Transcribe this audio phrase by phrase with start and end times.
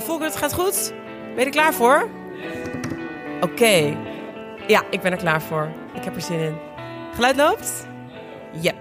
[0.00, 0.92] Uh, het gaat goed?
[1.34, 2.08] Ben je er klaar voor?
[3.40, 3.96] Oké.
[4.66, 5.68] Ja, ik ben er klaar voor.
[5.94, 6.56] Ik heb er zin in.
[7.14, 7.86] Geluid loopt?
[8.60, 8.76] Yep.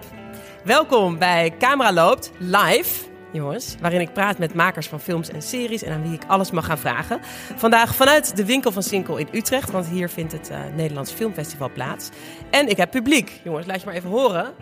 [0.64, 3.76] Welkom bij Camera Loopt live, jongens.
[3.80, 6.66] Waarin ik praat met makers van films en series en aan wie ik alles mag
[6.66, 7.20] gaan vragen.
[7.56, 11.72] Vandaag vanuit de winkel van Sinkel in Utrecht, want hier vindt het uh, Nederlands Filmfestival
[11.72, 12.10] plaats.
[12.50, 13.42] En ik heb publiek.
[13.44, 14.54] Jongens, laat je maar even horen.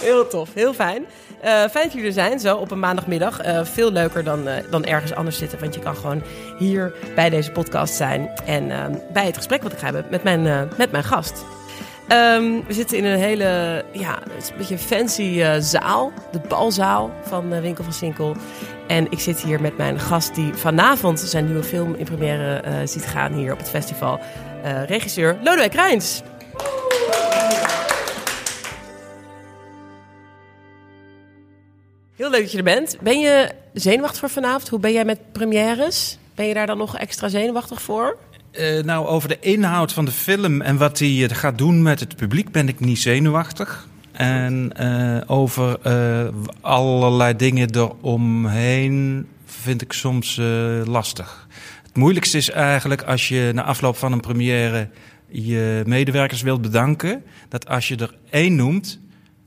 [0.00, 1.02] Heel tof, heel fijn.
[1.44, 3.46] Uh, fijn dat jullie er zijn, zo op een maandagmiddag.
[3.46, 5.60] Uh, veel leuker dan, uh, dan ergens anders zitten.
[5.60, 6.22] Want je kan gewoon
[6.58, 8.30] hier bij deze podcast zijn.
[8.46, 8.68] En
[9.12, 11.44] bij het gesprek wat ik ga hebben met mijn, met mijn gast.
[12.08, 16.12] Um, we zitten in een hele, ja, een beetje fancy zaal.
[16.32, 18.36] De balzaal van Winkel van Sinkel.
[18.86, 23.06] En ik zit hier met mijn gast die vanavond zijn nieuwe film in première ziet
[23.06, 24.20] gaan hier op het festival.
[24.86, 26.22] regisseur Lodewijk Rijns.
[32.20, 32.96] Heel leuk dat je er bent.
[33.00, 34.68] Ben je zenuwachtig voor vanavond?
[34.68, 36.18] Hoe ben jij met premières?
[36.34, 38.18] Ben je daar dan nog extra zenuwachtig voor?
[38.52, 42.00] Uh, nou, over de inhoud van de film en wat hij uh, gaat doen met
[42.00, 43.88] het publiek ben ik niet zenuwachtig.
[44.12, 45.78] En uh, over
[46.60, 50.40] allerlei dingen eromheen vind ik soms
[50.84, 51.48] lastig.
[51.82, 54.88] Het moeilijkste is eigenlijk als je na afloop van een première
[55.28, 58.99] je medewerkers wilt bedanken, dat als je er één noemt,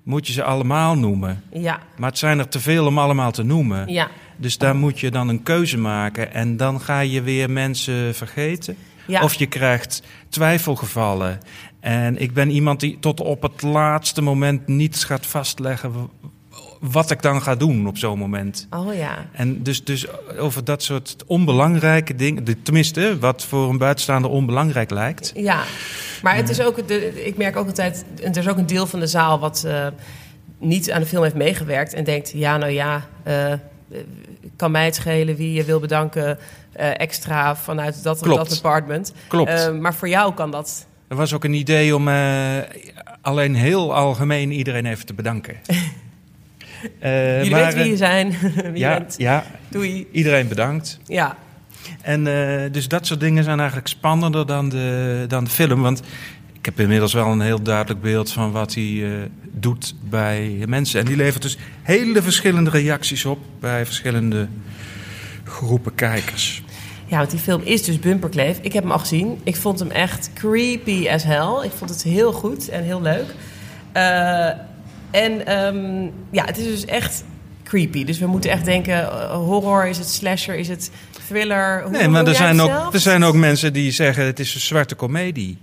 [0.04, 1.44] moet je ze allemaal noemen.
[1.52, 1.80] Ja.
[1.98, 3.88] Maar het zijn er te veel om allemaal te noemen.
[3.88, 4.10] Ja.
[4.36, 6.34] Dus daar moet je dan een keuze maken.
[6.34, 8.76] En dan ga je weer mensen vergeten.
[9.08, 9.24] Ja.
[9.24, 11.40] Of je krijgt twijfelgevallen.
[11.80, 16.10] En ik ben iemand die tot op het laatste moment niets gaat vastleggen
[16.92, 18.68] wat ik dan ga doen op zo'n moment.
[18.70, 19.26] Oh ja.
[19.32, 25.32] En dus, dus over dat soort onbelangrijke dingen, tenminste, wat voor een buitenstaander onbelangrijk lijkt.
[25.36, 25.64] Ja,
[26.22, 29.00] maar het is ook, de, ik merk ook altijd, er is ook een deel van
[29.00, 29.88] de zaal wat uh,
[30.58, 33.54] niet aan de film heeft meegewerkt en denkt, ja, nou ja, uh,
[34.56, 36.38] kan mij het schelen wie je wil bedanken
[36.80, 39.14] uh, extra vanuit dat, dat department.
[39.28, 39.80] Klopt.
[39.80, 40.86] maar voor jou kan dat.
[41.08, 42.08] Er was ook een idee om
[43.22, 45.56] alleen heel algemeen iedereen even te bedanken.
[47.02, 48.30] Jullie maar, wie je zijn,
[48.74, 49.16] wie ja, bent.
[49.18, 50.08] Ja, Doei.
[50.12, 51.00] Iedereen bedankt.
[51.06, 51.38] Ja.
[52.02, 55.82] En uh, dus dat soort dingen zijn eigenlijk spannender dan de, dan de film.
[55.82, 56.02] Want
[56.54, 59.12] ik heb inmiddels wel een heel duidelijk beeld van wat hij uh,
[59.52, 61.00] doet bij mensen.
[61.00, 64.48] En die levert dus hele verschillende reacties op bij verschillende
[65.44, 66.64] groepen kijkers.
[67.06, 68.60] Ja, want die film is dus Bumperkleef.
[68.62, 69.40] Ik heb hem al gezien.
[69.44, 71.64] Ik vond hem echt creepy as hell.
[71.64, 73.26] Ik vond het heel goed en heel leuk.
[73.98, 74.50] Uh,
[75.14, 77.24] en um, ja, het is dus echt
[77.64, 78.04] creepy.
[78.04, 80.92] Dus we moeten echt denken: uh, horror, is het slasher, is het
[81.28, 81.82] thriller?
[81.82, 84.62] Hoe, nee, maar er zijn, ook, er zijn ook mensen die zeggen: het is een
[84.62, 85.58] zwarte komedie.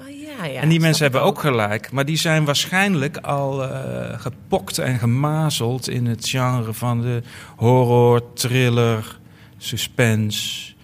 [0.00, 1.92] Oh, ja, ja, en die mensen hebben ook gelijk.
[1.92, 3.70] Maar die zijn waarschijnlijk al uh,
[4.16, 7.22] gepokt en gemazeld in het genre van de
[7.56, 9.18] horror, thriller,
[9.56, 10.74] suspense.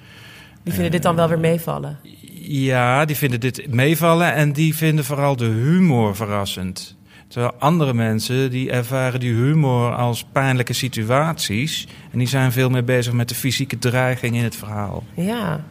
[0.63, 1.99] Die vinden dit dan wel weer meevallen?
[2.45, 6.97] Ja, die vinden dit meevallen en die vinden vooral de humor verrassend.
[7.33, 11.87] Terwijl andere mensen die ervaren die humor als pijnlijke situaties.
[12.11, 15.03] En die zijn veel meer bezig met de fysieke dreiging in het verhaal.
[15.15, 15.65] Ja.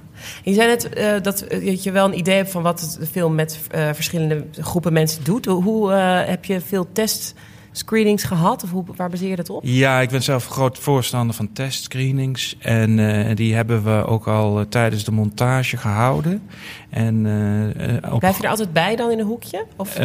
[0.44, 3.36] Je zei net uh, dat, dat, je wel een idee hebt van wat de film
[3.36, 5.46] met uh, verschillende groepen mensen doet.
[5.46, 7.36] Hoe heb je veel test
[7.72, 8.64] screenings gehad?
[8.64, 9.62] Of hoe, waar baseer je dat op?
[9.64, 12.56] Ja, ik ben zelf groot voorstander van testscreenings.
[12.60, 16.42] En uh, die hebben we ook al uh, tijdens de montage gehouden.
[16.90, 18.20] En, uh, op...
[18.20, 19.66] Blijf je er altijd bij dan in een hoekje?
[19.76, 20.00] Of, of?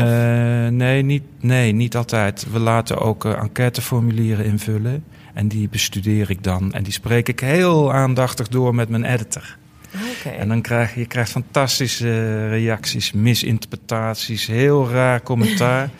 [0.70, 2.46] nee, niet, nee, niet altijd.
[2.52, 5.04] We laten ook enquêteformulieren invullen.
[5.34, 6.72] En die bestudeer ik dan.
[6.72, 9.56] En die spreek ik heel aandachtig door met mijn editor.
[10.20, 10.38] Okay.
[10.38, 15.90] En dan krijg je, je krijgt fantastische reacties, misinterpretaties, heel raar commentaar.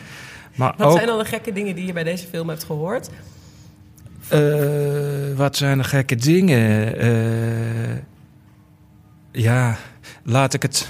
[0.57, 3.09] Maar wat zijn dan de gekke dingen die je bij deze film hebt gehoord?
[4.33, 7.03] Uh, wat zijn de gekke dingen?
[7.05, 7.97] Uh,
[9.31, 9.77] ja,
[10.23, 10.87] laat ik het.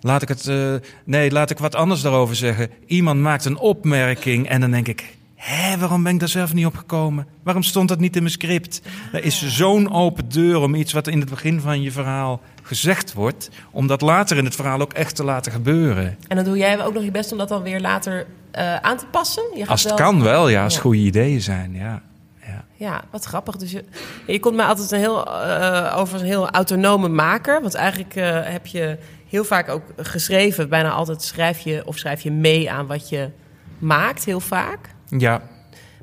[0.00, 0.46] Laat ik het.
[0.46, 0.74] Uh,
[1.04, 2.70] nee, laat ik wat anders daarover zeggen.
[2.86, 5.16] Iemand maakt een opmerking en dan denk ik.
[5.34, 7.26] Hé, waarom ben ik daar zelf niet op gekomen?
[7.42, 8.82] Waarom stond dat niet in mijn script?
[9.12, 13.12] Er is zo'n open deur om iets wat in het begin van je verhaal gezegd
[13.12, 16.16] wordt, om dat later in het verhaal ook echt te laten gebeuren.
[16.28, 18.26] En dan doe jij ook nog je best om dat dan weer later
[18.58, 19.44] uh, aan te passen?
[19.54, 20.10] Je als het wel...
[20.10, 20.80] kan wel, ja, als ja.
[20.80, 22.02] goede ideeën zijn, ja.
[22.46, 22.64] Ja.
[22.74, 23.56] ja, wat grappig.
[23.56, 23.84] Dus je,
[24.26, 27.60] je komt mij altijd een heel, uh, over een heel autonome maker.
[27.60, 28.98] Want eigenlijk uh, heb je
[29.28, 30.68] heel vaak ook geschreven.
[30.68, 33.30] Bijna altijd schrijf je of schrijf je mee aan wat je
[33.78, 34.78] maakt, heel vaak.
[35.08, 35.42] Ja,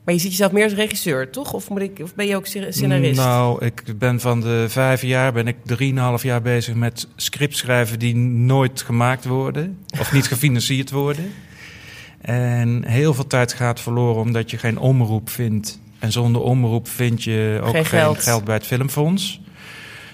[0.05, 1.53] maar je ziet jezelf meer als regisseur, toch?
[1.53, 3.19] Of, moet ik, of ben je ook scenarist?
[3.19, 7.99] Nou, ik ben van de vijf jaar ben ik drieënhalf jaar bezig met scripts schrijven
[7.99, 9.79] die nooit gemaakt worden.
[9.99, 11.33] Of niet gefinancierd worden.
[12.25, 17.23] En heel veel tijd gaat verloren omdat je geen omroep vindt En zonder omroep vind
[17.23, 18.19] je ook Geen geen, geld.
[18.19, 18.43] geld.
[18.43, 19.41] bij het Filmfonds.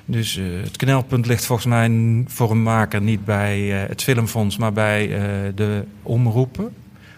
[0.05, 1.91] Dus eh, het knelpunt ligt volgens mij
[2.27, 5.21] voor een maker niet bij eh, het Filmfonds, maar bij eh,
[5.55, 6.73] de omroepen.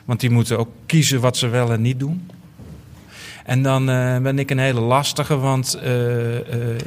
[0.06, 2.30] Want die moeten ook kiezen wat ze wel en niet doen.
[3.46, 3.86] En dan
[4.24, 5.80] ben ik een hele lastige, want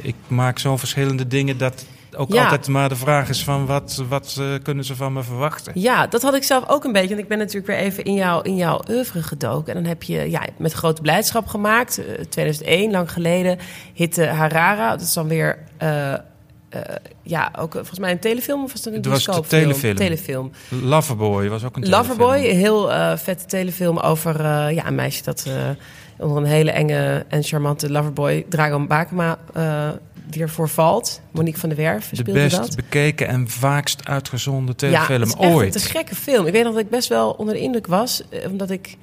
[0.01, 1.85] ik maak zo verschillende dingen dat
[2.17, 2.43] ook Ja.
[2.43, 5.71] altijd maar de vraag is van wat, wat eh, kunnen ze van me verwachten.
[5.75, 7.07] Ja, dat had ik zelf ook een beetje.
[7.09, 9.73] Want ik ben natuurlijk weer even in, jou, in jouw oeuvre gedoken.
[9.75, 11.97] En dan heb je ja, met grote blijdschap gemaakt.
[11.97, 13.57] eh, 2001, lang geleden.
[13.93, 14.89] Hitte Harara.
[14.91, 15.57] Dat is dan weer...
[15.77, 16.19] eh, eh,
[17.21, 19.95] ja, ook eh, volgens mij een telefilm of was het een Het was de telefilm.
[19.95, 20.51] telefilm.
[20.69, 22.53] Loverboy was ook een Loverboy, telefilm.
[22.55, 25.53] een heel eh, vette telefilm over eh, ja, een meisje dat eh,
[26.17, 29.37] onder een hele enge en charmante Loverboy, Dragon Bakema,
[30.29, 31.21] eh weer voorvalt.
[31.31, 32.75] Monique van der Werf De speelde best dat.
[32.75, 35.71] bekeken en vaakst uitgezonden Ja, telefilm het is echt ooit.
[35.71, 36.45] te gekke film.
[36.45, 38.97] Ik weet nog dat ik best wel onder de indruk was, eh, omdat ik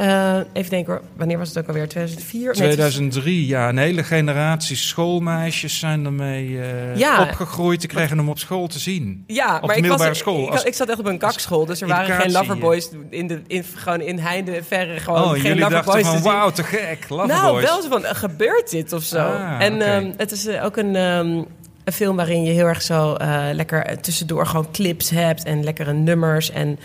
[0.00, 1.88] eh, even denken hoor, wanneer was het ook alweer?
[1.88, 2.40] 2004?
[2.40, 3.68] Nee, het is- 2003, ja.
[3.68, 7.22] Een hele generatie schoolmeisjes zijn ermee eh, Ja.
[7.22, 7.80] opgegroeid.
[7.80, 9.24] Die kregen hem op school te zien.
[9.26, 11.66] Ja, Op maar de ik, was, school, ik, als- ik zat echt op een kakschool,
[11.66, 15.42] dus er waren geen loverboys in de, in, gewoon in heinde verre gewoon oh, geen
[15.42, 17.06] jullie dachten loverboys van wauw, te gek.
[17.08, 17.64] Nou, Loverboys.
[17.64, 19.18] wel zo van, eh, gebeurt dit of zo?
[19.18, 21.42] Ah, en ehm, het is ook een, ehm,
[21.84, 23.16] een film waarin je heel erg zo
[23.52, 26.50] lekker tussendoor gewoon clips hebt en lekkere nummers.
[26.50, 26.78] En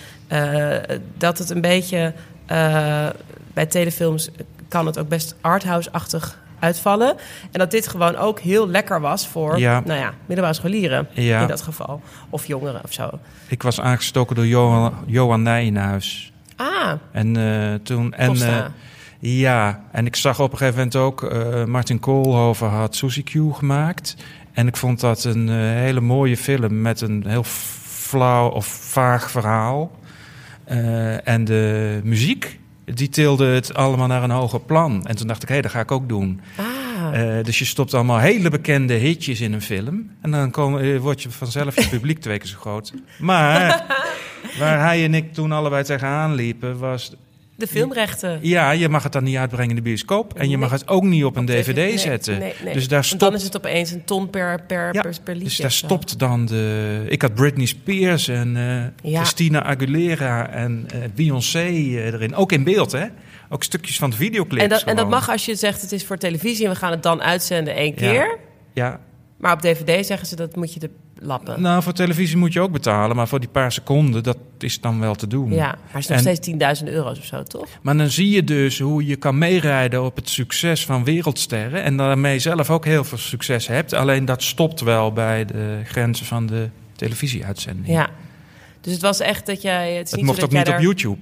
[1.17, 2.13] dat het een beetje
[2.45, 3.07] eh,
[3.53, 4.29] bij telefilms
[4.67, 7.15] kan het ook best arthouse-achtig uitvallen.
[7.51, 9.81] En dat dit gewoon ook heel lekker was voor, Ja.
[9.85, 11.41] nou ja, middelbare scholieren Ja.
[11.41, 12.01] in dat geval.
[12.29, 13.09] Of jongeren of zo.
[13.47, 16.31] Ik was aangestoken door Johan, Johan Nijenhuis.
[16.55, 18.13] Ah, En eh, toen...
[18.13, 18.65] En, eh,
[19.19, 21.33] ja, en ik zag op een gegeven moment ook...
[21.67, 24.15] Martin Koolhoven had Suzy Q gemaakt.
[24.53, 29.91] En ik vond dat een hele mooie film met een heel flauw of vaag verhaal.
[30.65, 35.05] Eh, en de muziek, die tilde het allemaal naar een hoger plan.
[35.05, 36.41] En toen dacht ik, hé, dat ga ik ook doen.
[36.57, 36.65] ah.
[37.13, 40.11] Eh, dus je stopt allemaal hele bekende hitjes in een film.
[40.21, 42.93] En dan kom, eh, word je vanzelf je publiek twee keer zo groot.
[43.19, 43.85] Maar
[44.59, 47.15] waar hij en ik toen allebei tegenaan liepen, was...
[47.57, 48.39] de filmrechten.
[48.41, 50.33] Ja, je mag het dan niet uitbrengen in de bioscoop.
[50.33, 52.39] En je mag het ook niet op een dvd Nee, zetten.
[52.39, 52.73] nee, nee.
[52.73, 53.35] Dus daar Want dan stopt...
[53.35, 55.47] is het opeens een ton per, per, Ja, per, per liedje.
[55.49, 55.85] Dus daar zo.
[55.85, 57.05] stopt dan de...
[57.07, 58.57] Ik had Britney Spears en
[59.03, 59.19] eh, Ja.
[59.19, 62.35] Christina Aguilera en eh, Beyoncé eh, erin.
[62.35, 63.05] Ook in beeld, hè?
[63.49, 64.63] Ook stukjes van de videoclips.
[64.63, 65.09] En dat, en dat gewoon.
[65.09, 67.93] mag als je zegt het is voor televisie en we gaan het dan uitzenden één
[67.95, 68.37] keer.
[68.73, 68.99] Ja,
[69.37, 70.89] Maar op DVD zeggen ze dat moet je de
[71.19, 71.61] lappen.
[71.61, 74.99] Nou, voor televisie moet je ook betalen, maar voor die paar seconden, dat is dan
[74.99, 75.51] wel te doen.
[75.51, 77.67] Ja, maar het is nog En- steeds 10.000 euro's of zo, toch?
[77.81, 81.97] Maar dan zie je dus hoe je kan meerijden op het succes van wereldsterren en
[81.97, 83.93] daarmee zelf ook heel veel succes hebt.
[83.93, 87.87] Alleen dat stopt wel bij de grenzen van de televisieuitzending.
[87.87, 88.09] Ja.
[88.81, 89.93] Dus het was echt dat jij...
[89.93, 91.17] Het, is Het niet mocht ook niet op YouTube.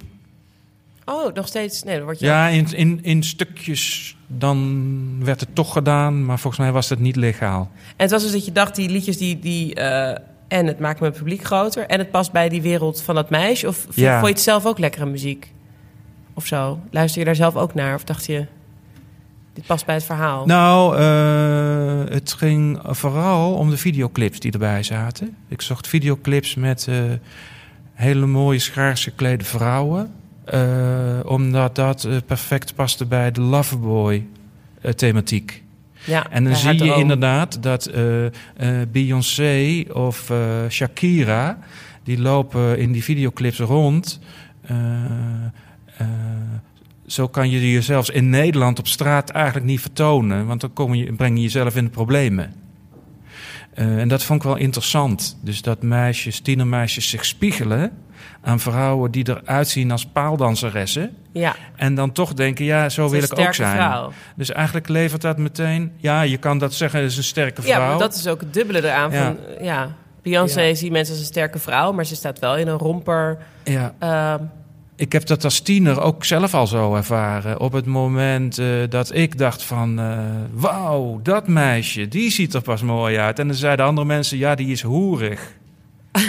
[1.06, 1.84] Oh, nog steeds...
[1.84, 2.26] Nee, dan word je...
[2.26, 7.00] Ja, in, in, in stukjes dan werd het toch gedaan, maar volgens mij was het
[7.00, 7.72] niet legaal.
[7.76, 9.40] En het was dus dat je dacht, die liedjes die...
[9.40, 10.18] die eh,
[10.48, 11.86] en het maakt mijn publiek groter.
[11.86, 13.68] En het past bij die wereld van dat meisje.
[13.68, 14.14] Of vond, Ja.
[14.14, 15.52] vond je het zelf ook lekkere muziek?
[16.34, 16.80] Of zo?
[16.92, 17.96] Luister je daar zelf ook naar?
[17.96, 18.46] Of dacht je,
[19.54, 20.46] dit past bij het verhaal?
[20.46, 25.36] Nou, eh, het ging vooral om de videoclips die erbij zaten.
[25.48, 26.96] Ik zocht videoclips met eh,
[27.94, 30.14] hele mooie schaars geklede vrouwen.
[30.46, 35.64] Eh, omdat dat eh, perfect paste bij de Loverboy-thematiek.
[36.06, 37.00] ja, en dan zie je droom.
[37.00, 38.32] inderdaad dat eh, eh,
[38.92, 40.38] Beyoncé of eh,
[40.70, 41.58] Shakira...
[42.04, 44.20] die lopen in die videoclips rond...
[44.62, 44.76] eh,
[45.98, 46.08] eh,
[47.08, 50.94] zo kan je je zelfs in Nederland op straat eigenlijk niet vertonen, want dan kom
[50.94, 52.54] je, breng je jezelf in de problemen.
[53.76, 55.38] Eh, en dat vond ik wel interessant.
[55.42, 57.92] Dus dat meisjes, tienermeisjes zich spiegelen
[58.42, 61.16] aan vrouwen die eruit zien als paaldanseressen.
[61.32, 63.76] Ja, En dan toch denken, ja, zo wil ik ook zijn.
[63.76, 64.12] vrouw.
[64.36, 65.92] Dus eigenlijk levert dat meteen...
[65.98, 67.80] Ja, je kan dat zeggen, het is een sterke vrouw.
[67.82, 69.12] Ja, maar dat is ook het dubbele eraan.
[69.12, 69.24] Ja.
[69.24, 70.76] Van, ja, Beyoncé Ja.
[70.76, 73.38] ziet mensen als een sterke vrouw, maar ze staat wel in een romper.
[73.64, 73.94] ja.
[74.00, 74.44] ehm,
[74.96, 77.60] Ik heb dat als tiener ook zelf al zo ervaren.
[77.60, 80.00] Op het moment eh, dat ik dacht van...
[80.00, 80.18] eh,
[80.54, 83.40] wauw, dat meisje, die ziet er pas mooi uit.
[83.40, 85.54] En dan zeiden andere mensen, ja, die is hoerig.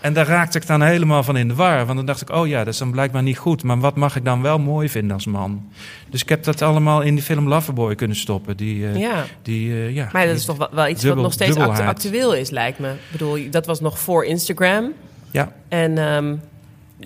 [0.00, 1.84] en daar raakte ik dan helemaal van in de war.
[1.84, 3.62] Want dan dacht ik, oh ja, dat is dan blijkbaar niet goed.
[3.62, 5.68] Maar wat mag ik dan wel mooi vinden als man?
[6.10, 8.56] Dus ik heb dat allemaal in die film Loverboy kunnen stoppen.
[8.56, 9.24] Die, eh, ja.
[9.42, 12.50] die, ja, Maar dat is toch wel, wel iets dubbel- wat nog steeds actueel is,
[12.50, 12.90] lijkt me.
[12.90, 14.92] Ik bedoel, dat was nog voor Instagram.
[15.30, 16.34] Ja, En ehm,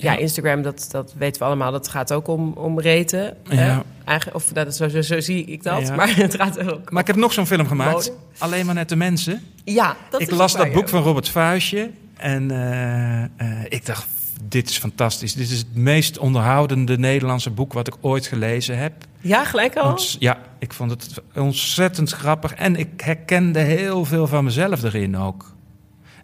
[0.02, 0.16] ja.
[0.16, 3.36] Instagram, dat, dat weten we allemaal, dat gaat ook om, om reten.
[3.50, 3.82] Ja.
[4.04, 5.94] Eigenlijk, of dat is zo, zo, zo zie ik dat, Ja.
[5.94, 7.92] maar het gaat ook maar ik heb nog zo'n film gemaakt.
[7.92, 8.12] Mode.
[8.38, 9.42] Alleen maar net de mensen.
[9.64, 13.28] Ja, dat ik is las dat boek van Robert Vuijsje en eh, eh,
[13.68, 14.06] ik dacht,
[14.42, 15.34] dit is fantastisch.
[15.34, 18.92] Dit is het meest onderhoudende Nederlandse boek wat ik ooit gelezen heb.
[19.20, 19.90] Ja, gelijk al?
[19.90, 22.54] Ont- ja, ik vond het ontzettend grappig.
[22.54, 25.54] En ik herkende heel veel van mezelf erin ook.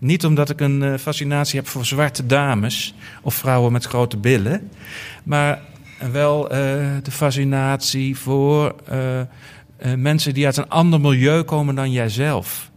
[0.02, 4.71] Niet omdat ik een eh, fascinatie heb voor zwarte dames of vrouwen met grote billen.
[5.23, 5.61] Maar
[6.12, 6.59] wel eh,
[7.02, 12.71] de fascinatie voor eh, mensen die uit een ander milieu komen dan jijzelf.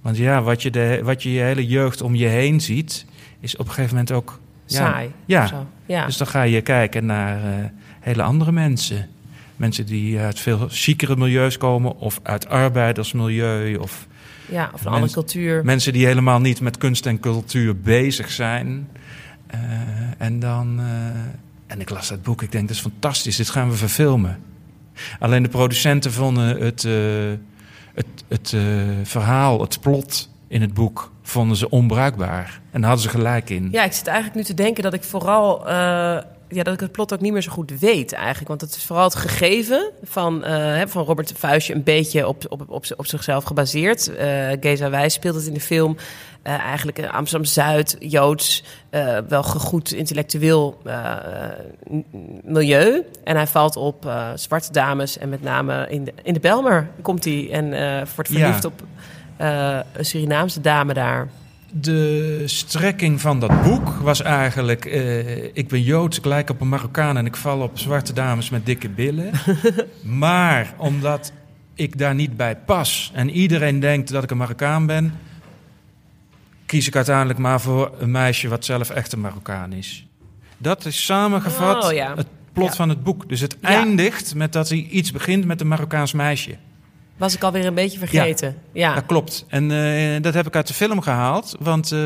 [0.00, 3.06] Want ja, wat je, de, wat je je hele jeugd om je heen ziet,
[3.40, 5.10] is op een gegeven moment ook ja, Saai.
[5.24, 6.06] Ja, ja.
[6.06, 9.08] dus dan ga je kijken naar hele andere mensen.
[9.56, 14.06] Mensen die uit veel chicere milieus komen, of uit arbeidersmilieu, of
[14.48, 15.64] ja, of een andere cultuur.
[15.64, 18.88] mensen die helemaal niet met kunst en cultuur bezig zijn.
[19.46, 19.60] Eh,
[20.18, 20.80] en dan.
[20.80, 20.86] eh,
[21.66, 24.38] en ik las dat boek, ik denk dat is fantastisch, dit gaan we verfilmen.
[25.18, 26.92] Alleen de producenten vonden het, eh,
[27.94, 28.54] het, het
[29.08, 32.60] verhaal, het plot in het boek, vonden ze onbruikbaar.
[32.70, 33.68] En daar hadden ze gelijk in.
[33.72, 35.66] Ja, ik zit eigenlijk nu te denken dat ik vooral...
[36.48, 38.48] ja, dat ik het plot ook niet meer zo goed weet eigenlijk.
[38.48, 41.74] Want het is vooral het gegeven van, eh, van Robert Vuistje...
[41.74, 44.16] een beetje op, op, op, op zichzelf gebaseerd.
[44.16, 45.96] Eh Geza Wijs speelt het in de film.
[46.42, 50.82] Eh, eigenlijk Amsterdam-Zuid, Joods, eh, wel gegoed intellectueel
[52.44, 53.02] milieu.
[53.24, 57.24] En hij valt op zwarte dames en met name in de, in de Belmer komt
[57.24, 57.48] hij...
[57.52, 57.68] en
[58.14, 58.68] wordt verliefd Ja.
[58.68, 58.82] op
[59.92, 61.28] een Surinaamse dame daar.
[61.72, 64.84] De strekking van dat boek was eigenlijk...
[64.84, 67.16] eh, ik ben Joods, ik lijk op een Marokkaan...
[67.16, 69.30] en ik val op zwarte dames met dikke billen.
[70.02, 71.32] maar omdat
[71.74, 73.10] ik daar niet bij pas...
[73.14, 75.14] en iedereen denkt dat ik een Marokkaan ben...
[76.66, 78.48] kies ik uiteindelijk maar voor een meisje...
[78.48, 80.06] wat zelf echt een Marokkaan is.
[80.58, 82.14] Dat is samengevat Oh, ja.
[82.16, 82.74] het plot Ja.
[82.74, 83.28] van het boek.
[83.28, 86.56] Dus het eindigt met dat hij iets begint met een Marokkaans meisje.
[87.16, 88.56] Was ik alweer een beetje vergeten.
[88.72, 88.94] Ja.
[88.94, 89.44] Dat klopt.
[89.48, 91.56] En eh, dat heb ik uit de film gehaald.
[91.58, 92.00] Want eh,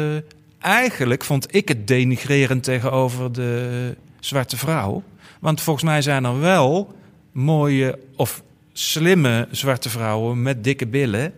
[0.61, 5.03] eigenlijk vond ik het denigrerend tegenover de zwarte vrouw.
[5.41, 6.95] Want volgens mij zijn er wel
[7.33, 11.33] mooie of slimme zwarte vrouwen met dikke billen.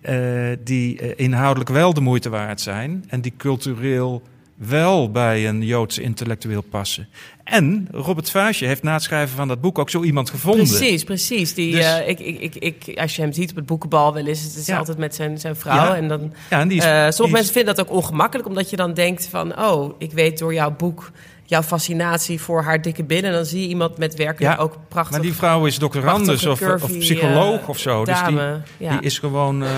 [0.00, 0.16] eh,
[0.64, 3.04] die inhoudelijk wel de moeite waard zijn.
[3.08, 4.22] En die cultureel
[4.56, 7.08] wel bij een Joodse intellectueel passen.
[7.44, 10.66] En Robert Vuijsje heeft na het schrijven van dat boek ook zo iemand gevonden.
[10.66, 11.54] Precies, precies.
[11.54, 12.54] Die, Dus- eh, ik, ik, ik,
[12.86, 14.78] ik, als je hem ziet op het boekenbal wel eens, het is Ja.
[14.78, 15.74] altijd met zijn, zijn vrouw.
[15.74, 15.96] Ja.
[15.96, 18.48] En dan, Ja, en die is, eh, sommige die is- mensen vinden dat ook ongemakkelijk,
[18.48, 21.10] omdat je dan denkt van, oh, ik weet door jouw boek,
[21.44, 25.12] jouw fascinatie voor haar dikke billen, dan zie je iemand met Ja, ook prachtig.
[25.12, 28.04] Maar die vrouw is doctorandus of, of curvy, psycholoog eh, of zo.
[28.04, 28.38] Dus die,
[28.78, 28.90] ja.
[28.90, 29.70] die is gewoon eh,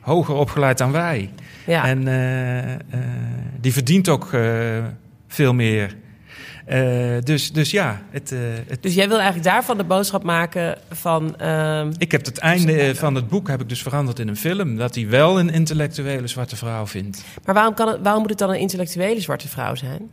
[0.00, 1.30] hoger opgeleid dan wij.
[1.66, 1.86] Ja.
[1.86, 2.80] En eh, eh,
[3.60, 4.84] die verdient ook eh,
[5.28, 5.96] veel meer.
[7.24, 8.34] Dus, dus ja, het,
[8.66, 12.94] het, Dus jij wil eigenlijk daarvan de boodschap maken van, ehm, ik heb het einde
[12.94, 14.76] van het boek heb ik dus veranderd in een film.
[14.76, 17.24] Dat hij wel een intellectuele zwarte vrouw vindt.
[17.44, 20.10] maar waarom, kan het, waarom moet het dan een intellectuele zwarte vrouw zijn?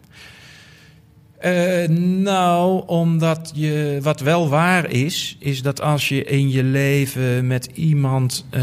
[1.38, 1.88] Eh,
[2.20, 7.66] nou, omdat je, wat wel waar is, is dat als je in je leven met
[7.74, 8.62] iemand eh,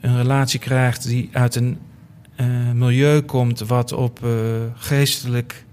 [0.00, 1.78] een relatie krijgt die uit een
[2.36, 4.20] eh, milieu komt wat op
[4.74, 5.64] geestelijk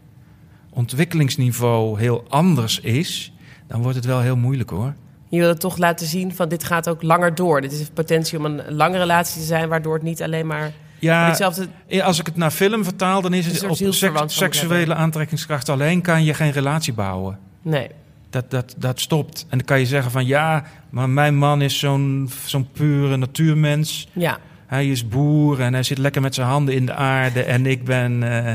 [0.69, 3.33] ontwikkelingsniveau heel anders is,
[3.67, 4.93] dan wordt het wel heel moeilijk hoor.
[5.29, 7.61] Je wil het toch laten zien van dit gaat ook langer door.
[7.61, 11.27] Dit is potentie om een lange relatie te zijn, waardoor het niet alleen maar Ja,
[11.27, 11.67] hetzelfde.
[12.03, 16.23] als ik het naar film vertaal, dan is het op seks- seksuele aantrekkingskracht alleen kan
[16.23, 17.37] je geen relatie bouwen.
[17.61, 17.89] Nee.
[18.29, 19.45] Dat, dat, dat stopt.
[19.49, 24.07] En dan kan je zeggen van ja, maar mijn man is zo'n zo'n pure natuurmens.
[24.13, 24.37] Ja.
[24.67, 27.43] Hij is boer en hij zit lekker met zijn handen in de aarde.
[27.43, 28.51] En ik ben, eh,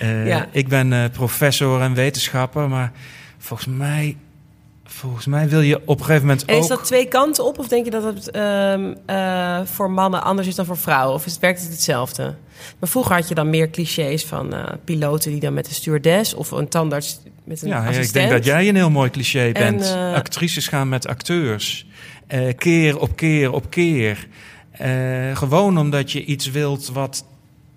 [0.00, 0.46] eh, Ja.
[0.52, 2.68] ik ben eh, professor en wetenschapper.
[2.68, 2.92] Maar
[3.38, 4.16] volgens mij,
[4.98, 6.62] volgens mij wil je op een gegeven moment En ook...
[6.62, 7.58] is dat twee kanten op?
[7.58, 11.14] Of denk je dat het ehm, eh, voor mannen anders is dan voor vrouwen?
[11.14, 12.34] Of is het, werkt het hetzelfde?
[12.78, 16.34] Maar vroeger had je dan meer clichés van eh, piloten die dan met een stewardess...
[16.34, 18.06] of een tandarts met een Ja, ja, assistent.
[18.06, 19.82] ik denk dat jij een heel mooi cliché bent.
[19.82, 21.86] eh, Actrices gaan met acteurs.
[22.56, 24.26] Keer op keer op keer.
[25.34, 27.24] Gewoon omdat je iets wilt wat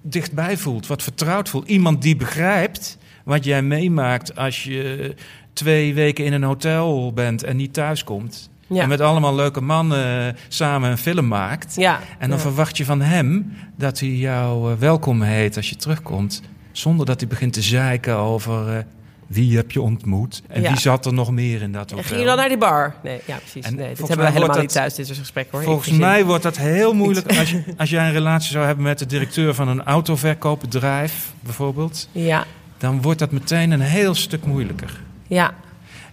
[0.02, 1.68] dichtbij voelt, wat vertrouwd voelt.
[1.68, 5.16] Iemand die begrijpt wat jij meemaakt als je
[5.54, 8.50] twee weken in een hotel bent en niet thuis komt.
[8.68, 8.82] Ja.
[8.82, 11.76] En met allemaal leuke mannen samen een film maakt.
[11.76, 12.00] Ja.
[12.20, 12.44] En dan ja.
[12.44, 16.42] verwacht je van hem dat hij jou eh, welkom heet als je terugkomt.
[16.72, 18.84] Zonder dat hij begint te zeiken over eh,
[19.28, 20.42] wie heb je ontmoet.
[20.48, 20.70] En Ja.
[20.70, 22.04] wie zat er nog meer in dat En hotel.
[22.10, 22.96] ging je dan naar die bar?
[23.04, 23.66] Nee, ja, precies.
[23.66, 25.64] En nee, dit hebben we helemaal niet thuis, dit soort gesprek hoor.
[25.64, 29.00] Volgens mij wordt dat heel moeilijk als, je, als jij een relatie zou hebben met
[29.00, 32.08] de directeur van een autoverkoopbedrijf, bijvoorbeeld.
[32.12, 32.46] Ja,
[32.78, 35.02] Dan wordt dat meteen een heel stuk moeilijker.
[35.36, 35.54] Ja.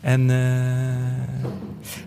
[0.01, 1.37] En eh,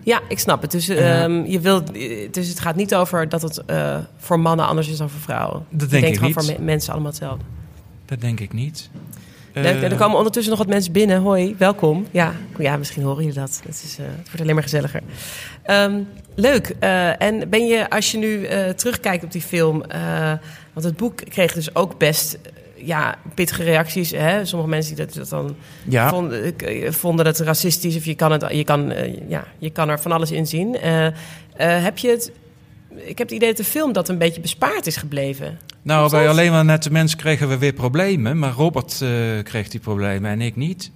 [0.02, 0.70] Ja, ik snap het.
[0.70, 0.94] Dus, Ja.
[0.94, 1.92] ehm, je wilt,
[2.34, 5.64] dus het gaat niet over dat het eh, voor mannen anders is dan voor vrouwen.
[5.70, 6.44] dat denk denkt ik gewoon niet.
[6.50, 7.44] voor me- mensen allemaal hetzelfde.
[8.06, 8.90] dat denk ik niet.
[9.54, 9.64] Leuk.
[9.64, 11.20] Eh, er komen ondertussen nog wat mensen binnen.
[11.20, 12.06] Hoi, welkom.
[12.10, 13.60] Ja, ja misschien horen jullie dat.
[13.66, 15.00] Het, is, eh, het wordt alleen maar gezelliger.
[15.62, 16.00] Ehm,
[16.34, 16.74] leuk.
[16.78, 19.82] Eh, en ben je, als je nu eh, terugkijkt op die film...
[19.84, 20.32] eh,
[20.72, 22.52] want het boek kreeg dus ook best eh,
[22.84, 24.10] ja, pittige reacties.
[24.10, 24.44] Hè?
[24.44, 25.56] Sommige mensen die dat, dat dan
[25.88, 27.96] ja, vonden, eh, vonden het racistisch...
[27.96, 30.76] of je kan, het, je kan, eh, ja, je kan er van alles in zien.
[30.76, 31.12] Eh, eh,
[31.56, 32.32] heb je het...
[32.96, 35.58] Ik heb het idee dat de film dat een beetje bespaard is gebleven.
[35.82, 36.30] nou, bij dat?
[36.30, 38.38] alleen maar nette mensen kregen we weer problemen.
[38.38, 39.08] Maar Robert eh,
[39.42, 40.90] kreeg die problemen en ik niet.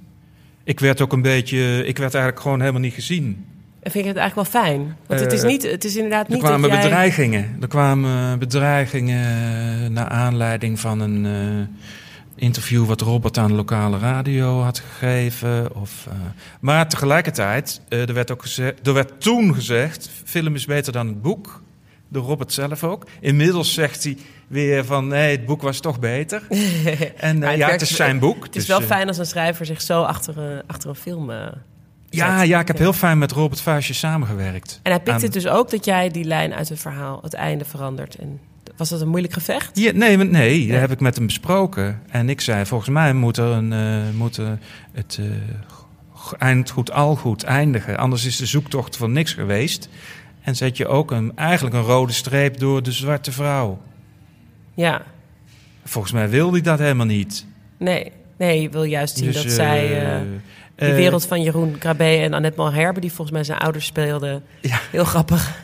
[0.65, 1.87] Ik werd ook een beetje...
[1.87, 3.47] Ik werd eigenlijk gewoon helemaal niet gezien.
[3.87, 4.97] En vind je het eigenlijk wel fijn?
[5.07, 6.81] Want het is, Eh, niet, het is inderdaad Er niet kwamen dat jij...
[6.81, 7.57] bedreigingen.
[7.61, 14.61] Er kwamen bedreigingen naar aanleiding van een eh, interview wat Robert aan de lokale radio
[14.63, 15.75] had gegeven.
[15.75, 16.15] Of, eh,
[16.61, 21.23] maar tegelijkertijd, er, werd ook gezegd, er werd toen gezegd, film is beter dan het
[21.23, 21.63] boek.
[22.09, 23.07] Door Robert zelf ook.
[23.21, 24.17] Inmiddels zegt hij
[24.47, 26.43] weer van, nee, het boek was toch beter.
[27.17, 28.45] En ja, het is zijn boek.
[28.45, 31.31] Het is dus, wel fijn als een schrijver zich zo achter, achter een film...
[32.23, 34.81] eh, Ja, ja, ik heb heel fijn met Robert Vuistje samengewerkt.
[34.83, 37.65] En hij pikt het dus ook dat jij die lijn uit het verhaal, het einde,
[37.65, 38.15] verandert.
[38.15, 38.41] En
[38.77, 39.79] was dat een moeilijk gevecht?
[39.79, 42.01] Ja, nee, nee, dat heb ik met hem besproken.
[42.11, 44.59] En ik zei, volgens mij moet, er een, eh, moet er
[44.93, 45.27] het eh,
[46.19, 47.97] g- eind goed al goed eindigen.
[47.99, 49.89] Anders is de zoektocht voor niks geweest.
[50.43, 53.81] En zet je ook een, eigenlijk een rode streep door de zwarte vrouw.
[54.75, 55.03] Ja,
[55.85, 57.47] Volgens mij wil hij dat helemaal niet.
[57.79, 58.13] nee.
[58.39, 60.23] Nee, je wil juist zien Dus, dat eh, zij...
[60.77, 63.01] die eh, wereld van Jeroen Krabbe en Annette Malherbe...
[63.01, 64.81] die volgens mij zijn ouders speelden, Ja.
[64.91, 65.59] heel grappig...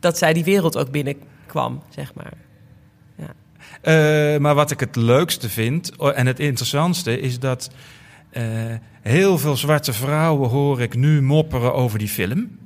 [0.00, 2.32] dat zij die wereld ook binnenkwam, zeg maar.
[3.80, 7.70] Eh, maar wat ik het leukste vind oh, en het interessantste is dat
[8.30, 8.44] eh,
[9.02, 12.58] heel veel zwarte vrouwen hoor ik nu mopperen over die film.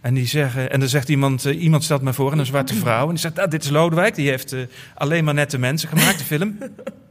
[0.00, 3.02] En die zeggen, en dan zegt iemand, iemand stelt mij voor, en een zwarte vrouw,
[3.02, 4.56] en die zegt, ah, dit is Lodewijk, die heeft
[4.94, 6.58] alleen maar nette mensen gemaakt, de film.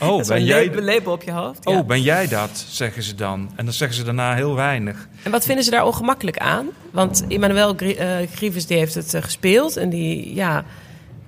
[0.00, 1.58] Oh, ben een jij, label, label op je hoofd.
[1.62, 1.78] ja.
[1.78, 3.50] oh, ben jij dat, zeggen ze dan.
[3.56, 5.08] En dan zeggen ze daarna heel weinig.
[5.22, 6.66] En wat vinden ze daar ongemakkelijk aan?
[6.92, 10.64] Want Emmanuel eh, Grievous die heeft het eh, gespeeld en die ja,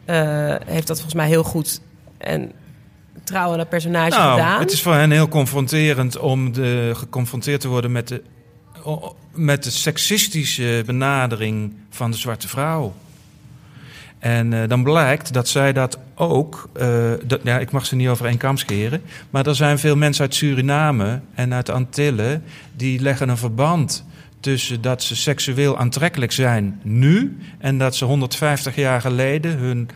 [0.04, 1.80] eh, heeft dat volgens mij heel goed
[2.18, 2.52] en
[3.24, 4.61] trouw aan dat personage Nou, gedaan.
[4.61, 8.22] het is voor hen heel confronterend om de, geconfronteerd te worden met de,
[9.32, 12.94] met de seksistische benadering van de zwarte vrouw.
[14.22, 18.08] En eh, dan blijkt dat zij dat ook, eh, dat, ja, ik mag ze niet
[18.08, 22.42] over één kam scheren, maar er zijn veel mensen uit Suriname en uit Antillen
[22.76, 24.04] die leggen een verband
[24.40, 29.88] tussen dat ze seksueel aantrekkelijk zijn nu en dat ze 150 jaar geleden hun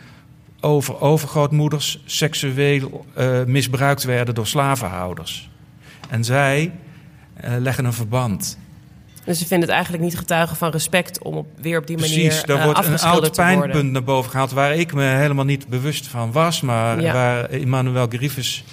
[0.59, 5.49] over overgrootmoeders seksueel eh, misbruikt werden door slavenhouders.
[6.09, 6.71] En zij
[7.59, 8.57] leggen een verband.
[9.27, 12.25] Dus ze vinden het eigenlijk niet getuigen van respect om op, weer op die manier
[12.25, 14.51] Precies, daar eh, wordt een oud pijnpunt naar boven gehaald...
[14.51, 16.61] waar ik me helemaal niet bewust van was...
[16.61, 17.13] maar Ja.
[17.13, 18.63] waar Emmanuel Grievous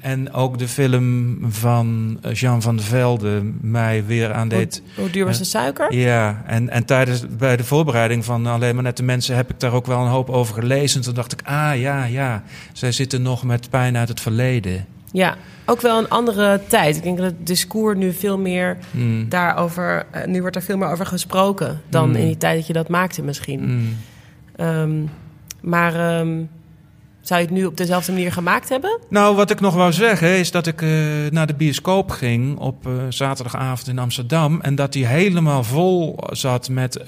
[0.00, 3.42] en ook de film van eh, Jean van der Velde...
[3.60, 4.82] mij weer aan deed...
[4.94, 5.94] Hoe, hoe duur was de suiker?
[5.94, 9.36] Ja, en, en tijdens bij de voorbereiding van Alleen maar Nette Mensen...
[9.36, 11.00] heb ik daar ook wel een hoop over gelezen.
[11.00, 14.86] Toen dacht ik, ah ja, ja, zij zitten nog met pijn uit het verleden.
[15.12, 16.96] Ja, ook wel een andere tijd.
[16.96, 19.28] Ik denk dat het discours nu veel meer Hmm.
[19.28, 20.06] daarover...
[20.10, 22.14] eh, nu wordt er veel meer over gesproken dan Mm.
[22.16, 23.60] in die tijd dat je dat maakte misschien.
[23.64, 23.96] Mm.
[24.56, 24.92] Ehm,
[25.60, 26.40] maar ehm,
[27.20, 28.98] zou je het nu op dezelfde manier gemaakt hebben?
[29.08, 30.88] Nou, wat ik nog wou zeggen is dat ik eh,
[31.30, 34.60] naar de bioscoop ging op eh, zaterdagavond in Amsterdam.
[34.60, 37.00] En dat die helemaal vol zat met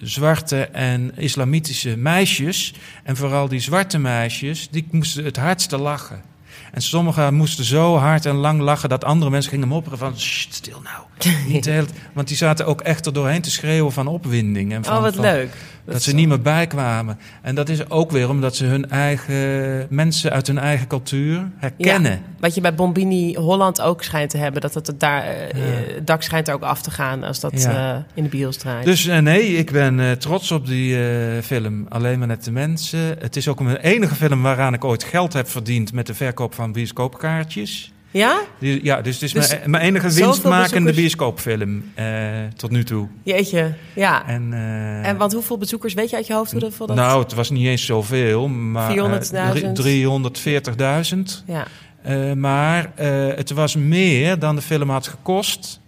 [0.00, 2.74] zwarte en islamitische meisjes.
[3.04, 6.30] En vooral die zwarte meisjes, die moesten het hardste lachen.
[6.72, 10.12] En sommigen moesten zo hard en lang lachen dat andere mensen gingen mopperen van...
[10.18, 11.32] "Sst, stil nou.
[11.52, 14.72] Niet de hele t-" want die zaten ook echt er doorheen te schreeuwen van opwinding.
[14.72, 15.54] En van, oh, wat van- leuk.
[15.84, 17.18] Dat, ze niet meer bijkwamen.
[17.42, 22.22] En dat is ook weer omdat ze hun eigen mensen uit hun eigen cultuur herkennen.
[22.40, 24.60] Wat je bij Bombini Holland ook schijnt te hebben.
[24.60, 25.94] Dat het het daar, eh, Ja.
[25.94, 27.94] het dak schijnt er ook af te gaan als dat Ja.
[27.94, 28.84] eh, in de bios draait.
[28.84, 30.96] Dus eh, nee, ik ben trots op die
[31.42, 31.86] film.
[31.88, 33.16] Alleen maar net de mensen.
[33.18, 36.54] Het is ook mijn enige film waaraan ik ooit geld heb verdiend met de verkoop
[36.54, 37.91] van bioscoopkaartjes.
[38.12, 38.40] Ja?
[38.58, 42.06] Ja, dus het is Dus mijn, mijn enige winstmakende bezoekers- bioscoopfilm eh,
[42.56, 43.08] tot nu toe.
[43.22, 44.26] Jeetje, ja.
[44.26, 46.96] En, eh, En want hoeveel bezoekers weet je uit je hoofd hoeveel dat...
[46.96, 49.32] nou, het was niet eens zoveel, maar 400.000?
[49.32, 49.52] eh,
[51.12, 51.44] 340.000.
[51.46, 51.66] ja.
[52.02, 55.80] Eh, maar eh, het was meer dan de film had gekost.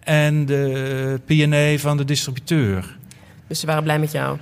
[0.00, 2.96] En de P&A van de distributeur.
[3.46, 4.38] Dus ze waren blij met jou.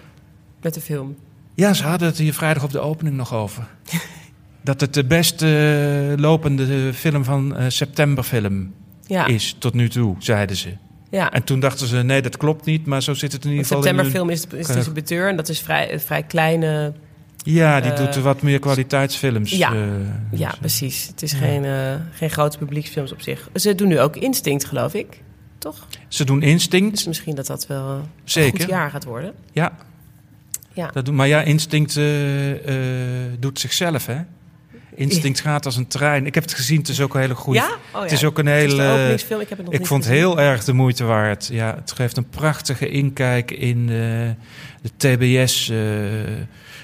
[0.63, 1.17] Met de film.
[1.55, 3.67] Ja, ze hadden het hier vrijdag op de opening nog over.
[4.69, 5.47] dat het de beste
[6.17, 8.73] eh, lopende film van eh, septemberfilm
[9.07, 10.73] Ja, is tot nu toe, zeiden ze.
[11.11, 11.31] ja.
[11.33, 12.87] En toen dachten ze, nee, dat klopt niet.
[12.87, 14.75] Maar zo zit het in De ieder geval in hun- septemberfilm is de is de
[14.75, 15.29] distributeur.
[15.29, 16.93] En dat is vrij, een vrij kleine
[17.45, 19.51] Ja, die Eh, doet wat meer kwaliteitsfilms.
[19.51, 19.73] ja.
[20.31, 20.57] Ja, zo.
[20.59, 21.07] precies.
[21.07, 21.39] Het is Ja.
[21.39, 21.65] geen,
[22.13, 23.49] geen grote publieksfilms op zich.
[23.55, 25.23] Ze doen nu ook Instinct, geloof ik.
[25.59, 25.87] Toch?
[26.09, 28.61] Ze doen Instinct, Dus misschien dat dat wel een zeker.
[28.61, 29.33] goed jaar gaat worden.
[29.53, 29.73] Ja.
[30.73, 30.91] Ja.
[30.93, 31.95] Dat doen, maar ja, Instinct
[33.39, 34.17] doet zichzelf, hè?
[34.99, 36.27] Instinct gaat als een trein.
[36.27, 37.59] Ik heb het gezien, het is ook een hele goede...
[37.59, 37.67] ja?
[37.67, 38.03] Oh, ja.
[38.03, 39.43] Het is ook een Het is de hele...
[39.43, 41.49] Ik heb het nog Ik niet vond het heel erg de moeite waard.
[41.53, 43.97] Ja, het geeft een prachtige inkijk in eh,
[44.83, 45.79] de TBS eh,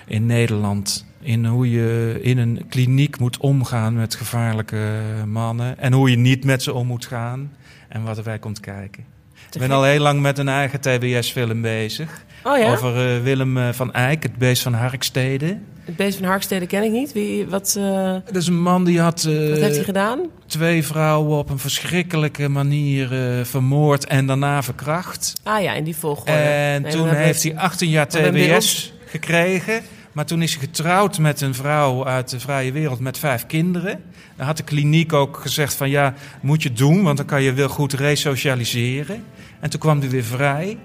[0.07, 1.07] in Nederland.
[1.21, 5.79] In hoe je in een kliniek moet omgaan met gevaarlijke mannen.
[5.79, 7.53] En hoe je niet met ze om moet gaan.
[7.89, 9.14] En wat erbij komt kijken.
[9.53, 12.25] Ik ben al heel lang met een eigen TBS-film bezig.
[12.43, 12.73] Oh ja?
[12.73, 15.59] Over eh, Willem eh, van Eyck, het beest van Harkstede.
[15.85, 17.13] Het beest van Harkstede ken ik niet.
[17.13, 20.21] Wie, wat, eh, Dat is een man die had wat heeft hij gedaan?
[20.47, 23.09] twee vrouwen op een verschrikkelijke manier
[23.45, 25.33] vermoord en daarna verkracht.
[25.43, 26.33] Ah ja, in die volgorde.
[26.33, 29.83] En Nee, toen heeft hij 18 jaar TBS gekregen.
[30.15, 34.03] Maar toen is hij getrouwd met een vrouw uit de vrije wereld met vijf kinderen.
[34.37, 37.53] Dan had de kliniek ook gezegd van ja, moet je doen, want dan kan je
[37.53, 39.25] wel goed resocialiseren.
[39.61, 40.79] En toen kwam hij weer vrij.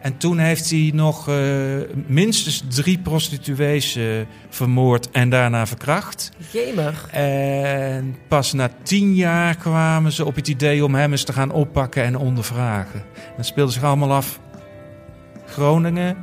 [0.00, 1.36] En toen heeft hij nog eh,
[2.06, 4.04] minstens drie prostituees eh,
[4.48, 6.30] vermoord en daarna verkracht.
[6.52, 7.08] Jemig.
[7.10, 11.52] En pas na tien jaar kwamen ze op het idee om hem eens te gaan
[11.52, 13.04] oppakken en ondervragen.
[13.36, 14.40] Dat speelde zich allemaal af
[15.46, 16.16] Groningen,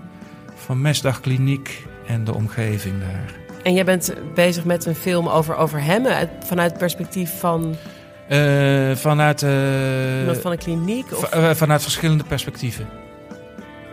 [0.55, 3.33] van Mesdagkliniek en de omgeving daar.
[3.63, 7.75] En jij bent bezig met een film over, over hem uit, vanuit het perspectief van
[8.27, 9.41] Eh, vanuit,
[10.19, 11.05] iemand van een kliniek?
[11.11, 12.87] Of, eh, vanuit verschillende perspectieven.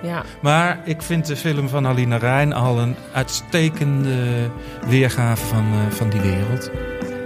[0.03, 0.23] ja.
[0.43, 4.49] Maar ik vind de film van Alina Rijn al een uitstekende
[4.87, 6.71] weergave van, van die wereld.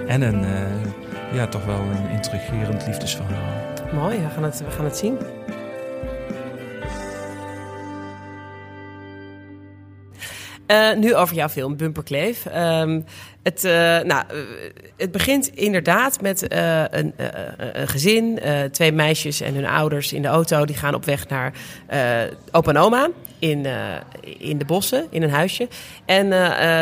[0.07, 0.45] En een,
[1.33, 3.53] ja, toch wel een intrigerend liefdesverhaal.
[3.95, 5.19] Mooi, we gaan het, we gaan het zien.
[10.67, 12.47] Eh, nu over jouw film, Bumperkleef.
[12.47, 13.01] Ehm,
[13.43, 14.37] het, eh, nou, eh,
[14.97, 16.53] het begint inderdaad met
[16.91, 17.15] een,
[17.73, 20.65] een gezin, twee meisjes en hun ouders in de auto.
[20.65, 21.53] Die gaan op weg naar
[22.51, 23.67] opa en oma in,
[24.39, 25.69] in de bossen, in een huisje.
[26.05, 26.33] En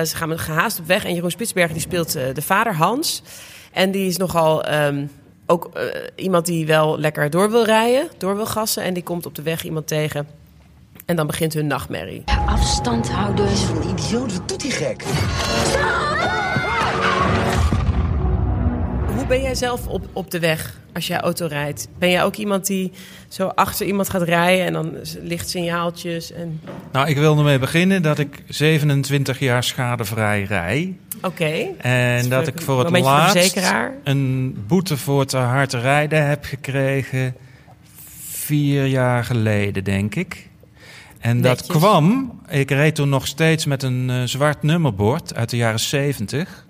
[0.06, 1.04] ze gaan gehaast op weg.
[1.04, 3.22] En Jeroen Spitsbergen die speelt de vader Hans.
[3.72, 5.06] En die is nogal ehm,
[5.46, 5.70] ook
[6.16, 8.82] iemand die wel lekker door wil rijden, door wil gassen.
[8.82, 10.41] En die komt op de weg iemand tegen.
[11.12, 12.22] En dan begint hun nachtmerrie.
[12.46, 13.48] Afstand houden.
[13.48, 15.04] Van die idioot, wat doet die gek?
[19.14, 21.88] Hoe ben jij zelf op, op de weg als jij auto rijdt?
[21.98, 22.92] Ben jij ook iemand die
[23.28, 26.60] zo achter iemand gaat rijden en dan lichtsignaaltjes en...
[26.92, 30.96] Nou, ik wil ermee beginnen dat ik 27 jaar schadevrij rij.
[31.22, 31.66] Oké.
[31.78, 33.60] En dat ik voor het laatst
[34.04, 37.34] een boete voor te hard rijden heb gekregen
[38.30, 40.50] vier jaar geleden, denk ik.
[41.22, 45.56] En dat kwam, ik reed toen nog steeds met een eh, zwart nummerbord uit de
[45.56, 46.66] jaren 70.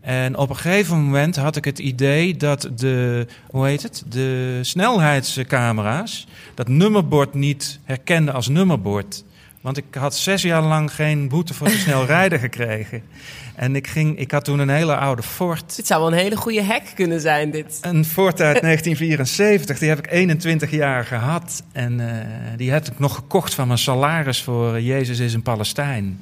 [0.00, 4.58] En op een gegeven moment had ik het idee dat de, hoe heet het, de
[4.62, 9.24] snelheidscamera's dat nummerbord niet herkenden als nummerbord.
[9.64, 13.02] Want ik had zes jaar lang geen boete voor te snel rijden gekregen.
[13.54, 15.76] En ik, ging, ik had toen een hele oude Ford.
[15.76, 17.78] Dit zou wel een hele goede hack kunnen zijn, dit.
[17.80, 21.62] Een Ford uit 1974, die heb ik 21 jaar gehad.
[21.72, 25.42] En eh, die heb ik nog gekocht van mijn salaris voor eh, Jezus is een
[25.42, 26.20] Palestijn.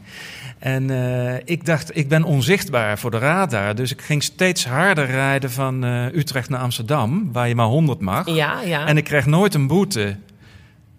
[0.58, 3.74] En eh, ik dacht, ik ben onzichtbaar voor de radar.
[3.74, 5.82] Dus ik ging steeds harder rijden van
[6.14, 8.26] Utrecht naar Amsterdam, waar je maar 100 mag.
[8.28, 8.86] Ja, ja.
[8.86, 10.16] En ik kreeg nooit een boete.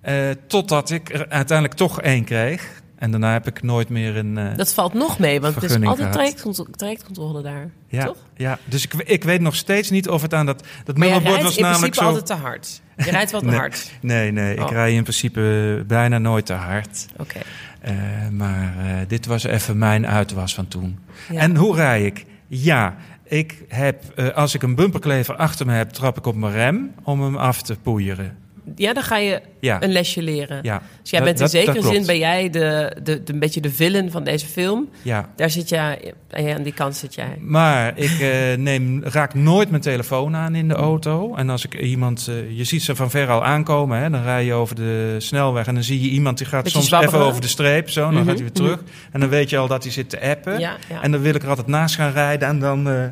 [0.04, 2.82] Eh, totdat ik er uiteindelijk toch één kreeg.
[2.96, 4.38] En daarna heb ik nooit meer een.
[4.38, 7.70] eh, Dat valt nog mee, want het is altijd trajectcontrole, trajectcontrole daar.
[7.88, 8.18] ja, Toch?
[8.36, 10.64] ja, dus ik, ik weet nog steeds niet of het aan dat.
[10.84, 12.06] Dat Maar nummerbord was in namelijk principe zo.
[12.20, 12.82] altijd te hard.
[12.98, 13.56] Je rijdt te Nee.
[13.56, 13.92] hard.
[14.02, 14.70] Nee, nee, ik Oh.
[14.72, 17.06] rij in principe bijna nooit te hard.
[17.18, 17.40] Oké.
[17.82, 17.94] Eh,
[18.32, 18.74] maar
[19.08, 21.00] dit was even mijn uitwas van toen.
[21.30, 21.40] Ja.
[21.40, 22.26] En hoe rij ik?
[22.48, 26.92] Ja, ik heb, als ik een bumperklever achter me heb, trap ik op mijn rem
[27.04, 28.38] om hem af te poeieren.
[28.76, 30.60] Ja, dan ga je Ja, een lesje leren.
[30.62, 30.82] ja.
[31.02, 33.62] Dus jij Dat- bent in dat- zekere zin ben jij de, de, de, een beetje
[33.62, 34.90] de villain van deze film.
[35.02, 35.30] Ja.
[35.36, 37.38] Daar zit jij, ja, aan die kant zit jij.
[37.40, 41.36] Maar ik eh, neem, raak nooit mijn telefoon aan in de auto.
[41.36, 44.46] En als ik iemand, eh, je ziet ze van ver al aankomen, hè, dan rij
[44.46, 47.16] je over de snelweg en dan zie je iemand die gaat Beetje soms zwabberen.
[47.16, 48.84] even over de streep, zo, dan Mhm, gaat hij weer terug.
[49.12, 50.60] En dan weet je al dat hij zit te appen.
[50.60, 50.76] Ja.
[51.02, 53.04] En dan wil ik er altijd naast gaan rijden en dan eh,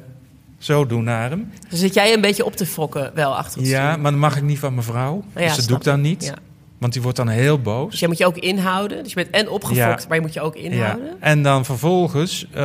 [0.63, 1.51] zo doen naar hem.
[1.69, 4.37] Dus zit jij een beetje op te fokken wel achter het Ja, maar dan mag
[4.37, 5.23] ik niet van mijn vrouw.
[5.35, 6.25] ja, dus dat doe ik dan niet.
[6.25, 6.35] Ja.
[6.77, 7.89] Want die wordt dan heel boos.
[7.91, 9.03] Dus jij moet je ook inhouden.
[9.03, 10.07] Dus je bent en opgefokt, Ja.
[10.07, 11.05] maar je moet je ook inhouden.
[11.05, 11.13] Ja.
[11.19, 12.61] En dan vervolgens eh,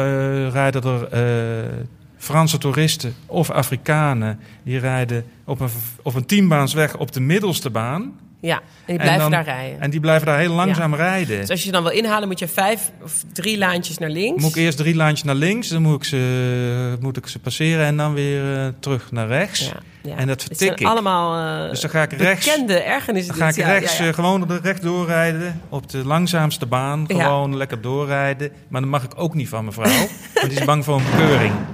[0.51, 1.73] rijden er eh,
[2.17, 4.39] Franse toeristen of Afrikanen...
[4.65, 5.69] die rijden op een,
[6.03, 8.13] op een tienbaansweg op de middelste baan...
[8.41, 9.81] Ja, en die En blijven dan- daar rijden.
[9.81, 11.41] En die blijven daar heel langzaam rijden.
[11.41, 14.43] Dus als je ze dan wil inhalen, moet je vijf of drie laantjes naar links.
[14.43, 17.87] Moet ik eerst drie lijntjes naar links, dan moet ik ze, moet ik ze passeren
[17.87, 19.61] en dan weer eh, terug naar rechts.
[19.61, 19.73] Ja,
[20.11, 20.17] ja.
[20.17, 20.87] En dat Het vertik ik.
[20.87, 23.39] allemaal eh, Dus dan ga ik rechts, bekende ergernissen.
[23.39, 25.61] dan ga ik rechts eh, gewoon recht doorrijden.
[25.69, 28.51] Op de langzaamste baan, gewoon lekker doorrijden.
[28.69, 31.05] Maar dat mag ik ook niet van mijn vrouw, want die is bang voor een
[31.11, 31.53] bekeuring.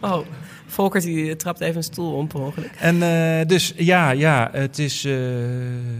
[0.00, 0.26] Oh,
[0.74, 2.70] Volkert die trapt even een stoel om ongeluk.
[2.78, 5.04] En eh, dus ja, ja, het is.
[5.04, 5.14] eh,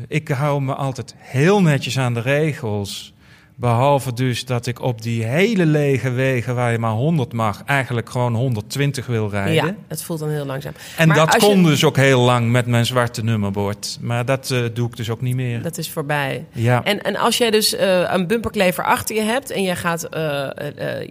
[0.09, 3.14] ik hou me altijd heel netjes aan de regels.
[3.57, 8.11] Behalve dus dat ik op die hele lege wegen waar je maar 100 mag, eigenlijk
[8.11, 9.55] gewoon 120 wil rijden.
[9.55, 10.73] Ja, het voelt dan heel langzaam.
[10.97, 13.99] En Maar dat je- kon dus ook heel lang met mijn zwarte nummerbord.
[14.01, 15.63] Maar dat eh, doe ik dus ook niet meer.
[15.63, 16.45] Dat is voorbij.
[16.53, 16.85] ja.
[16.85, 20.21] En, en als jij dus eh, een bumperklever achter je hebt en je, gaat, eh,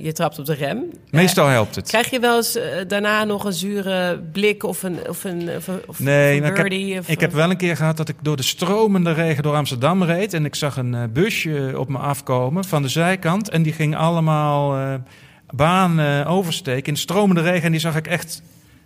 [0.01, 0.84] je trapt op de rem.
[1.10, 1.88] Meestal helpt het.
[1.88, 5.49] Krijg je wel eens daarna nog een zure blik of een, of een,
[5.88, 8.36] of Nee, een ik heb, of, ik heb wel een keer gehad dat ik door
[8.36, 10.34] de stromende regen door Amsterdam reed.
[10.34, 13.50] En ik zag een busje op me afkomen van de zijkant.
[13.50, 14.93] En die ging allemaal eh
[15.56, 17.63] baan eh, oversteken in stromende regen.
[17.63, 18.41] En die zag ik echt...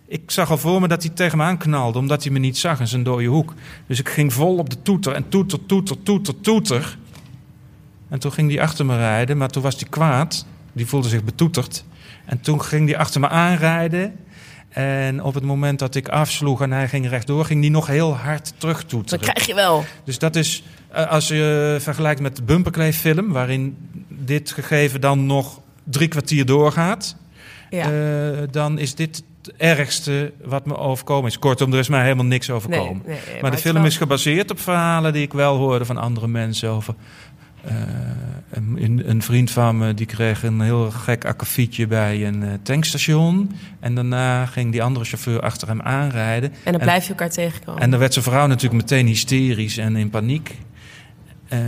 [0.06, 2.80] Ik zag al voor me dat hij tegen me aanknalde, omdat hij me niet zag
[2.80, 3.54] in zijn dode hoek.
[3.86, 6.98] Dus ik ging vol op de toeter en toeter, toeter, toeter, toeter.
[8.08, 10.46] En toen ging hij achter me rijden, maar toen was hij kwaad.
[10.72, 11.84] Die voelde zich betoeterd.
[12.24, 14.16] En toen ging hij achter me aanrijden.
[14.68, 18.16] En op het moment dat ik afsloeg en hij ging rechtdoor, ging hij nog heel
[18.16, 19.20] hard terugtoeteren.
[19.24, 19.84] krijg je wel.
[20.04, 23.76] Dus dat is, eh, als je vergelijkt met de bumperkleeffilm, waarin
[24.08, 27.16] dit gegeven dan nog drie kwartier doorgaat,
[27.70, 27.90] Ja.
[27.90, 31.38] eh, dan is dit het ergste wat me overkomen is.
[31.38, 33.02] Kortom, er is mij helemaal niks overkomen.
[33.06, 35.96] nee, nee, maar de film wel- is gebaseerd op verhalen die ik wel hoorde van
[35.96, 36.94] andere mensen over.
[37.68, 37.76] Eh,
[38.82, 43.52] een, een vriend van me die kreeg een heel gek akkefietje bij een eh, tankstation.
[43.80, 46.52] En daarna ging die andere chauffeur achter hem aanrijden.
[46.64, 47.82] En dan blijf je elkaar tegenkomen.
[47.82, 50.56] En dan werd zijn vrouw natuurlijk meteen hysterisch en in paniek.
[51.48, 51.58] Eh,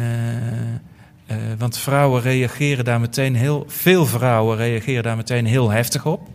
[1.58, 3.64] want vrouwen reageren daar meteen heel...
[3.68, 6.28] Veel vrouwen reageren daar meteen heel heftig op.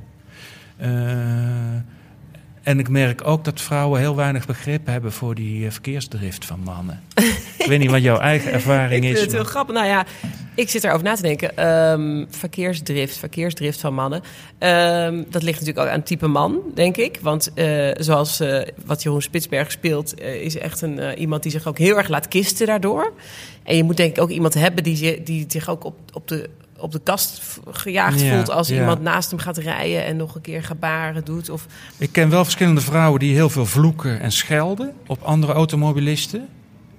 [2.65, 6.59] en ik merk ook dat vrouwen heel weinig begrip hebben voor die eh, verkeersdrift van
[6.59, 7.03] mannen.
[7.59, 9.19] ik weet niet wat jouw eigen ervaring ik is.
[9.19, 9.75] vind het heel maar- grappig.
[9.75, 10.05] Nou ja,
[10.55, 11.57] ik zit erover na te denken.
[11.57, 14.21] Ehm, verkeersdrift, verkeersdrift van mannen.
[14.57, 17.19] Ehm, dat ligt natuurlijk ook aan het type man, denk ik.
[17.21, 21.77] Want eh, zoals eh, wat Jeroen Spitsberg speelt, is echt een, iemand die zich ook
[21.77, 23.13] heel erg laat kisten daardoor.
[23.63, 26.49] En je moet denk ik ook iemand hebben die, die zich ook op, op de
[26.85, 28.75] op de kast gejaagd Ja, voelt als ja.
[28.79, 31.49] iemand naast hem gaat rijden en nog een keer gebaren doet.
[31.49, 31.65] Of,
[31.97, 36.47] Ik ken wel verschillende vrouwen die heel veel vloeken en schelden op andere automobilisten.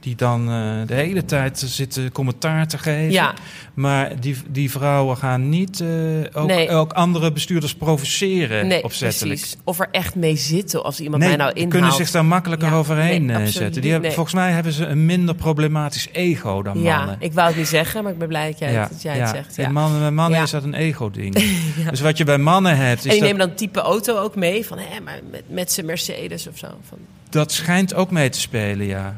[0.06, 3.10] Die dan eh, de hele tijd zitten commentaar te geven.
[3.12, 3.34] ja,
[3.74, 5.88] Maar die, die vrouwen gaan niet eh,
[6.32, 6.68] ook, Nee.
[6.70, 9.38] ook andere bestuurders provoceren nee, opzettelijk.
[9.40, 9.56] precies.
[9.64, 11.70] Of er echt mee zitten als iemand Nee, mij nou inhaalt.
[11.72, 13.82] kunnen zich daar makkelijker Ja, overheen nee, eh, zetten.
[13.82, 14.12] Die hebben.
[14.12, 17.16] Volgens mij hebben ze een minder problematisch ego dan Ja, mannen.
[17.18, 19.28] ik wou het niet zeggen, maar ik ben blij dat jij, het, dat jij het
[19.28, 19.58] zegt.
[19.58, 19.70] En Ja.
[19.70, 20.44] mannen, bij mannen Ja.
[20.44, 21.34] is dat een ego-ding.
[21.90, 24.34] Dus wat je bij mannen hebt, En is die dat, nemen dan type auto ook
[24.36, 26.66] mee, van hè, maar met, met zijn Mercedes of zo.
[26.88, 26.98] Van,
[27.30, 29.16] dat schijnt ook mee te spelen, ja.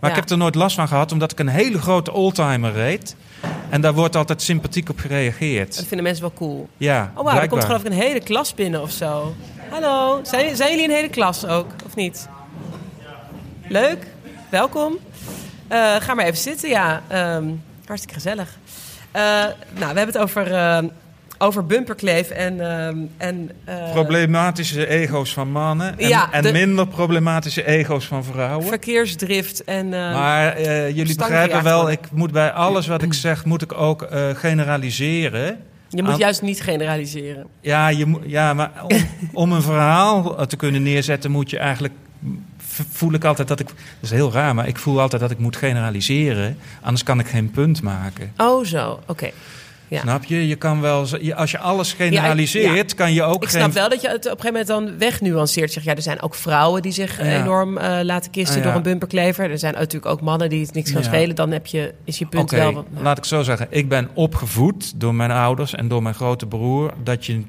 [0.00, 3.16] Maar ik heb er nooit last van gehad, omdat ik een hele grote oldtimer reed.
[3.68, 5.76] En daar wordt altijd sympathiek op gereageerd.
[5.76, 6.68] dat vinden mensen wel cool.
[6.76, 9.34] Ja, Oh wauw, er komt geloof ik een hele klas binnen of zo.
[9.70, 12.28] Hallo, zijn, zijn jullie een hele klas ook, of niet?
[13.68, 14.06] Leuk,
[14.50, 14.98] welkom.
[15.68, 17.02] Eh, ga maar even zitten, ja.
[17.08, 17.44] Ehm,
[17.86, 18.58] hartstikke gezellig.
[19.10, 20.78] Eh, nou, we hebben het over, eh,
[21.38, 22.60] over bumperkleef en...
[22.60, 28.24] ehm, en eh, Problematische ego's van mannen en, Ja, en de- minder problematische ego's van
[28.24, 28.66] vrouwen.
[28.66, 29.84] verkeersdrift en...
[29.94, 33.72] eh, Maar eh, jullie begrijpen wel, ik moet bij alles wat ik zeg, moet ik
[33.72, 35.56] ook generaliseren.
[35.88, 37.46] je moet aan- juist niet generaliseren.
[37.60, 38.98] Ja, je, moet- ja maar om,
[39.42, 41.94] om een verhaal te kunnen neerzetten, moet je eigenlijk.
[42.90, 43.66] Voel ik altijd dat ik.
[43.66, 46.56] Dat is heel raar, maar ik voel altijd dat ik moet generaliseren.
[46.82, 48.32] Anders kan ik geen punt maken.
[48.36, 49.30] Oh zo, oké.
[49.88, 50.00] Ja.
[50.00, 50.48] Snap je?
[50.48, 51.06] Je kan wel.
[51.34, 53.60] Als je alles generaliseert, kan je ook Ik geen.
[53.60, 55.72] snap wel dat je het op een gegeven moment dan wegnuanceert.
[55.72, 58.74] Zeg, ja, er zijn ook vrouwen die zich eh, enorm eh, laten kisten Ah, door
[58.74, 59.50] een bumperklever.
[59.50, 61.34] Er zijn natuurlijk ook mannen die het niks gaan schelen.
[61.36, 62.72] Dan heb je, is je punt wel...
[62.72, 63.66] wat- laat ik zo zeggen.
[63.70, 67.42] Ik ben opgevoed door mijn ouders en door mijn grote broer dat je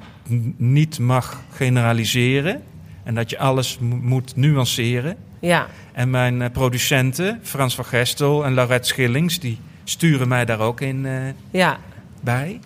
[0.57, 2.61] niet mag generaliseren
[3.03, 5.15] en dat je alles mo- moet nuanceren.
[5.41, 10.59] Ja, En mijn eh, producenten, Frans van Gestel en Laurette Schillings, die sturen mij daar
[10.59, 11.07] ook in
[11.51, 11.77] ja,
[12.21, 12.59] bij.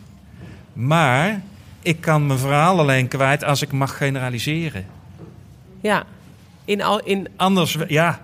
[0.73, 1.41] Maar
[1.81, 4.85] ik kan mijn verhaal alleen kwijt als ik mag generaliseren.
[5.81, 6.05] ja.
[6.65, 8.21] In al, in, Anders, ja,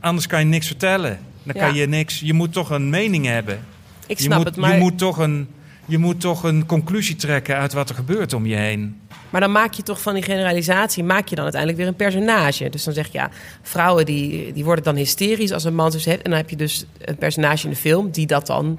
[0.00, 1.18] anders kan je niks vertellen.
[1.42, 1.66] Dan Ja.
[1.66, 2.20] kan je niks.
[2.20, 3.60] Je moet toch een mening hebben.
[4.06, 4.72] ik je snap moet, het, maar...
[4.72, 5.48] je, moet toch een,
[5.84, 9.00] je moet toch een conclusie trekken uit wat er gebeurt om je heen.
[9.30, 12.68] Maar dan maak je toch van die generalisatie, maak je dan uiteindelijk weer een personage.
[12.70, 13.30] Dus dan zeg je, ja,
[13.62, 16.22] vrouwen die, die worden dan hysterisch als een man ze heeft.
[16.22, 18.78] En dan heb je dus een personage in de film die dat dan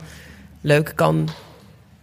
[0.62, 1.30] leuk kan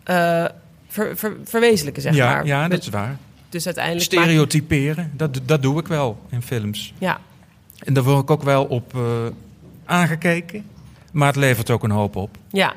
[0.06, 0.44] eh,
[0.88, 2.46] ver- ver- verwezenlijken, zeg ja, maar.
[2.46, 3.16] ja, dat is waar.
[3.48, 4.04] Dus uiteindelijk...
[4.04, 6.92] Stereotyperen, dat, dat doe ik wel in films.
[6.98, 7.18] Ja,
[7.78, 9.00] En daar word ik ook wel op eh,
[9.84, 10.64] aangekeken.
[11.12, 12.36] Maar het levert ook een hoop op.
[12.50, 12.72] ja.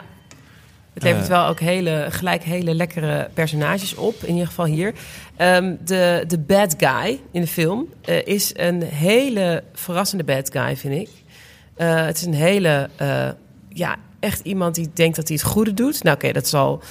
[0.94, 1.30] Het levert Eh.
[1.30, 4.94] wel ook hele, gelijk hele lekkere personages op, in ieder geval hier.
[5.36, 7.86] Ehm, de, de bad guy in de film
[8.26, 11.10] is een hele verrassende bad guy, vind ik.
[11.84, 12.90] Het is een hele,
[13.70, 16.04] ja, echt iemand die denkt dat hij het goede doet.
[16.04, 16.82] Nou, oké, dat zal,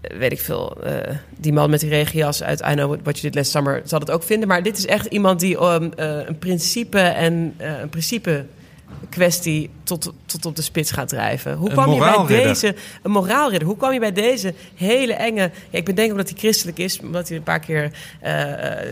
[0.00, 3.34] weet ik veel, eh, die man met die regenjas uit I Know What You Did
[3.34, 4.48] Last Summer zal het ook vinden.
[4.48, 8.46] Maar dit is echt iemand die um, eh, een principe en eh, een principe
[9.08, 11.54] kwestie tot, tot op de spits gaat drijven.
[11.54, 15.50] Hoe Een kwam je bij deze, een moraalridder, hoe kwam je bij deze hele enge,
[15.70, 17.90] ja, ik bedenk omdat hij christelijk is, omdat hij een paar keer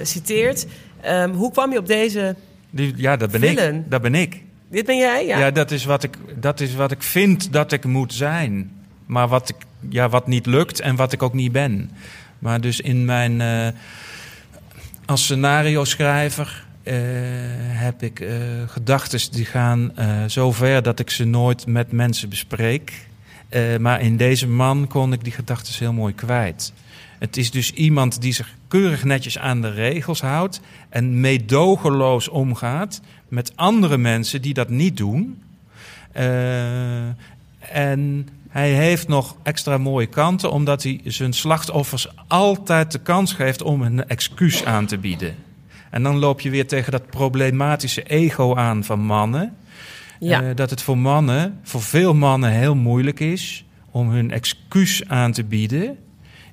[0.03, 0.67] citeert.
[1.01, 2.37] Ehm, hoe kwam je op deze,
[2.71, 3.75] Die, ja, dat ben Villain.
[3.75, 3.91] ik.
[3.91, 4.43] Dat ben ik.
[4.71, 5.27] dit ben jij?
[5.27, 8.78] Ja, Ja, dat, is wat ik, dat is wat ik vind dat ik moet zijn.
[9.09, 9.57] Maar wat, ik,
[9.89, 11.91] ja, wat niet lukt en wat ik ook niet ben.
[12.39, 13.41] Maar dus in mijn...
[13.41, 13.69] eh,
[15.07, 16.95] als scenario schrijver eh,
[17.69, 18.33] heb ik eh
[18.67, 19.93] gedachten die gaan
[20.27, 23.07] zo ver dat ik ze nooit met mensen bespreek.
[23.81, 26.73] Maar in deze man kon ik die gedachten heel mooi kwijt.
[27.19, 33.01] Het is dus iemand die zich keurig netjes aan de regels houdt en meedogenloos omgaat
[33.29, 35.43] met andere mensen die dat niet doen.
[37.73, 43.63] En hij heeft nog extra mooie kanten, omdat hij zijn slachtoffers altijd de kans geeft
[43.63, 45.35] om een excuus aan te bieden.
[45.91, 49.57] En dan loop je weer tegen dat problematische ego aan van mannen.
[50.21, 50.43] ja.
[50.43, 55.33] Eh, dat het voor mannen, voor veel mannen, heel moeilijk is om hun excuus aan
[55.33, 55.97] te bieden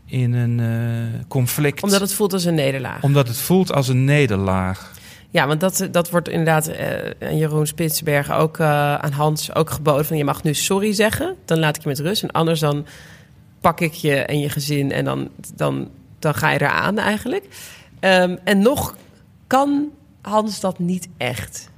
[0.06, 1.84] in een eh, conflict.
[1.84, 3.04] omdat het voelt als een nederlaag.
[3.04, 4.94] Omdat het voelt als een nederlaag.
[5.36, 10.06] Ja, want dat, dat wordt inderdaad eh, Jeroen Spitsbergen ook eh, aan Hans ook geboden.
[10.06, 12.24] Van je mag nu sorry zeggen, dan laat ik je met rust.
[12.24, 12.86] En anders dan
[13.62, 17.45] pak ik je en je gezin en dan, dan, dan ga je eraan eigenlijk.
[18.00, 18.95] Ehm, en nog
[19.48, 19.89] kan
[20.21, 21.69] Hans dat niet echt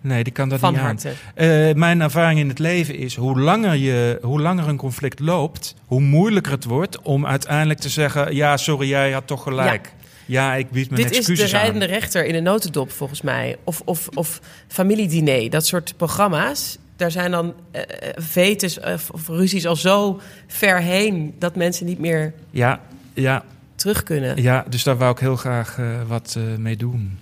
[0.00, 0.98] Nee, die kan dat van niet aan.
[1.34, 5.74] Eh, mijn ervaring in het leven is, hoe langer, je, hoe langer een conflict loopt,
[5.86, 9.92] hoe moeilijker het wordt om uiteindelijk te zeggen, ja, sorry, jij had toch gelijk.
[9.98, 10.05] Ja,
[10.54, 11.48] ik bied mijn Dit is de aan.
[11.48, 13.56] rijdende rechter in een notendop volgens mij.
[13.64, 16.78] Of, of, of familiediner, dat soort programma's.
[16.96, 21.34] Daar zijn dan eh, eh, vetes of, of ruzies al zo ver heen...
[21.38, 22.80] dat mensen niet meer Ja,
[23.14, 24.42] ja, terug kunnen.
[24.42, 27.18] ja, dus daar wou ik heel graag eh, wat eh, mee doen.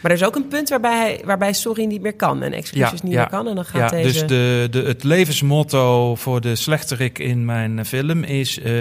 [0.00, 3.02] Maar er is ook een punt waarbij, hij, waarbij sorry niet meer kan en excuses
[3.02, 3.48] niet meer kan.
[3.48, 4.12] En dan gaat ja, deze...
[4.12, 8.58] Dus de, de, het levensmotto voor de slechterik in mijn eh, film is...
[8.58, 8.80] eh,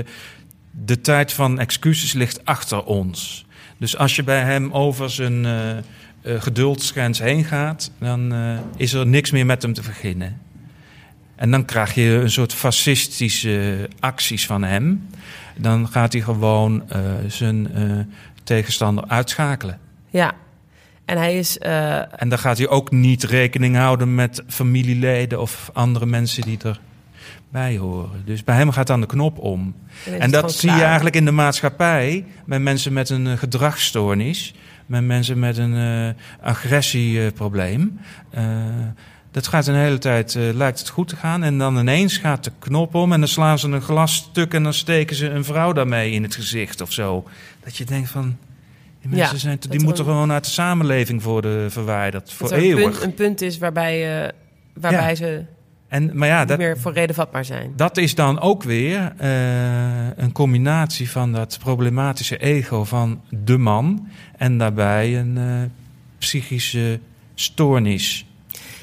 [0.72, 3.46] de tijd van excuses ligt achter ons.
[3.84, 7.92] Dus als je bij hem over zijn eh, geduldsgrens heen gaat...
[8.00, 10.42] dan eh, is er niks meer met hem te beginnen.
[11.36, 15.10] En dan krijg je een soort fascistische acties van hem.
[15.56, 16.84] Dan gaat hij gewoon
[17.28, 17.68] zijn
[18.44, 19.80] tegenstander uitschakelen.
[20.10, 20.34] Ja.
[21.06, 21.58] En hij is...
[21.58, 26.58] En dan gaat hij ook niet rekening houden met familieleden of andere mensen die
[27.54, 28.22] erbij horen.
[28.26, 29.76] Dus bij hem gaat dan de knop om.
[30.20, 34.54] En dat zie je eigenlijk in de maatschappij bij mensen met een eh, gedragsstoornis,
[34.86, 38.00] met mensen met een eh, agressieprobleem.
[38.30, 38.44] Eh,
[39.32, 41.44] dat gaat een hele tijd, lijkt het goed te gaan.
[41.44, 44.64] En dan ineens gaat de knop om en dan slaan ze een glas stuk en
[44.64, 47.28] dan steken ze een vrouw daarmee in het gezicht of zo.
[47.64, 48.38] Dat je denkt van,
[49.02, 52.34] die Ja, mensen zijn, dat die moeten gewoon uit de samenleving worden verwijderd.
[52.34, 52.92] Voor dat er een eeuwig.
[52.92, 54.32] punt, een punt is waarbij,
[54.74, 55.16] waarbij Ja.
[55.16, 55.44] ze
[55.94, 57.74] En, maar ja, dat, meer voor reden vatbaar zijn.
[57.76, 64.08] dat is dan ook weer eh, een combinatie van dat problematische ego van de man
[64.38, 65.70] en daarbij een eh,
[66.18, 67.00] psychische
[67.36, 68.26] stoornis.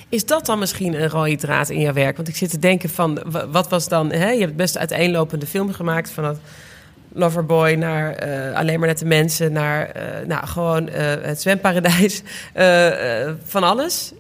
[0.09, 2.17] Is dat dan misschien een rode draad in jouw werk?
[2.17, 4.13] Want ik zit te denken van, wa- wat was dan...
[4.13, 4.31] Hè?
[4.31, 6.39] Je hebt best uiteenlopende films gemaakt van dat
[7.13, 9.53] Loverboy naar eh, alleen maar nette mensen...
[9.53, 9.93] naar
[10.27, 12.23] nou, gewoon het zwemparadijs,
[13.53, 14.13] van alles.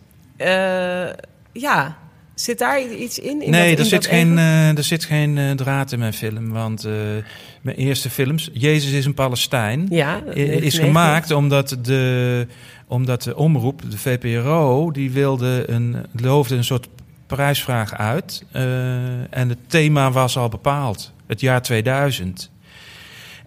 [1.53, 1.97] Ja,
[2.41, 3.43] zit daar iets in?
[3.43, 4.41] in nee, dat, er, in zit dat geen, ego?
[4.41, 6.51] eh, er zit geen eh, draad in mijn film.
[6.51, 6.93] Want eh,
[7.61, 10.85] mijn eerste films, Jezus is een Palestijn, ja, is 1990.
[10.85, 12.47] gemaakt omdat de,
[12.87, 16.89] omdat de omroep, de VPRO, die wilde een, loofde een soort
[17.27, 18.45] prijsvraag uit.
[18.53, 18.63] eh,
[19.39, 22.51] en het thema was al bepaald, het jaar 2000.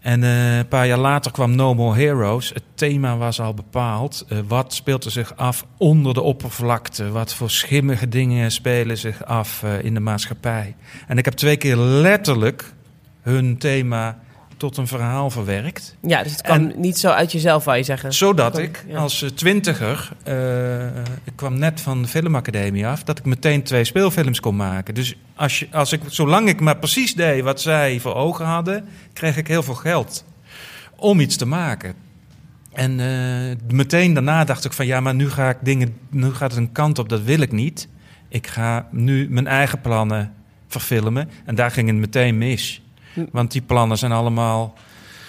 [0.03, 2.49] En eh, een paar jaar later kwam No More Heroes.
[2.49, 4.25] Het thema was al bepaald.
[4.27, 7.09] Eh, wat speelt er zich af onder de oppervlakte?
[7.09, 10.75] Wat voor schimmige dingen spelen zich af eh, in de maatschappij?
[11.07, 12.73] En ik heb twee keer letterlijk
[13.21, 14.19] hun thema
[14.57, 15.95] tot een verhaal verwerkt.
[16.01, 18.13] Ja, dus het kwam niet zo uit jezelf, wou je zeggen.
[18.13, 18.97] Zodat ik ja.
[18.97, 20.85] als eh, twintiger, eh,
[21.23, 24.93] ik kwam net van de filmacademie af, dat ik meteen twee speelfilms kon maken.
[24.93, 28.85] Dus als je, als ik, zolang ik maar precies deed wat zij voor ogen hadden,
[29.13, 30.25] kreeg ik heel veel geld
[30.95, 31.93] om iets te maken.
[32.73, 36.51] En eh, meteen daarna dacht ik van ja, maar nu ga ik dingen, nu gaat
[36.51, 37.87] het een kant op, dat wil ik niet.
[38.29, 40.33] Ik ga nu mijn eigen plannen
[40.67, 42.82] verfilmen en daar ging het meteen mis.
[43.31, 44.73] Want die plannen zijn allemaal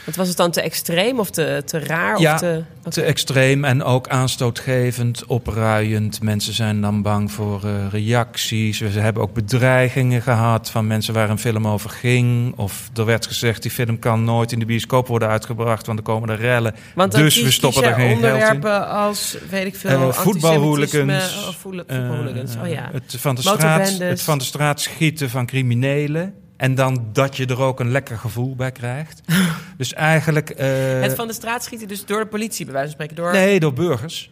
[0.04, 2.20] Want was het dan te extreem of te, te raar?
[2.20, 6.22] Ja, of te, te extreem en ook aanstootgevend, opruiend.
[6.22, 8.78] Mensen zijn dan bang voor eh, reacties.
[8.78, 12.54] We hebben ook bedreigingen gehad van mensen waar een film over ging.
[12.56, 16.04] Of er werd gezegd, die film kan nooit in de bioscoop worden uitgebracht, want er
[16.04, 16.74] komen er rellen.
[16.94, 18.24] Want dus kies- we stoppen er geen geld in.
[18.24, 21.56] onderwerpen als, weet ik veel, antisemitisme voetbalhooligans.
[21.60, 22.54] voele- voetbalhooligans.
[22.62, 22.88] Oh ja.
[22.92, 26.34] het, van de straat, het van de straat schieten van criminelen.
[26.64, 29.20] En dan dat je er ook een lekker gevoel bij krijgt.
[29.76, 30.50] dus eigenlijk...
[30.50, 33.24] eh, het van de straat schieten dus door de politie, bij wijze van spreken.
[33.24, 34.30] Door Nee, door burgers.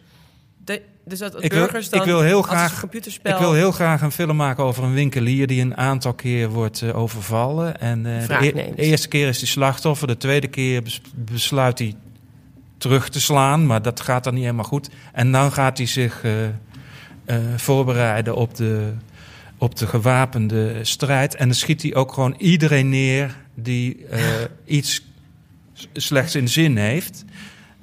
[0.65, 3.33] de, dus dat Ik wil- burgers dan ik wil heel graag- een computerspel...
[3.33, 6.81] Ik wil heel graag een film maken over een winkelier die een aantal keer wordt
[6.81, 7.79] eh, overvallen.
[7.79, 11.95] En eh, de, e- eerste keer is hij slachtoffer, de tweede keer bes- besluit hij
[12.77, 14.89] terug te slaan, maar dat gaat dan niet helemaal goed.
[15.13, 16.23] En dan gaat hij zich
[17.55, 18.93] voorbereiden op de,
[19.63, 21.35] op de gewapende strijd.
[21.35, 24.21] En dan schiet hij ook gewoon iedereen neer die eh,
[24.77, 25.01] iets
[25.93, 27.25] slechts in zin heeft.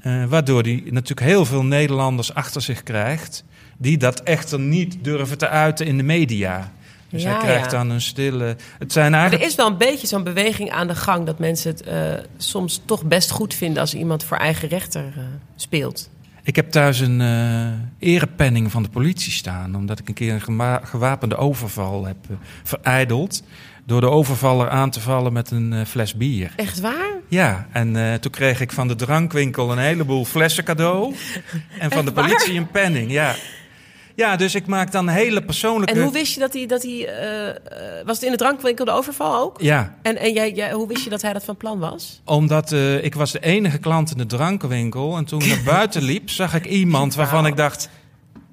[0.00, 3.44] Eh, waardoor hij natuurlijk heel veel Nederlanders achter zich krijgt.
[3.78, 6.72] die dat echter niet durven te uiten in de media.
[7.08, 7.78] Dus Ja, hij krijgt ja.
[7.78, 8.56] dan een stille.
[8.78, 9.50] Het zijn Maar er eigenlijk.
[9.50, 11.26] is wel een beetje zo'n beweging aan de gang...
[11.26, 13.80] dat mensen het eh, soms toch best goed vinden...
[13.80, 15.12] als iemand voor eigen rechter
[15.56, 16.10] speelt.
[16.50, 19.74] Ik heb thuis een eh erepenning van de politie staan.
[19.76, 23.42] omdat ik een keer een gewapende overval heb eh, verijdeld.
[23.84, 26.52] door de overvaller aan te vallen met een eh, fles bier.
[26.56, 27.12] Echt waar?
[27.28, 31.14] Ja, en toen kreeg ik van de drankwinkel een heleboel flessen cadeau.
[31.78, 32.24] En van de waar?
[32.24, 33.34] politie een penning, ja.
[34.20, 35.94] Ja, dus ik maak dan hele persoonlijke...
[35.94, 36.66] En hoe wist je dat hij...
[36.66, 37.56] Dat hij eh, eh,
[38.04, 39.60] was het in de drankwinkel de overval ook?
[39.60, 42.20] Ja, En, en jij, jij, hoe wist je dat hij dat van plan was?
[42.24, 45.16] omdat eh, ik was de enige klant in de drankwinkel.
[45.16, 47.88] En toen ik naar buiten liep, zag ik iemand waarvan ik dacht...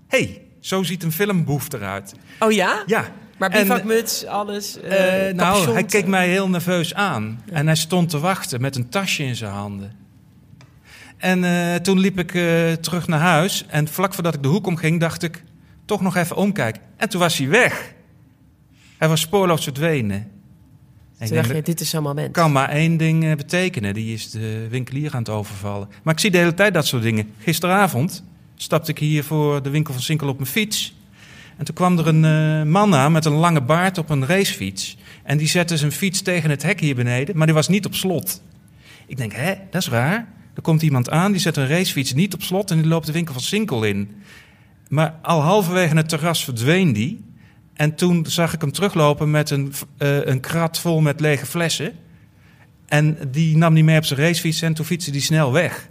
[0.07, 2.13] Hé, hey, zo ziet een filmboef eruit.
[2.39, 2.83] Oh ja?
[2.85, 3.05] Ja.
[3.37, 4.77] Maar bivakmuts, alles,
[5.33, 7.43] nou, hij keek mij heel nerveus aan.
[7.51, 9.91] En hij stond te wachten met een tasje in zijn handen.
[11.17, 11.43] En
[11.83, 12.31] toen liep ik
[12.81, 13.65] terug naar huis.
[13.67, 15.43] En vlak voordat ik de hoek omging, dacht ik...
[15.87, 16.81] toch nog even omkijken.
[16.97, 17.93] En toen was hij weg.
[18.97, 20.17] Hij was spoorloos verdwenen.
[20.17, 20.27] En
[21.17, 22.31] ik Toen dacht je, dit is zo'n moment.
[22.33, 23.93] kan maar één ding eh, betekenen.
[23.93, 25.87] Die is de winkelier aan het overvallen.
[26.03, 27.29] Maar ik zie de hele tijd dat soort dingen.
[27.39, 28.23] Gisteravond
[28.55, 30.95] stapte ik hier voor de winkel van Sinkel op mijn fiets.
[31.57, 34.97] En toen kwam er een eh, man aan met een lange baard op een racefiets.
[35.23, 37.95] En die zette zijn fiets tegen het hek hier beneden, maar die was niet op
[37.95, 38.41] slot.
[39.07, 40.27] Ik denk, hè, dat is raar.
[40.55, 43.11] Er komt iemand aan, die zet een racefiets niet op slot en die loopt de
[43.11, 44.15] winkel van Sinkel in.
[44.89, 47.25] Maar al halverwege het terras verdween die.
[47.73, 51.93] En toen zag ik hem teruglopen met een, eh, een krat vol met lege flessen.
[52.85, 55.87] En die nam hij mee op zijn racefiets en toen fietste die snel weg.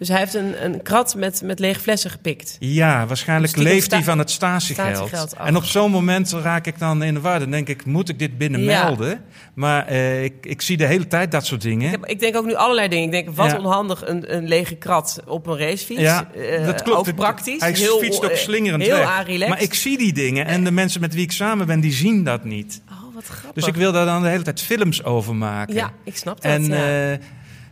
[0.00, 2.56] Dus hij heeft een, een krat met, met lege flessen gepikt.
[2.58, 5.32] Ja, waarschijnlijk Stiekem leeft hij van het statiegeld.
[5.32, 7.38] En op zo'n moment raak ik dan in de war.
[7.38, 8.84] Dan denk ik, moet ik dit binnen Ja.
[8.84, 9.24] melden?
[9.54, 11.84] Maar eh, ik, ik zie de hele tijd dat soort dingen.
[11.86, 13.04] Ik, heb, ik denk ook nu allerlei dingen.
[13.04, 13.58] Ik denk, wat Ja.
[13.58, 16.00] onhandig een, een lege krat op een racefiets.
[16.00, 17.08] Ja, Eh, dat klopt.
[17.08, 17.60] Ook praktisch.
[17.60, 19.48] Hij heel, fietst ook eh, slingerend heel weg.
[19.48, 22.24] Maar ik zie die dingen en de mensen met wie ik samen ben, die zien
[22.24, 22.82] dat niet.
[22.90, 23.52] Oh, wat grappig.
[23.52, 25.74] Dus ik wil daar dan de hele tijd films over maken.
[25.74, 26.52] Ja, ik snap dat.
[26.52, 27.18] En ja.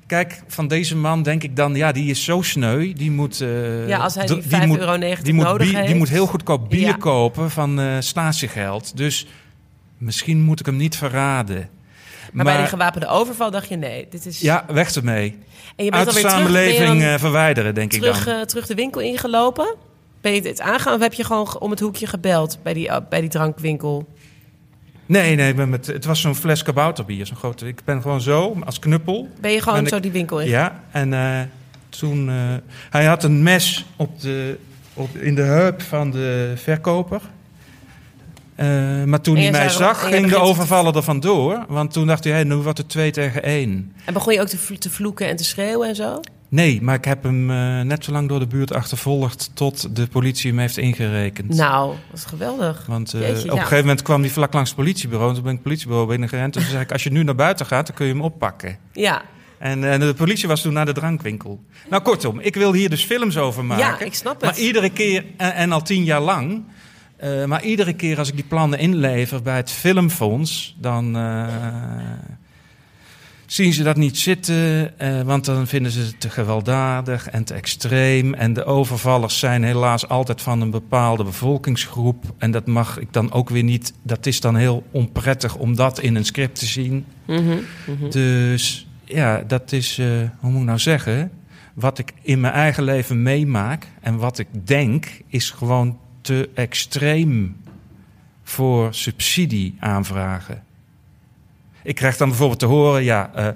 [0.09, 2.93] Kijk, van deze man denk ik dan, ja, die is zo sneu.
[2.93, 3.41] Die moet.
[3.41, 6.09] eh, Ja, als hij die d- 5,90 moet, euro die moet, nodig bier- die moet
[6.09, 6.93] heel goedkoop bier Ja.
[6.93, 8.97] kopen van eh statiegeld.
[8.97, 9.27] Dus
[9.99, 11.69] misschien moet ik hem niet verraden.
[12.33, 14.41] maar, bij die gewapende overval dacht je, nee, dit is...
[14.41, 15.39] ja, weg ermee.
[15.77, 18.47] en je bent Uit de alweer samenleving eh, verwijderen, denk ik terug, dan.
[18.47, 19.75] terug de winkel ingelopen?
[20.21, 23.21] Ben je dit aangaan of heb je gewoon om het hoekje gebeld bij die, bij
[23.21, 24.09] die drankwinkel?
[25.09, 27.27] Nee, nee, ik ben met, het was zo'n fles kabouterbier.
[27.27, 27.67] Zo'n grote.
[27.67, 29.29] Ik ben gewoon zo, als knuppel.
[29.41, 30.49] Ben je gewoon Ben ik- zo die winkel in?
[30.49, 31.41] Ja, en eh,
[31.89, 32.29] toen...
[32.29, 32.35] eh,
[32.91, 34.59] hij had een mes op de,
[34.95, 37.21] op, in de heup van de verkoper.
[38.55, 38.67] Eh,
[39.05, 41.65] maar toen En hij mij zag, ging de begint overvaller er vandoor.
[41.69, 43.93] Want toen dacht hij, hey, nu wordt het twee tegen één.
[44.05, 46.21] En begon je ook te, te vloeken en te schreeuwen en zo?
[46.49, 49.51] Nee, maar ik heb hem eh, net zo lang door de buurt achtervolgd...
[49.55, 51.55] tot de politie hem heeft ingerekend.
[51.55, 52.87] Nou, dat is geweldig.
[52.87, 53.53] Want eh, Jeetje, op ja.
[53.53, 55.29] een gegeven moment kwam hij vlak langs het politiebureau.
[55.29, 56.57] En toen ben ik het politiebureau binnengerend.
[56.57, 58.79] En toen zei ik, als je nu naar buiten gaat, dan kun je hem oppakken.
[58.93, 59.23] Ja,
[59.59, 61.61] En, eh, de politie was toen naar de drankwinkel.
[61.91, 63.85] Nou, kortom, ik wil hier dus films over maken.
[63.85, 64.51] ja ik snap het.
[64.51, 66.63] Maar iedere keer, en, en al tien jaar lang...
[67.47, 70.77] maar iedere keer als ik die plannen inlever bij het Filmfonds...
[70.79, 71.17] dan,
[73.53, 77.55] zien ze dat niet zitten, eh, want dan vinden ze het te gewelddadig en te
[77.55, 78.35] extreem.
[78.35, 82.25] En de overvallers zijn helaas altijd van een bepaalde bevolkingsgroep.
[82.39, 83.93] En dat mag ik dan ook weer niet.
[84.03, 87.05] Dat is dan heel onprettig om dat in een script te zien.
[87.27, 87.43] Mhm,
[87.87, 88.11] mhm.
[88.11, 90.07] Dus ja, dat is, eh,
[90.41, 91.31] hoe moet ik nou zeggen?
[91.75, 97.57] Wat ik in mijn eigen leven meemaak en wat ik denk, is gewoon te extreem
[98.43, 100.67] voor subsidie aanvragen.
[101.83, 103.49] Ik krijg dan bijvoorbeeld te horen, ja, eh,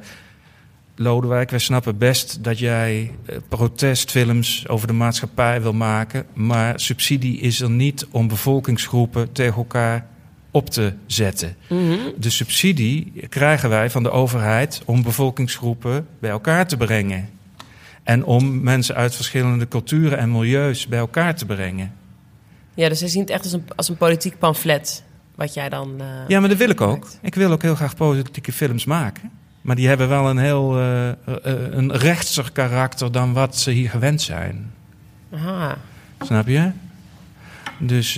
[0.96, 7.38] Lodewijk, wij snappen best dat jij eh, protestfilms over de maatschappij wil maken, maar subsidie
[7.38, 10.06] is er niet om bevolkingsgroepen tegen elkaar
[10.50, 11.56] op te zetten.
[11.68, 11.98] Mhm.
[12.18, 17.28] De subsidie krijgen wij van de overheid om bevolkingsgroepen bij elkaar te brengen.
[18.02, 21.92] En om mensen uit verschillende culturen en milieus bij elkaar te brengen.
[22.74, 25.02] Ja, dus zij zien het echt als een, als een politiek pamflet.
[25.34, 25.94] Wat jij dan.
[25.98, 27.08] eh, Ja, maar dat wil ik ook.
[27.22, 29.30] Ik wil ook heel graag politieke films maken.
[29.60, 31.14] Maar die hebben wel een heel eh, eh,
[31.70, 34.72] een rechtser karakter dan wat ze hier gewend zijn.
[35.34, 35.76] Aha.
[36.20, 36.70] Snap je?
[37.78, 38.16] Dus.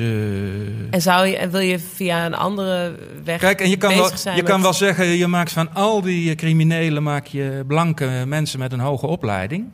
[0.90, 3.40] En, zou je, wil je via een andere weg.
[3.40, 6.34] Kijk, en je kan, wel, je met- kan wel zeggen, je maakt van al die
[6.34, 9.64] criminelen maak je blanke mensen met een hoge opleiding.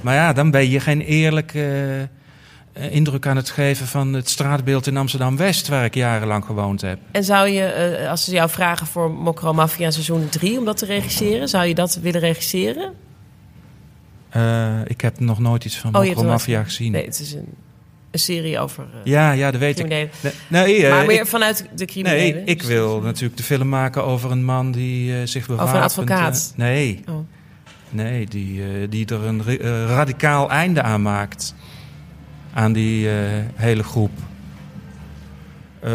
[0.00, 2.08] Maar ja, dan ben je geen eerlijke
[2.90, 6.98] indruk aan het geven van het straatbeeld in Amsterdam West, waar ik jarenlang gewoond heb.
[7.10, 10.76] En zou je, eh, als ze jou vragen voor Mokro Mafia seizoen 3 om dat
[10.76, 12.92] te regisseren, zou je dat willen regisseren?
[14.28, 16.92] Eh, ik heb nog nooit iets van Oh, Mokro Mafia gezien.
[16.92, 17.46] Nee, het is een,
[18.10, 19.88] een serie over eh, Ja, ja, dat weet ik.
[19.88, 20.08] Nee,
[20.48, 22.34] nee, eh, maar meer ik, vanuit de criminelen.
[22.34, 25.82] nee, ik Dus- wil natuurlijk de film maken over een man die eh, zich bewapent.
[25.84, 26.50] advocaat?
[26.52, 27.14] eh, nee, Oh.
[27.90, 29.56] nee die, eh, die er een eh,
[29.86, 31.54] radicaal einde aan maakt.
[32.54, 33.14] Aan die eh,
[33.54, 34.10] hele groep.
[35.80, 35.92] Eh,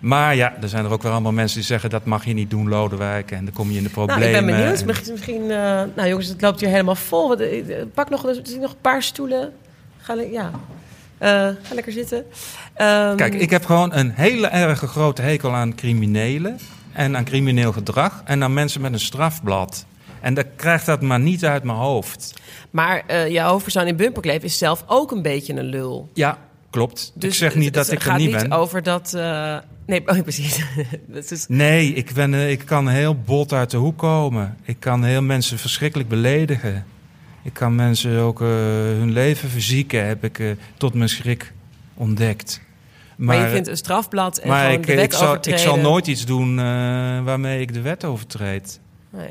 [0.00, 1.90] maar ja, er zijn er ook weer allemaal mensen die zeggen...
[1.90, 3.30] dat mag je niet doen, Lodewijk.
[3.30, 4.38] En dan kom je in de Nou, problemen.
[4.38, 4.80] ik ben benieuwd.
[4.80, 7.28] En- Misschien, misschien, eh, nou jongens, het loopt hier helemaal vol.
[7.28, 7.42] Wat,
[7.94, 9.52] Pak nog, er nog een paar stoelen.
[9.98, 10.50] Ga, ja.
[11.62, 12.24] Ga lekker zitten.
[12.74, 16.58] Ehm, Kijk, ik heb gewoon een hele erge grote hekel aan criminelen.
[16.92, 18.22] En aan crimineel gedrag.
[18.24, 19.86] En aan mensen met een strafblad.
[20.22, 22.34] En dat krijgt dat maar niet uit mijn hoofd.
[22.70, 26.10] Maar eh jouw hoofdpersoon in Bumperkleef is zelf ook een beetje een lul.
[26.14, 26.38] Ja,
[26.70, 27.12] klopt.
[27.14, 28.52] Dus ik zeg niet het- dat het ik er gaat niet niet ben.
[28.58, 29.14] over dat...
[29.14, 29.56] eh,
[29.86, 30.64] nee, oh, precies.
[31.06, 34.56] dat is, Nee, ik, ben, eh, ik kan heel bot uit de hoek komen.
[34.62, 36.84] Ik kan heel mensen verschrikkelijk beledigen.
[37.42, 41.52] Ik kan mensen ook hun leven verzieken, heb ik tot mijn schrik
[41.94, 42.60] ontdekt.
[43.16, 45.76] maar, je vindt een strafblad en maar gewoon ik, de ik, wet zal, ik zal
[45.76, 46.56] nooit iets doen
[47.24, 48.80] waarmee ik de wet overtreed.
[49.10, 49.28] Nee,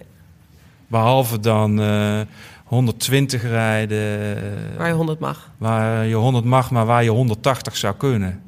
[0.92, 2.20] Behalve dan eh,
[2.64, 5.52] 120 rijden, eh, waar je 100 mag.
[5.58, 8.42] waar je 100 mag, maar waar je 180 zou kunnen.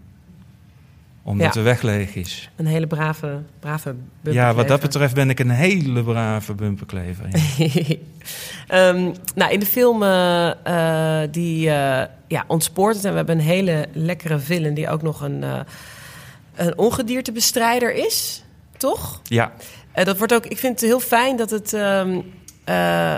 [1.25, 1.51] Omdat Ja.
[1.53, 2.49] de weg leeg is.
[2.55, 7.25] Een hele brave, brave Ja, wat dat betreft ben ik een hele brave bumperklever.
[7.57, 7.95] ja.
[8.67, 13.05] Ehm, nou, in de film eh, eh, die eh, ja, ontspoort het.
[13.05, 15.59] En we hebben een hele lekkere villain die ook nog een, eh
[16.55, 18.43] een ongediertebestrijder is.
[18.77, 19.21] Toch?
[19.23, 19.51] ja.
[19.93, 21.73] Eh, dat wordt ook, ik vind het heel fijn dat het...
[21.73, 22.19] ehm,
[22.63, 23.15] eh,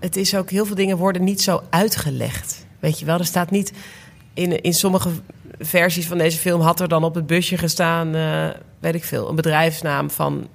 [0.00, 2.66] het is ook, heel veel dingen worden niet zo uitgelegd.
[2.80, 3.72] Weet je wel, er staat niet...
[4.34, 5.08] In, in sommige
[5.58, 8.14] versies van deze film had er dan op het busje gestaan...
[8.14, 8.48] eh,
[8.80, 10.48] weet ik veel, een bedrijfsnaam van...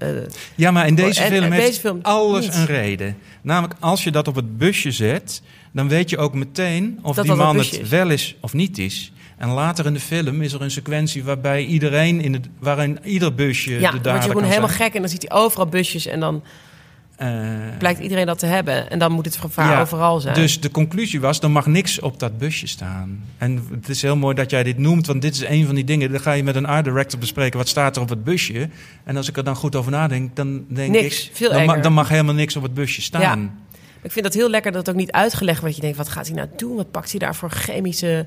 [0.56, 2.56] Ja, maar in deze En- film en heeft deze film alles niet.
[2.56, 3.18] een reden.
[3.42, 5.42] Namelijk, als je dat op het busje zet,
[5.72, 9.12] dan weet je ook meteen of Dat die man het wel is of niet is.
[9.40, 13.36] En later in de film is er een sequentie waarbij iedereen in het, waarin ieder
[13.36, 14.94] busje ja, de dan word je dader gewoon kan helemaal gek...
[14.94, 16.44] en dan ziet hij overal busjes en dan
[17.20, 17.28] Eh,
[17.78, 18.90] blijkt iedereen dat te hebben.
[18.90, 20.34] En dan moet het gevaar Ja, overal zijn.
[20.36, 23.24] Dus de conclusie was, er mag niks op dat busje staan.
[23.38, 25.84] En het is heel mooi dat jij dit noemt, want dit is een van die
[25.84, 26.12] dingen.
[26.12, 28.70] Dan ga je met een art director bespreken, wat staat er op het busje?
[29.04, 31.36] En als ik er dan goed over nadenk, dan denk Niks, ik...
[31.36, 33.60] veel dan, ma- dan mag helemaal niks op het busje staan.
[34.02, 35.76] Ik vind dat heel lekker dat het ook niet uitgelegd wordt.
[35.76, 36.76] Je denkt, wat gaat hij nou doen?
[36.76, 38.26] Wat pakt hij daar voor chemische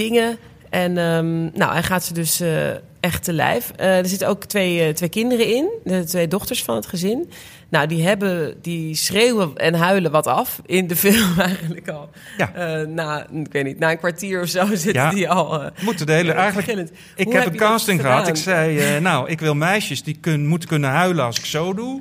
[0.00, 0.38] dingen?
[0.70, 2.68] En ehm, nou, hij gaat ze dus eh,
[3.00, 3.72] echt te lijf.
[3.76, 7.30] Eh, er zitten ook twee, eh, twee kinderen in, de twee dochters van het gezin.
[7.68, 12.10] Nou, die, hebben, die schreeuwen en huilen wat af in de film eigenlijk al.
[12.38, 12.84] Ja.
[12.84, 15.10] Na, ik weet niet, na een kwartier of zo zitten Ja.
[15.10, 15.70] die al...
[15.80, 16.90] Moeten de hele, eigenlijk, gillend.
[17.14, 18.28] ik Hoe heb heb een casting gehad.
[18.28, 22.00] Ik zei, nou, ik wil meisjes die kun, moeten kunnen huilen als ik zo doe.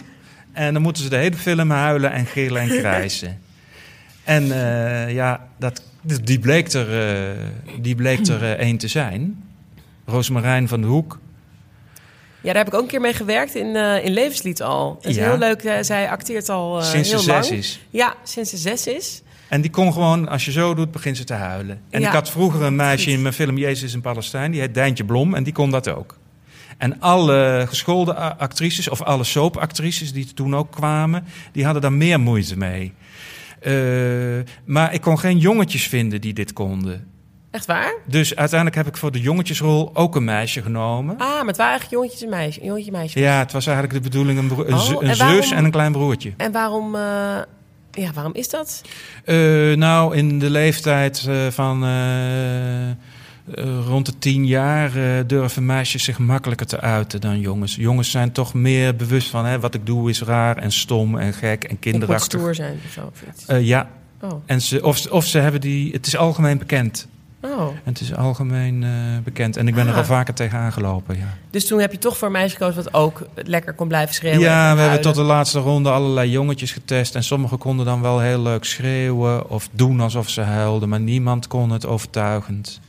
[0.54, 3.42] En dan moeten ze de hele film huilen en gillen en krijsen.
[4.24, 4.46] en
[5.14, 7.46] ja, dat, die bleek er, eh,
[7.80, 9.44] die bleek er eh, één te zijn.
[10.06, 11.20] Roosmarijn van de Hoek.
[12.42, 14.98] Ja, daar heb ik ook een keer mee gewerkt in, eh, in Levenslied al.
[15.02, 15.24] Dat is Ja.
[15.30, 15.78] heel leuk.
[15.82, 17.80] zij acteert al eh, sinds ze zes is.
[17.90, 19.22] Ja, sinds ze zes is.
[19.48, 21.82] En die kon gewoon, als je zo doet, begint ze te huilen.
[21.90, 22.08] En Ja.
[22.08, 24.52] ik had vroeger een meisje in mijn film Jezus een Palestijn.
[24.52, 26.18] Die heet Dijntje Blom en die kon dat ook.
[26.78, 32.20] En alle geschoolde actrices, of alle soapactrices die toen ook kwamen, die hadden daar meer
[32.20, 32.94] moeite mee.
[33.62, 33.74] Eh,
[34.66, 37.08] maar ik kon geen jongetjes vinden die dit konden.
[37.52, 37.94] Echt waar?
[38.08, 41.18] Dus uiteindelijk heb ik voor de jongetjesrol ook een meisje genomen.
[41.18, 42.64] Ah, maar het waren eigenlijk jongetjes en meisjes.
[42.64, 43.20] Jongetje meisje.
[43.20, 45.92] Ja, het was eigenlijk de bedoeling een, Oh, en een waarom- zus en een klein
[45.92, 46.34] broertje.
[46.38, 47.02] En waarom, eh,
[47.92, 48.82] ja, waarom is dat?
[49.26, 49.36] Eh,
[49.76, 51.84] nou, in de leeftijd van
[53.56, 57.76] eh, rond de tien jaar eh, durven meisjes zich makkelijker te uiten dan jongens.
[57.76, 61.34] Jongens zijn toch meer bewust van hè, wat ik doe is raar en stom en
[61.34, 62.40] gek en kinderachtig.
[62.40, 63.02] stoer zijn of zo.
[63.14, 63.46] Of iets.
[63.46, 63.90] Eh, ja,
[64.22, 64.32] Oh.
[64.46, 65.92] en ze, of, ze- of ze hebben die.
[65.92, 67.08] Het is algemeen bekend.
[67.42, 67.62] oh.
[67.62, 68.86] En het is algemeen
[69.24, 69.58] bekend.
[69.58, 69.98] En ik ben er Ah.
[69.98, 71.18] al vaker tegen aangelopen.
[71.18, 74.16] Ja, Dus toen heb je toch voor een meisje gekozen wat ook lekker kon blijven
[74.16, 74.40] schreeuwen.
[74.48, 77.16] en ja we hebben tot de laatste ronde allerlei jongetjes getest.
[77.16, 80.90] En sommigen konden dan wel heel leuk schreeuwen of doen alsof ze huilden.
[80.90, 82.80] Maar niemand kon het overtuigend.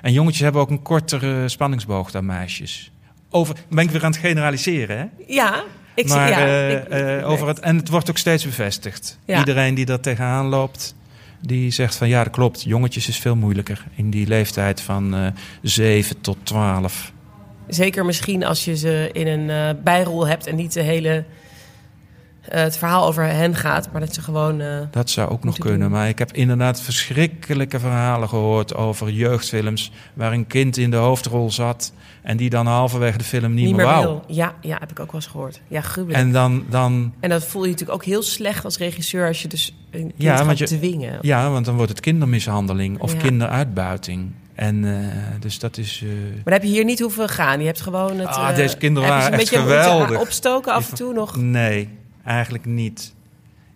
[0.00, 2.90] En jongetjes hebben ook een kortere spanningsboog dan meisjes.
[3.30, 5.04] Over, dan ben ik weer aan het generaliseren, hè?
[5.26, 5.62] Ja,
[5.94, 9.18] ik maar ja, eh, ik- eh, ik- over het, en het wordt ook steeds bevestigd.
[9.24, 9.38] Ja.
[9.38, 10.94] Iedereen die daar tegenaan loopt,
[11.40, 12.62] die zegt van ja, dat klopt.
[12.62, 15.26] Jongetjes is veel moeilijker in die leeftijd van eh
[15.62, 17.12] 7 tot 12.
[17.68, 21.24] Zeker misschien als je ze in een bijrol hebt en niet de hele,
[22.48, 24.60] het verhaal over hen gaat, maar dat ze gewoon.
[24.60, 25.80] eh, Dat zou ook nog kunnen.
[25.80, 25.90] doen.
[25.90, 31.50] Maar ik heb inderdaad verschrikkelijke verhalen gehoord over jeugdfilms waar een kind in de hoofdrol
[31.50, 31.92] zat
[32.22, 34.04] en die dan halverwege de film niet, niet meer wou.
[34.06, 34.24] wil.
[34.26, 35.60] Ja, ja, heb ik ook wel eens gehoord.
[35.68, 36.18] Ja, gruwelijk.
[36.20, 39.48] En, En dan, dan, dat voel je natuurlijk ook heel slecht als regisseur als je
[39.48, 41.18] dus een kind Ja, gaat je- dwingen.
[41.20, 43.18] ja, want dan wordt het kindermishandeling of Ja.
[43.18, 44.30] kinderuitbuiting.
[44.54, 45.06] En eh,
[45.40, 46.00] dus dat is.
[46.04, 47.60] eh, Maar dan heb je hier niet hoeven gaan.
[47.60, 48.28] Je hebt gewoon het.
[48.28, 50.20] Ah, eh, deze kinderen waren een echt geweldig.
[50.20, 51.36] opstoken af en toe nog.
[51.36, 51.88] Nee,
[52.28, 53.14] eigenlijk niet.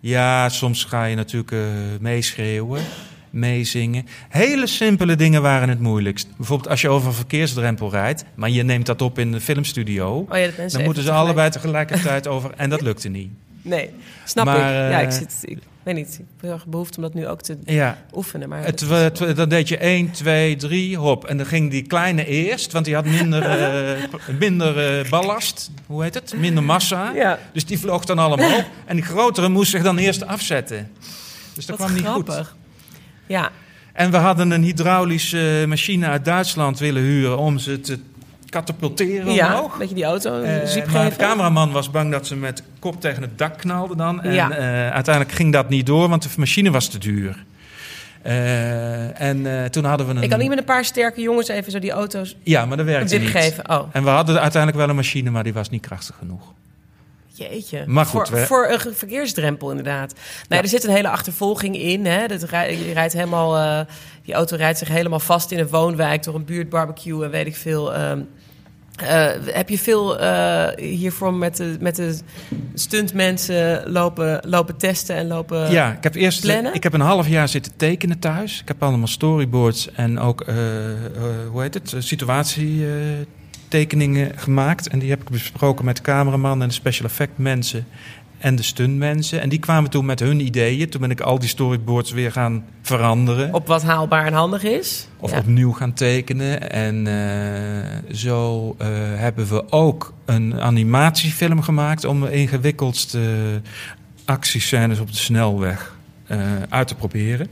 [0.01, 1.59] Ja, soms ga je natuurlijk eh,
[2.01, 2.83] meeschreeuwen,
[3.31, 4.07] meezingen.
[4.29, 6.29] Hele simpele dingen waren het moeilijkst.
[6.37, 10.27] Bijvoorbeeld als je over een verkeersdrempel rijdt, maar je neemt dat op in de filmstudio.
[10.29, 12.53] Oh ja, Dan moeten ze tegelijk- allebei tegelijkertijd over.
[12.57, 13.31] En dat lukte niet.
[13.63, 13.91] Nee,
[14.25, 14.91] snap Maar, ik.
[14.91, 15.39] Ja, eh, ik zit.
[15.43, 16.09] Ik weet niet.
[16.13, 18.49] Ik heb heel erg behoefte om dat nu ook te Ja, oefenen.
[18.49, 21.25] Maar het, dan deed je 1, 2, 3, hop.
[21.25, 24.03] En dan ging die kleine eerst, want die had minder, eh,
[24.39, 25.71] minder eh, ballast.
[25.87, 26.35] Hoe heet het?
[26.37, 27.11] Minder massa.
[27.15, 28.67] Ja, Dus die vloog dan allemaal op.
[28.87, 30.91] En die grotere moest zich dan eerst afzetten.
[31.55, 32.49] Dus dat wat kwam niet grappig.
[32.49, 32.57] goed.
[33.27, 33.51] Ja,
[33.93, 37.99] En we hadden een hydraulische machine uit Duitsland willen huren om ze te
[38.53, 39.79] katapulteren ja omhoog.
[39.79, 40.31] dat je die auto
[40.93, 44.23] maar de cameraman was bang dat ze met kop tegen het dak knalde dan.
[44.23, 44.51] En Ja.
[44.51, 47.45] eh, uiteindelijk ging dat niet door, want de machine was te duur.
[48.23, 50.23] Eh, en toen hadden we een...
[50.23, 52.87] Ik kan niet met een paar sterke jongens even zo die auto's Ja, maar dat
[52.87, 53.29] werkte niet.
[53.31, 53.71] geven.
[53.71, 56.53] Oh, En we hadden uiteindelijk wel een machine, maar die was niet krachtig genoeg.
[57.35, 57.85] jeetje.
[57.87, 60.13] Maar goed, voor, we- voor een verkeersdrempel inderdaad.
[60.15, 60.63] Nou, Ja.
[60.63, 62.07] Er zit een hele achtervolging in.
[62.07, 62.27] Hè.
[62.27, 63.87] Dat rij- je rijdt helemaal,
[64.25, 66.23] die auto rijdt zich helemaal vast in een woonwijk...
[66.23, 67.95] door een buurtbarbecue en weet ik veel...
[67.95, 68.21] ehm,
[68.97, 72.19] eh, heb je veel eh, hiervoor met de, met de
[72.75, 75.71] stuntmensen lopen, lopen testen en lopen...
[75.71, 76.75] Ja, ik heb eerst plannen?
[76.75, 78.61] ik heb een half jaar zitten tekenen thuis.
[78.61, 80.55] Ik heb allemaal storyboards en ook, eh,
[81.51, 84.89] hoe heet het, situatietekeningen gemaakt.
[84.89, 87.87] En die heb ik besproken met de cameraman en de special effect mensen
[88.43, 89.41] en de stuntmensen.
[89.41, 90.89] En die kwamen toen met hun ideeën.
[90.89, 93.55] Toen ben ik al die storyboards weer gaan veranderen.
[93.55, 95.07] Op wat haalbaar en handig is.
[95.19, 95.39] Of Ja.
[95.39, 96.71] opnieuw gaan tekenen.
[96.71, 103.21] En eh, zo eh, hebben we ook een animatiefilm gemaakt om de ingewikkeldste
[104.25, 106.39] actiescènes op de snelweg eh,
[106.69, 107.47] uit te proberen.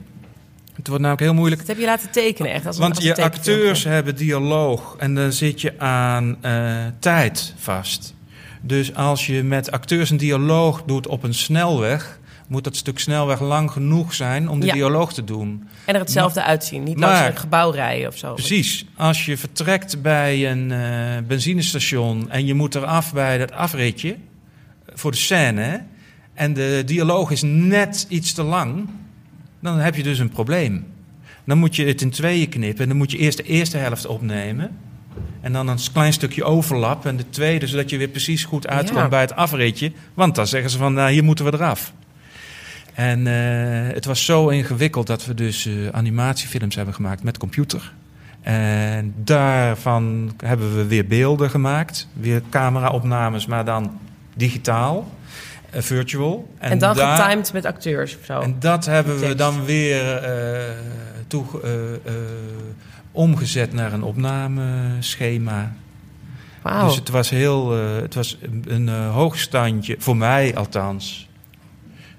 [0.74, 1.60] Het wordt namelijk heel moeilijk.
[1.60, 2.66] Dat heb je laten tekenen echt.
[2.66, 6.36] Als een- Want als je acteurs hebben dialoog en dan zit je aan
[6.98, 8.14] tijd vast.
[8.60, 13.40] Dus als je met acteurs een dialoog doet op een snelweg, moet dat stuk snelweg
[13.40, 14.72] lang genoeg zijn om de Ja.
[14.72, 15.68] dialoog te doen.
[15.84, 16.82] En er hetzelfde uitzien.
[16.82, 18.34] Niet Maar- langs een gebouw rijden of zo.
[18.34, 18.84] Precies.
[18.96, 24.16] Als je vertrekt bij een eh, benzinestation en je moet eraf bij dat afritje
[24.94, 25.76] voor de scène hè,
[26.34, 28.88] en de dialoog is net iets te lang,
[29.60, 30.86] dan heb je dus een probleem.
[31.44, 34.06] Dan moet je het in tweeën knippen en dan moet je eerst de eerste helft
[34.06, 34.76] opnemen.
[35.40, 38.98] En dan een klein stukje overlap en de tweede, zodat je weer precies goed uitkomt
[38.98, 39.08] Ja.
[39.08, 39.92] bij het afritje.
[40.14, 41.92] Want dan zeggen ze van, nou, hier moeten we eraf.
[42.94, 47.92] En eh, het was zo ingewikkeld dat we dus eh, animatiefilms hebben gemaakt met computer.
[48.40, 52.08] En daarvan hebben we weer beelden gemaakt.
[52.12, 53.98] Weer cameraopnames, maar dan
[54.36, 55.10] digitaal,
[55.70, 56.54] eh, virtual.
[56.58, 58.40] En, dan daar- getimed met acteurs of zo.
[58.40, 60.22] En dat hebben we dan weer
[61.26, 61.44] toe,
[63.12, 65.72] omgezet naar een opnameschema.
[66.62, 71.28] Dus het was heel, eh, het was een, een eh, hoogstandje, voor mij althans.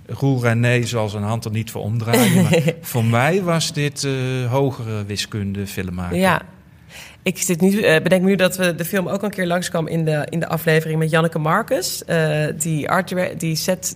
[0.06, 2.42] Roel René zal zijn hand er niet voor omdraaien.
[2.44, 4.12] maar voor mij was dit eh,
[4.52, 6.18] hogere wiskunde film maken.
[6.18, 6.42] Ja.
[7.24, 10.28] Ik zit nu, bedenk nu dat we de film ook een keer langskwam in de,
[10.30, 12.04] in de aflevering met Janneke Marcus.
[12.58, 13.96] die, art, die set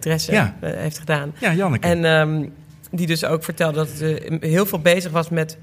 [0.00, 0.54] dressen Ja.
[0.60, 1.32] heeft gedaan.
[1.40, 1.86] Ja, Janneke.
[1.86, 2.44] En ehm,
[2.90, 5.58] die dus ook vertelde dat ze heel veel bezig was met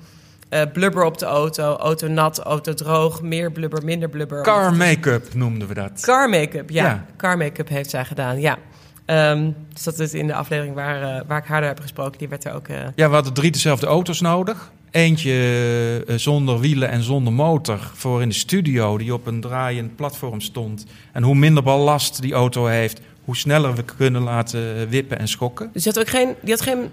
[0.49, 1.75] eh, blubber op de auto.
[1.75, 4.41] Auto nat, auto droog, meer blubber, minder blubber.
[4.43, 6.01] Car make-up noemden we dat.
[6.01, 6.85] Car make-up, ja.
[6.85, 7.05] Ja.
[7.17, 8.57] Car make-up heeft zij gedaan, ja.
[9.05, 12.17] Ehm, dus dat is in de aflevering waar, eh, waar ik haar door heb gesproken.
[12.17, 12.67] Die werd er ook...
[12.67, 14.71] eh, Ja, we hadden drie dezelfde auto's nodig.
[14.91, 20.41] Eentje zonder wielen en zonder motor voor in de studio, die op een draaiend platform
[20.41, 20.85] stond.
[21.11, 25.69] En hoe minder ballast die auto heeft, hoe sneller we kunnen laten wippen en schokken.
[25.73, 26.89] dus die had ook geen, die had geen,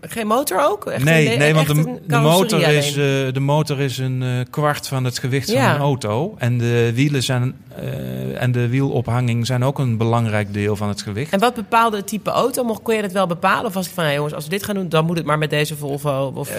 [0.00, 0.86] geen motor ook?
[0.86, 1.66] Echt nee, een- nee, want
[2.06, 2.94] de, motor is, eh,
[3.32, 5.64] de motor is een eh, kwart van het gewicht Ja.
[5.66, 6.34] van een auto.
[6.38, 11.02] En de wielen zijn, eh, en de wielophanging zijn ook een belangrijk deel van het
[11.02, 11.32] gewicht.
[11.32, 12.64] En wat bepaalde het type auto?
[12.64, 13.64] Mocht, kon je dat wel bepalen?
[13.66, 15.50] Of was het van, jongens, als we dit gaan doen, dan moet het maar met
[15.50, 16.32] deze Volvo?
[16.34, 16.50] Of...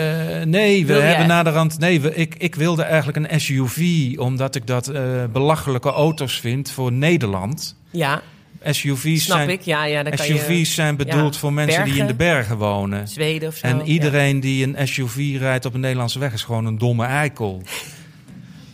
[0.46, 1.80] Nee, we hebben naderhand.
[1.80, 3.82] Nee, we, ik, ik wilde eigenlijk een SUV,
[4.18, 4.92] omdat ik dat
[5.32, 7.76] belachelijke auto's vind voor Nederland.
[7.92, 8.22] ja,
[8.66, 9.62] SUV's snap zijn, ik.
[9.62, 12.58] Ja, ja, dan kan SUV's je zijn bedoeld ja, voor mensen die in de bergen.
[12.58, 13.08] wonen.
[13.08, 13.68] Zweden of zo.
[13.68, 13.84] En ja.
[13.84, 17.62] iedereen die een SUV rijdt op een Nederlandse weg is gewoon een domme eikel.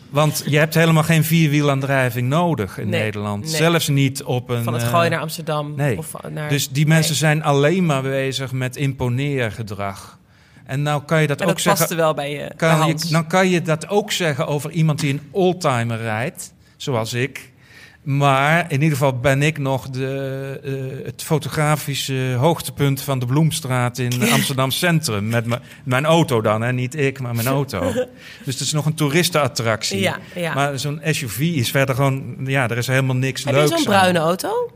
[0.10, 3.44] Want je hebt helemaal geen vierwielaandrijving nodig in Nee, Nederland.
[3.44, 3.56] nee.
[3.56, 4.64] Zelfs niet op een.
[4.64, 5.74] Van het eh, gooien naar Amsterdam.
[5.76, 5.98] nee.
[5.98, 6.50] Of naar...
[6.50, 10.18] Dus die mensen zijn alleen maar bezig met imponeergedrag.
[10.66, 11.82] En nou kan je dat en ook dat zeggen.
[11.82, 13.10] paste wel bij je bij Kan je, Hans.
[13.10, 17.49] dan kan je dat ook zeggen over iemand die een oldtimer rijdt, zoals ik.
[18.18, 23.98] Maar in ieder geval ben ik nog de, eh, het fotografische hoogtepunt van de Bloemstraat
[23.98, 25.28] in Amsterdam Centrum.
[25.30, 26.74] Met me- mijn auto dan, hè?
[26.74, 27.80] niet ik, maar mijn auto.
[28.46, 30.00] Dus het is nog een toeristenattractie.
[30.00, 30.54] Ja, ja.
[30.54, 33.80] Maar zo'n SUV is verder gewoon, ja, er is helemaal niks Heb je leuks zo'n
[33.80, 33.86] aan.
[33.86, 34.72] bruine auto?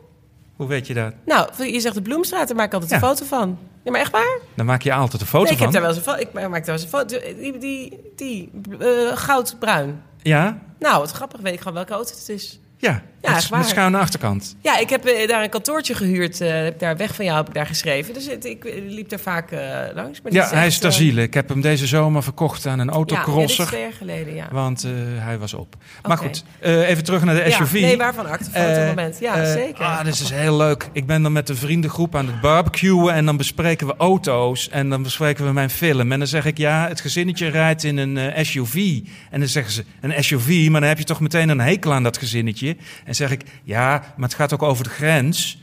[0.55, 1.13] Hoe weet je dat?
[1.25, 2.97] Nou, je zegt de Bloemstraat, daar maak ik altijd Ja.
[2.97, 3.57] een foto van.
[3.83, 4.39] Ja, maar echt waar?
[4.55, 5.65] Dan maak je altijd een foto nee, ik van.
[5.65, 6.27] heb daar wel eens een foto.
[6.27, 7.17] Ik maak daar wel eens een foto.
[7.41, 10.01] Die, die, die eh, goudbruin.
[10.21, 10.59] Ja?
[10.79, 12.59] Nou, wat grappig, weet ik gewoon welke auto het is.
[12.77, 13.59] Ja, echt met, waar.
[13.59, 14.55] met schuine achterkant.
[14.61, 16.41] Ja, ik heb eh, daar een kantoortje gehuurd.
[16.41, 18.13] eh, heb daar weg van jou heb ik daar geschreven.
[18.13, 19.51] Dus het, ik eh, liep daar vaak
[19.95, 20.21] langs.
[20.21, 21.21] Maar Ja, hij is ter ziele.
[21.21, 23.65] Ik heb hem deze zomer verkocht aan een Ja, ja, autocrosser.
[23.65, 24.47] twee jaar geleden, ja.
[24.51, 25.75] Want hij was op.
[26.07, 27.71] Maar goed, even terug naar de Ja, SUV.
[27.81, 29.19] nee, waarvan acte Eh, fotomoment.
[29.19, 29.83] Ja, zeker.
[29.85, 30.87] Ah, dit is heel leuk.
[30.91, 34.89] Ik ben dan met een vriendengroep aan het barbecuen en dan bespreken we auto's en
[34.89, 36.11] dan bespreken we mijn film.
[36.11, 38.99] En dan zeg ik, ja, het gezinnetje rijdt in een SUV.
[39.29, 42.03] En dan zeggen ze, een SUV, maar dan heb je toch meteen een hekel aan
[42.03, 42.75] dat gezinnetje.
[43.05, 45.61] En zeg ik, ja, maar het gaat ook over de grens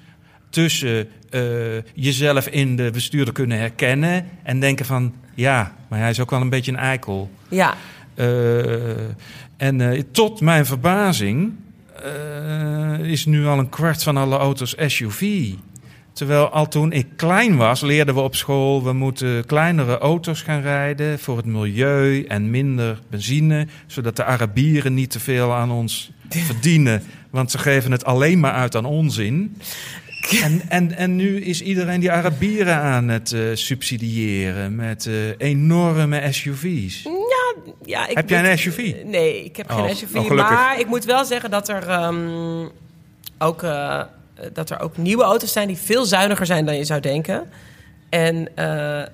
[0.50, 1.42] tussen eh,
[1.94, 6.40] jezelf in de bestuurder kunnen herkennen en denken van, ja, maar hij is ook wel
[6.40, 7.30] een beetje een eikel.
[7.48, 7.74] ja,
[8.14, 8.90] Eh,
[9.56, 11.52] en eh, tot mijn verbazing
[13.02, 15.52] is nu al een kwart van alle auto's SUV.
[16.12, 18.84] Terwijl al toen ik klein was, leerden we op school...
[18.84, 23.66] we moeten kleinere auto's gaan rijden voor het milieu en minder benzine...
[23.86, 26.10] zodat de Arabieren niet te veel aan ons
[26.48, 27.02] verdienen.
[27.30, 29.56] Want ze geven het alleen maar uit aan onzin.
[30.42, 36.32] En, en, en nu is iedereen die Arabieren aan het eh, subsidiëren met eh, enorme
[36.32, 37.02] SUV's.
[37.84, 38.06] ja.
[38.08, 38.94] Ik Heb jij een SUV?
[39.04, 40.14] Nee, ik heb Oh, geen SUV.
[40.14, 40.50] oh, gelukkig.
[40.54, 42.66] maar ik moet wel zeggen dat er ehm,
[43.38, 44.02] ook, eh,
[44.52, 47.48] dat er ook nieuwe auto's zijn die veel zuiniger zijn dan je zou denken.
[48.08, 48.48] En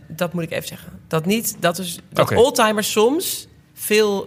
[0.08, 0.92] dat moet ik even zeggen.
[1.08, 2.34] Dat niet, dat is dat Oké.
[2.40, 4.26] oldtimers soms veel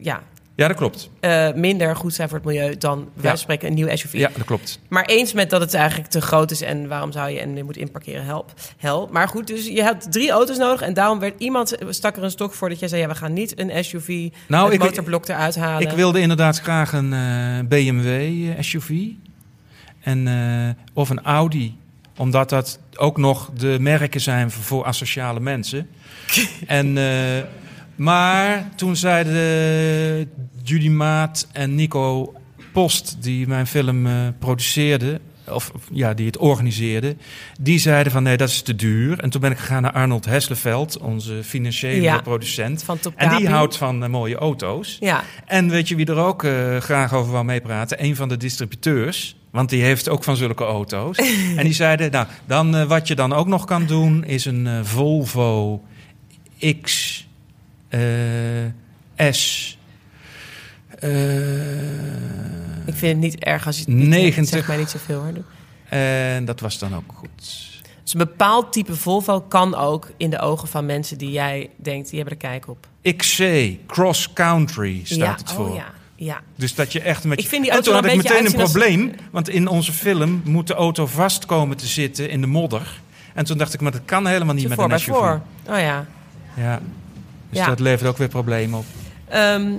[0.00, 0.22] ja,
[0.54, 1.10] Ja, dat klopt.
[1.20, 4.12] eh, minder goed zijn voor het milieu dan bij van spreken een nieuwe SUV.
[4.12, 4.78] Ja, dat klopt.
[4.88, 7.64] Maar eens met dat het eigenlijk te groot is en waarom zou je en je
[7.64, 8.52] moet inparkeren, help.
[8.76, 9.08] Hel.
[9.12, 12.30] Maar goed, dus je had drie auto's nodig en daarom werd iemand stak er een
[12.30, 15.56] stok voor dat jij zei ja, we gaan niet een SUV Nou, ik- motorblok eruit
[15.56, 15.88] halen.
[15.88, 18.90] Ik wilde inderdaad graag een eh, BMW eh, SUV.
[20.00, 20.28] En,
[20.94, 21.78] of een Audi.
[22.16, 25.88] Omdat dat ook nog de merken zijn voor, voor asociale mensen.
[26.66, 26.98] en,
[28.00, 30.26] maar toen zeiden eh,
[30.62, 32.34] Judy Maat en Nico
[32.72, 35.20] Post, die mijn film eh, produceerden...
[35.48, 37.18] Of ja, die het organiseerden.
[37.60, 39.18] Die zeiden van nee, dat is te duur.
[39.18, 42.20] En toen ben ik gegaan naar Arnold Hesleveld, onze financiële Ja.
[42.20, 42.82] producent.
[42.82, 44.96] van En die houdt van eh, mooie auto's.
[45.00, 46.46] Ja, En weet je wie er ook
[46.78, 48.04] graag over wou meepraten?
[48.04, 49.36] Een van de distributeurs.
[49.50, 51.16] Want die heeft ook van zulke auto's.
[51.56, 54.24] en die zeiden, nou, dan, wat je dan ook nog kan doen...
[54.24, 55.82] is een Volvo
[56.82, 57.19] X
[59.30, 59.78] S...
[60.98, 61.80] eh,
[62.86, 64.48] ik vind het niet erg als je het niet 90.
[64.58, 65.32] zeg mij niet zoveel hoor.
[65.88, 67.28] en dat was dan ook goed.
[68.02, 72.08] Dus een bepaald type Volvo kan ook in de ogen van mensen die jij denkt,
[72.10, 72.86] die hebben er kijk op.
[73.16, 73.42] XC,
[73.86, 75.68] Cross Country staat ja, het voor.
[75.68, 75.84] Oh, ja,
[76.16, 76.40] ja.
[76.56, 77.50] Dus dat je echt met Ik je...
[77.50, 79.12] vind die en auto toen had ik meteen een als- probleem.
[79.30, 83.00] Want in onze film moet de auto vast komen te zitten in de modder.
[83.34, 85.14] En toen dacht ik, maar dat kan helemaal niet Zo met voor een SUV.
[85.14, 85.40] voor.
[85.68, 86.06] Oh ja.
[86.56, 86.80] Ja.
[87.50, 87.66] Dus Ja.
[87.66, 88.84] dat levert ook weer problemen op.
[89.28, 89.72] Ehm,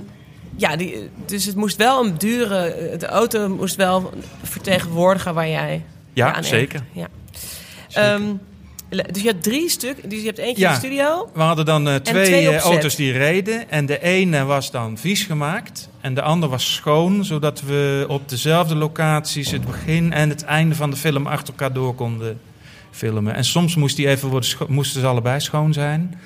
[0.56, 2.94] ja, die, dus het moest wel een dure...
[2.98, 4.12] De auto moest wel
[4.42, 5.84] vertegenwoordigen waar jij...
[6.12, 6.82] Ja, aan zeker.
[6.92, 7.08] Ja.
[8.88, 10.10] Le- dus je hebt drie stuk.
[10.10, 10.68] Dus je hebt eentje Ja.
[10.68, 11.30] in de studio.
[11.34, 13.70] We hadden dan eh, twee, eh, auto's die reden.
[13.70, 15.88] En de ene was dan vies gemaakt.
[16.00, 17.24] En de ander was schoon.
[17.24, 21.72] Zodat we op dezelfde locaties het begin en het einde van de film achter elkaar
[21.72, 22.40] door konden
[22.90, 23.34] filmen.
[23.34, 26.18] En soms moest die even worden moesten ze allebei schoon zijn.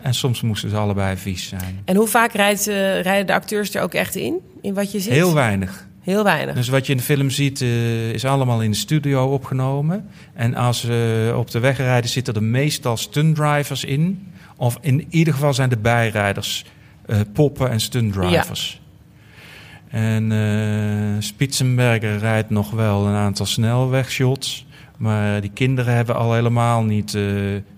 [0.00, 1.80] En soms moesten ze allebei vies zijn.
[1.84, 4.34] En hoe vaak rijdt, eh, rijden de acteurs er ook echt in?
[4.60, 5.12] In wat je ziet?
[5.12, 5.86] Heel weinig.
[6.00, 6.54] Heel weinig.
[6.54, 10.08] Dus wat je in de film ziet, eh, is allemaal in de studio opgenomen.
[10.34, 14.32] En als we op de weg rijden, zitten er meestal stuntdrivers in.
[14.56, 16.64] Of in ieder geval zijn de bijrijders
[17.06, 18.80] eh, poppen en stuntdrivers.
[19.88, 24.65] En eh Spitzenberger rijdt nog wel een aantal snelwegshots.
[24.96, 27.22] Maar die kinderen hebben al helemaal niet eh,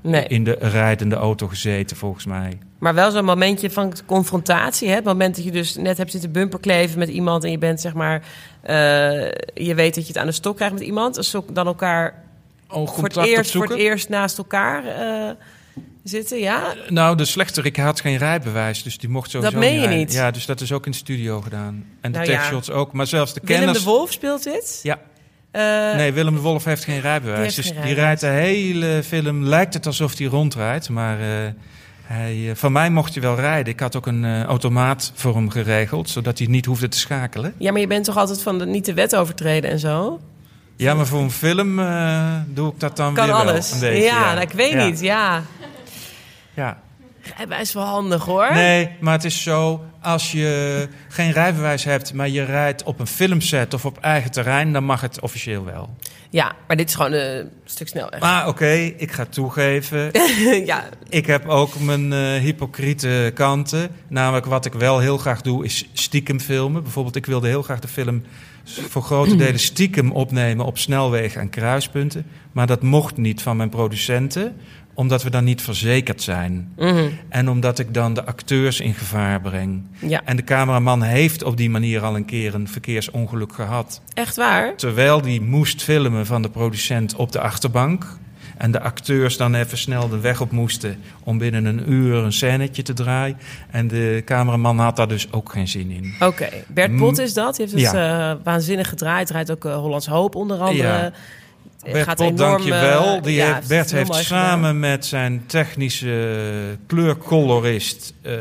[0.03, 0.27] Nee.
[0.27, 2.59] in de rijdende auto gezeten, volgens mij.
[2.79, 4.89] Maar wel zo'n momentje van confrontatie.
[4.89, 4.95] Hè?
[4.95, 7.45] Het moment dat je dus net hebt zitten bumperkleven met iemand...
[7.45, 8.23] en je bent zeg maar...
[8.63, 8.75] eh,
[9.55, 11.33] je weet dat je het aan de stok krijgt met iemand.
[11.53, 12.27] Dan elkaar
[12.71, 15.31] Oh, voor het, eerst, voor het eerst naast elkaar eh,
[16.03, 16.75] zitten, ja?
[16.89, 19.99] Nou, de slechterik had geen rijbewijs, dus die mocht sowieso Dat meen je rijden.
[19.99, 20.13] niet?
[20.13, 21.85] Ja, dus dat is ook in de studio gedaan.
[22.01, 22.73] En de Nou ja.
[22.73, 23.79] ook, maar zelfs de Willem kenners...
[23.79, 24.81] de Wolf speelt dit.
[24.83, 24.99] Ja.
[25.59, 27.55] Eh, nee, Willem de Wolf heeft geen rijbewijs.
[27.55, 28.21] Die dus geen die rijbewijs.
[28.21, 30.89] rijdt de hele film, lijkt het alsof hij rondrijdt.
[30.89, 31.27] Maar eh,
[32.03, 33.73] hij, eh, van mij mocht hij wel rijden.
[33.73, 37.55] Ik had ook een automaat voor hem geregeld, zodat hij niet hoefde te schakelen.
[37.59, 40.21] Ja, maar je bent toch altijd van de, niet de wet overtreden en zo?
[40.77, 41.77] Ja, maar voor een film
[42.55, 43.71] doe ik dat dan Kan weer alles.
[43.71, 43.81] wel.
[43.81, 44.85] Beetje, ja, nou, ik weet Ja.
[44.87, 45.43] niet, ja.
[46.55, 46.79] Ja.
[47.37, 48.53] Rijbewijs wel handig, hoor.
[48.53, 53.07] Nee, maar het is zo, als je geen rijbewijs hebt, maar je rijdt op een
[53.07, 55.97] filmset of op eigen terrein, dan mag het officieel wel.
[56.31, 58.21] Ja, maar dit is gewoon eh, een stuk snelweg.
[58.21, 60.11] Maar oké, ik ga toegeven,
[60.65, 63.91] ja, ik heb ook mijn eh, hypocriete kanten.
[64.09, 66.83] Namelijk wat ik wel heel graag doe, is stiekem filmen.
[66.83, 68.23] Bijvoorbeeld, ik wilde heel graag de film
[68.65, 72.27] voor grote delen stiekem opnemen op snelwegen en kruispunten.
[72.53, 74.57] Maar dat mocht niet van mijn producenten,
[74.99, 76.73] omdat we dan niet verzekerd zijn.
[76.77, 79.83] mhm, En omdat ik dan de acteurs in gevaar breng.
[79.99, 80.21] ja.
[80.25, 84.01] En de cameraman heeft op die manier al een keer een verkeersongeluk gehad.
[84.15, 84.77] echt waar.
[84.77, 88.07] Terwijl die moest filmen van de producent op de achterbank.
[88.57, 92.33] En de acteurs dan even snel de weg op moesten om binnen een uur een
[92.33, 93.37] scènetje te draaien.
[93.71, 96.15] En de cameraman had daar dus ook geen zin in.
[96.21, 96.97] Oké, Bert.
[96.97, 97.57] Pot is dat.
[97.57, 99.27] Die heeft het eh, waanzinnig gedraaid.
[99.27, 100.89] Draait ook eh, Hollands Hoop onder andere.
[100.89, 101.13] Ja.
[101.85, 103.23] Bert gaat Pot, enorm, dankjewel.
[103.23, 104.79] Die eh, ja, heeft, Bert heeft samen gedaan.
[104.81, 108.35] met zijn technische kleurcolorist eh,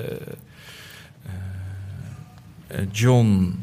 [2.67, 3.55] eh, John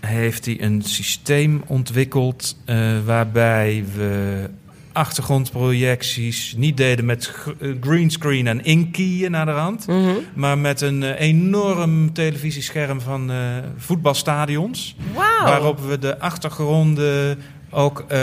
[0.00, 2.56] heeft hij een systeem ontwikkeld
[3.04, 4.50] waarbij we
[4.92, 7.50] achtergrondprojecties niet deden met gr-
[7.80, 10.08] greenscreen en inkieën naar de rand, Mhm.
[10.34, 13.30] maar met een enorm televisiescherm van
[13.76, 14.96] voetbalstadions.
[15.44, 17.38] Waarop we de achtergronden
[17.72, 18.20] ook eh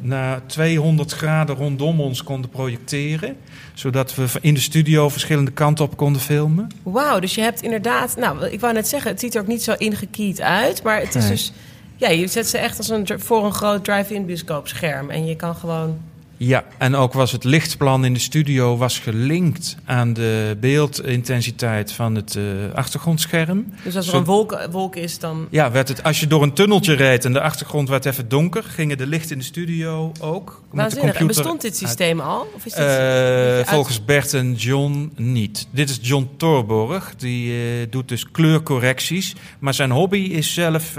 [0.00, 3.36] naar 200 graden rondom ons konden projecteren.
[3.74, 6.68] Zodat we in de studio verschillende kanten op konden filmen.
[6.82, 8.16] Wauw, dus je hebt inderdaad...
[8.16, 10.82] Nou, ik wou net zeggen, het ziet er ook niet zo ingekiet uit.
[10.82, 11.30] Maar het is Nee.
[11.30, 11.52] dus...
[11.96, 15.10] Ja, je zet ze echt als een, voor een groot drive-in bioscoopscherm.
[15.10, 15.98] En je kan gewoon...
[16.44, 22.14] Ja, en ook was het lichtplan in de studio was gelinkt aan de beeldintensiteit van
[22.14, 22.42] het eh,
[22.74, 23.74] achtergrondscherm.
[23.84, 25.46] Dus als er Zo- een wolk, wolk is, dan...
[25.50, 28.62] Ja, werd het, als je door een tunneltje reed en de achtergrond werd even donker,
[28.62, 30.62] gingen de lichten in de studio ook.
[30.72, 31.00] met de.
[31.00, 32.46] En bestond dit systeem al?
[32.54, 35.66] Of is dit Eh, volgens Bert en John niet.
[35.70, 37.14] Dit is John Torborg.
[37.16, 39.34] Die eh, doet dus kleurcorrecties.
[39.58, 40.94] Maar zijn hobby is zelf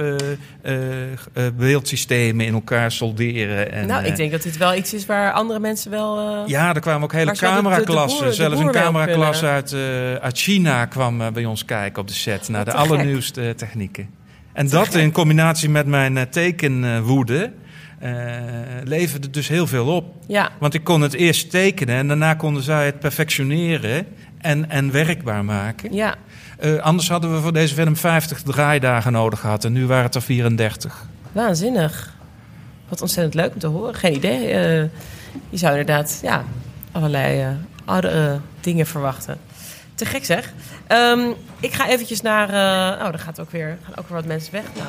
[1.58, 3.72] beeldsystemen in elkaar solderen.
[3.72, 6.20] En, nou, ik denk dat dit wel iets is waar andere mensen wel...
[6.20, 8.34] eh, ja, er kwamen ook hele cameraklassen.
[8.34, 9.56] Zelfs een mee op cameraklas kunnen.
[9.56, 12.50] uit, eh, uit China kwam eh, bij ons kijken op de set.
[12.50, 12.80] Naar de gek.
[12.80, 14.10] allernieuwste technieken.
[14.54, 17.52] En dat in combinatie met mijn tekenwoede
[18.84, 20.16] leverde dus heel veel op.
[20.28, 24.08] Ja, Want ik kon het eerst tekenen en daarna konden zij het perfectioneren
[24.38, 25.94] en, en werkbaar maken.
[25.94, 26.16] ja.
[26.82, 30.22] Anders hadden we voor deze film 50 draaidagen nodig gehad en nu waren het er
[30.22, 31.06] 34.
[31.32, 32.16] Waanzinnig.
[32.90, 33.96] Wat ontzettend leuk om te horen.
[33.96, 34.90] Geen idee.
[35.50, 36.44] Je zou inderdaad ja,
[36.92, 37.48] allerlei eh,
[37.86, 39.38] andere dingen verwachten.
[39.96, 40.54] Te gek zeg.
[40.88, 41.20] Ehm,
[41.60, 42.48] ik ga eventjes naar...
[42.50, 44.64] eh, oh, daar gaat ook weer, gaan ook weer wat mensen weg.
[44.76, 44.88] Nou,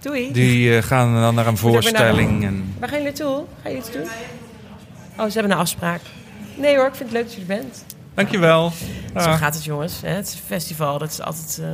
[0.00, 0.32] doei.
[0.32, 2.44] Die eh, gaan dan naar een naar- voorstelling.
[2.44, 2.74] En...
[2.78, 3.44] Waar gaan jullie naartoe?
[3.62, 4.06] Ga je iets doen?
[5.18, 6.00] Oh, ze hebben een afspraak.
[6.56, 7.84] Nee hoor, ik vind het leuk dat je er bent.
[8.14, 8.72] Dankjewel.
[9.12, 10.00] Zo Ah, gaat het jongens.
[10.04, 11.58] Het is een festival, dat is altijd...
[11.62, 11.68] eh.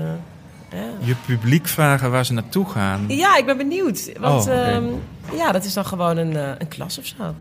[0.99, 3.05] Je publiek vragen waar ze naartoe gaan.
[3.09, 4.13] Ja, ik ben benieuwd.
[4.19, 4.85] Want Oh, ehm,
[5.33, 7.35] ja, dat is dan gewoon een, eh, een klas of zo.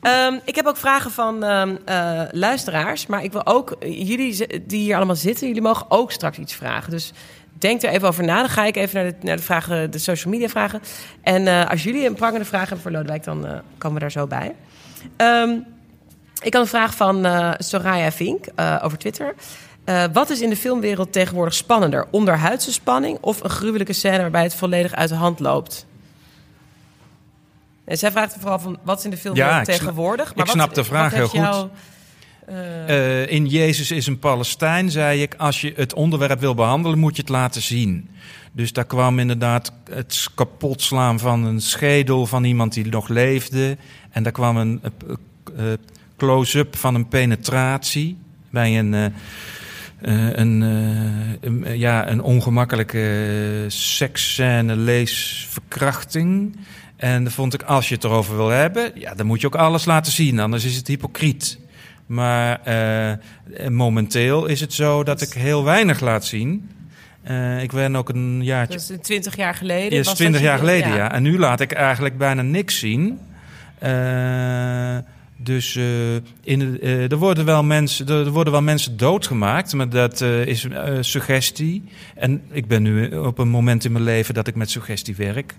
[0.00, 3.06] Ehm, ik heb ook vragen van ehm, eh, luisteraars.
[3.06, 6.90] Maar ik wil ook, jullie die hier allemaal zitten, jullie mogen ook straks iets vragen.
[6.90, 7.12] Dus
[7.58, 8.38] denk er even over na.
[8.40, 10.80] Dan ga ik even naar de, naar de, vragen, de social media vragen.
[11.22, 13.46] En eh, als jullie een prangende vraag hebben voor Lodewijk, dan
[13.78, 14.54] komen we daar zo bij.
[16.40, 19.34] Ik had een vraag van eh, Soraya Vink eh, over Twitter.
[19.84, 22.06] Eh, wat is in de filmwereld tegenwoordig spannender?
[22.10, 25.86] Onderhuidse spanning of een gruwelijke scène waarbij het volledig uit de hand loopt?
[27.84, 30.30] En zij vraagt vooral van wat is in de filmwereld Ja, ik tegenwoordig?
[30.30, 31.40] ik wat- snap de vraag heel goed.
[31.40, 31.68] jou,
[33.28, 35.34] in Jezus is een Palestijn, zei ik.
[35.34, 38.08] Als je het onderwerp wil behandelen, moet je het laten zien.
[38.52, 43.76] Dus daar kwam inderdaad het kapotslaan van een schedel van iemand die nog leefde.
[44.10, 44.80] En daar kwam een
[46.20, 48.18] close-up van een penetratie
[48.50, 49.12] bij een, eh, eh,
[50.38, 50.62] een,
[51.64, 56.56] eh, ja, een ongemakkelijke seksscène, leesverkrachting.
[56.96, 59.54] En dan vond ik, als je het erover wil hebben, ja, dan moet je ook
[59.54, 61.58] alles laten zien, anders is het hypocriet.
[62.06, 62.60] Maar
[63.68, 66.70] momenteel is het zo dat ik heel weinig laat zien.
[67.60, 68.78] Ik ben ook een jaartje.
[68.78, 69.90] dus 20 jaar geleden.
[69.90, 71.12] Ja, was is 20 dat je- jaar geleden, ja.
[71.12, 73.18] En nu laat ik eigenlijk bijna niks zien.
[75.42, 80.20] Dus eh, in, eh, er, worden wel mensen, er, worden wel mensen doodgemaakt, maar dat
[80.20, 80.66] eh, is
[81.00, 81.84] suggestie.
[82.14, 85.54] En ik ben nu op een moment in mijn leven dat ik met suggestie werk.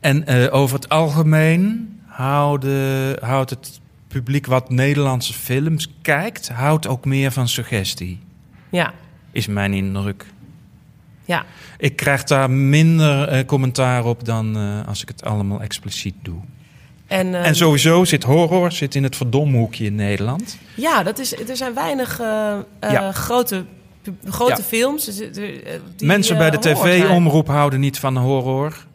[0.00, 7.30] En over het algemeen houden, houdt het publiek wat Nederlandse films kijkt, houdt ook meer
[7.30, 8.20] van suggestie,
[8.68, 8.92] Ja,
[9.32, 10.26] is mijn indruk.
[11.24, 11.44] ja.
[11.78, 14.56] Ik krijg daar minder commentaar op dan
[14.86, 16.40] als ik het allemaal expliciet doe.
[17.06, 20.58] En, en sowieso zit horror zit in het verdomhoekje in Nederland.
[20.74, 23.12] Ja, dat is, er zijn weinig eh, eh, Ja.
[23.12, 23.64] grote,
[24.24, 24.66] grote Ja.
[24.66, 25.04] films.
[25.04, 25.32] dus, eh,
[25.96, 28.86] die, mensen bij de tv-omroep houden niet van horror.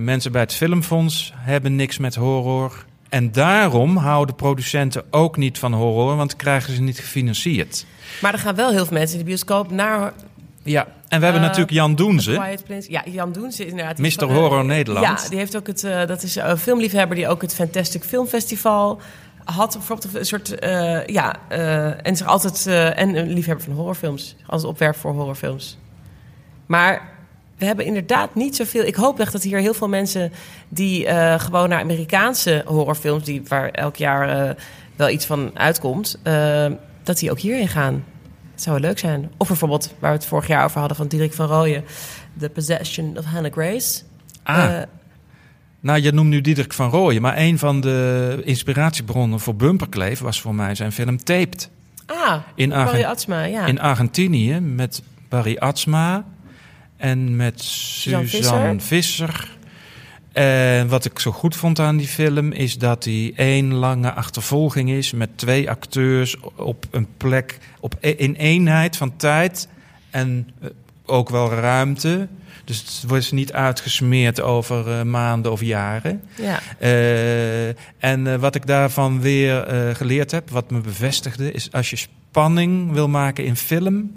[0.00, 2.84] Mensen bij het filmfonds hebben niks met horror.
[3.08, 7.86] En daarom houden producenten ook niet van horror, want krijgen ze niet gefinancierd.
[8.20, 10.12] Maar er gaan wel heel veel mensen in de bioscoop naar
[10.70, 12.32] Ja, en we hebben Eh, natuurlijk Jan Doenze.
[12.32, 12.90] Quiet Place.
[12.90, 13.98] Ja, Jan Doens is inderdaad.
[13.98, 14.10] Mr.
[14.10, 15.06] van, Horror Nederland.
[15.22, 15.84] Ja, die heeft ook het.
[15.84, 19.00] eh, dat is een filmliefhebber die ook het Fantastic Film Festival
[19.44, 19.72] had.
[19.72, 20.58] Bijvoorbeeld een soort.
[20.58, 21.48] eh, ja,
[22.02, 22.66] en zich altijd.
[22.96, 24.36] en een liefhebber van horrorfilms.
[24.46, 25.78] Als opwerp voor horrorfilms.
[26.66, 27.08] Maar
[27.56, 28.84] we hebben inderdaad niet zoveel.
[28.84, 30.32] Ik hoop echt dat hier heel veel mensen
[30.68, 31.06] die
[31.38, 34.56] gewoon naar Amerikaanse horrorfilms, die, waar elk jaar
[34.96, 36.18] wel iets van uitkomt,
[37.02, 38.04] dat die ook hierheen gaan.
[38.58, 39.30] Dat zou wel leuk zijn.
[39.36, 41.84] Of bijvoorbeeld waar we het vorig jaar over hadden van Dirk van Rooyen,
[42.38, 44.02] The Possession of Hannah Grace.
[44.42, 44.82] Ah, Eh,
[45.80, 50.40] nou, je noemt nu Diederik van Rooyen, maar een van de inspiratiebronnen voor Bumperkleef was
[50.40, 51.70] voor mij zijn film Taped.
[52.06, 53.66] ah, In, Barry Atsma, ja.
[53.66, 56.24] in Argentinië met Barry Atsma
[56.96, 59.57] en met Suzanne Suzanne Visser.
[60.38, 64.90] En wat ik zo goed vond aan die film is dat die één lange achtervolging
[64.90, 69.68] is met twee acteurs op een plek, op, e- in eenheid van tijd
[70.10, 70.68] en eh,
[71.06, 72.28] ook wel ruimte.
[72.64, 76.22] Dus het wordt niet uitgesmeerd over eh, maanden of jaren.
[76.34, 76.60] ja.
[76.78, 77.68] Eh,
[77.98, 81.96] en eh, wat ik daarvan weer eh, geleerd heb, wat me bevestigde, is als je
[81.96, 84.12] spanning wil maken in film,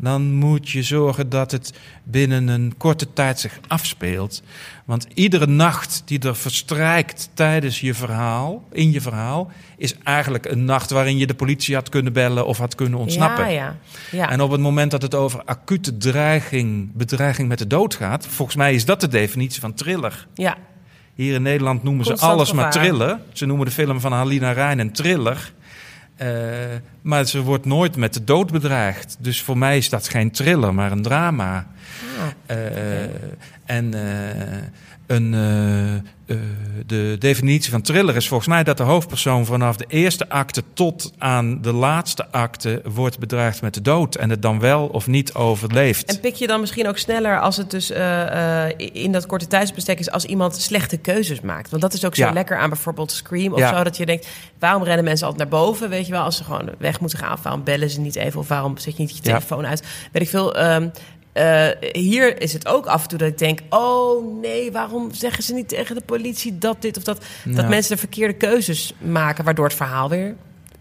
[0.00, 1.72] dan moet je zorgen dat het
[2.02, 4.42] binnen een korte tijd zich afspeelt.
[4.84, 10.64] Want iedere nacht die er verstrijkt tijdens je verhaal, in je verhaal, is eigenlijk een
[10.64, 13.44] nacht waarin je de politie had kunnen bellen of had kunnen ontsnappen.
[13.44, 13.76] Ja, ja.
[14.10, 14.30] ja.
[14.30, 18.56] En op het moment dat het over acute dreiging, bedreiging met de dood gaat, volgens
[18.56, 20.26] mij is dat de definitie van thriller.
[20.34, 20.56] ja.
[21.14, 23.18] Hier in Nederland noemen ze alles maar thriller.
[23.32, 25.52] Ze noemen de film van Halina Rijn een thriller.
[26.20, 26.28] Eh,
[27.02, 29.16] maar ze wordt nooit met de dood bedreigd.
[29.20, 31.66] Dus voor mij is dat geen thriller, maar een drama.
[32.18, 33.04] Ah, Eh,
[33.64, 34.56] En eh,
[35.10, 36.02] een, eh, eh,
[36.86, 41.12] de definitie van thriller is volgens mij dat de hoofdpersoon vanaf de eerste acte tot
[41.18, 44.14] aan de laatste acte wordt bedreigd met de dood.
[44.14, 46.10] En het dan wel of niet overleeft.
[46.10, 49.98] En pik je dan misschien ook sneller als het dus eh, in dat korte tijdsbestek
[49.98, 51.70] is als iemand slechte keuzes maakt?
[51.70, 52.32] Want dat is ook zo Ja.
[52.32, 53.76] lekker aan bijvoorbeeld Scream of Ja.
[53.76, 53.84] zo.
[53.84, 55.88] Dat je denkt, waarom rennen mensen altijd naar boven?
[55.88, 57.32] Weet je wel, als ze gewoon weg moeten gaan.
[57.32, 58.40] Of waarom bellen ze niet even?
[58.40, 59.22] Of waarom zet je niet je Ja.
[59.22, 59.82] telefoon uit?
[60.12, 60.54] Weet ik veel.
[60.56, 60.88] ehm,
[61.40, 65.44] eh, hier is het ook af en toe dat ik denk: oh nee, waarom zeggen
[65.44, 67.24] ze niet tegen de politie dat dit of dat?
[67.44, 70.34] Dat mensen de verkeerde keuzes maken, waardoor het verhaal weer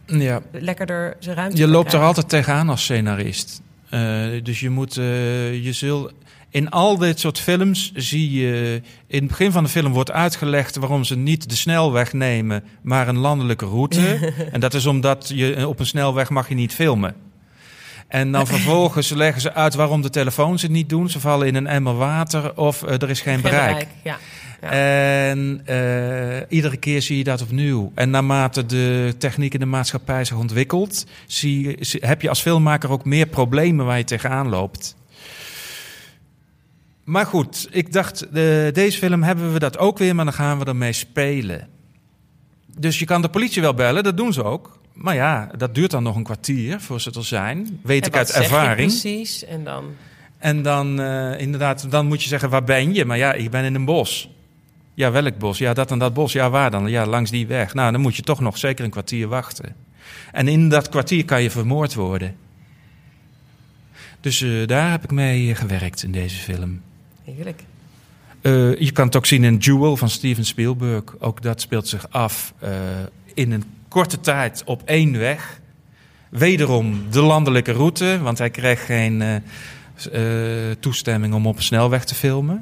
[0.06, 0.42] Ja.
[0.52, 3.62] lekkerder zijn ruimte Je loopt er altijd tegenaan als scenarist.
[3.90, 6.14] Eh, dus je moet, eh, je zult.
[6.52, 8.82] In al dit soort films zie je.
[9.08, 13.08] In het begin van de film wordt uitgelegd waarom ze niet de snelweg nemen, maar
[13.08, 14.34] een landelijke route.
[14.52, 17.16] en dat is omdat je op een snelweg mag je niet filmen.
[18.10, 21.10] En dan vervolgens leggen ze uit waarom de telefoons het niet doen.
[21.10, 23.88] Ze vallen in een emmer water of eh, er is geen, Geen bereik.
[24.04, 24.18] Ja.
[24.62, 24.70] Ja.
[24.72, 27.92] En eh, iedere keer zie je dat opnieuw.
[27.96, 32.42] En naarmate de techniek in de maatschappij zich ontwikkelt, zie, je- zie- heb je als
[32.42, 34.96] filmmaker ook meer problemen waar je tegenaan loopt.
[37.04, 38.34] Maar goed, ik dacht, eh,
[38.74, 41.68] deze film hebben we dat ook weer, maar dan gaan we ermee spelen.
[42.78, 44.79] Dus je kan de politie wel bellen, dat doen ze ook.
[44.94, 47.80] Maar ja, dat duurt dan nog een kwartier voor ze er zijn.
[47.84, 48.90] Weet ik uit ervaring.
[48.90, 49.46] precies.
[49.46, 49.86] En dan...
[50.38, 53.06] En dan eh, inderdaad, dan moet je zeggen, waar ben je?
[53.06, 54.30] Maar ja, ik ben in een bos.
[54.94, 55.58] Ja, welk bos?
[55.58, 56.34] Ja, dat en dat bos.
[56.34, 56.90] Ja, waar dan?
[56.90, 57.74] Ja, langs die weg.
[57.74, 59.76] Nou, dan moet je toch nog zeker een kwartier wachten.
[60.32, 62.36] En in dat kwartier kan je vermoord worden.
[64.22, 66.82] Dus eh, daar heb ik mee gewerkt in deze film.
[67.24, 67.64] Heerlijk.
[68.42, 71.04] Eh, je kan het ook zien in Jewel van Steven Spielberg.
[71.20, 72.72] Ook dat speelt zich af eh,
[73.34, 75.60] in een korte tijd op één weg.
[76.30, 79.36] Wederom de landelijke route, want hij kreeg geen eh,
[80.12, 82.56] eh, toestemming om op een snelweg te filmen.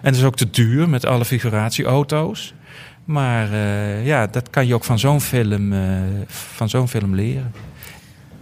[0.00, 2.54] En dat is ook te duur met alle figuratieauto's.
[3.04, 5.74] Maar eh, ja, dat kan je ook van zo'n film,
[6.26, 7.52] van zo'n film leren.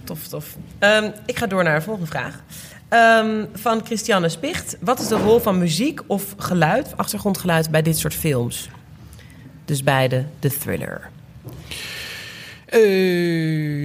[0.05, 0.57] Tof, tof.
[0.79, 2.43] Ehm, ik ga door naar de volgende vraag.
[2.89, 4.77] Ehm, van Christiane Spicht.
[4.81, 8.69] Wat is de rol van muziek of geluid, achtergrondgeluid, bij dit soort films?
[9.65, 11.11] Dus bij de, de thriller.
[12.71, 12.81] Eh,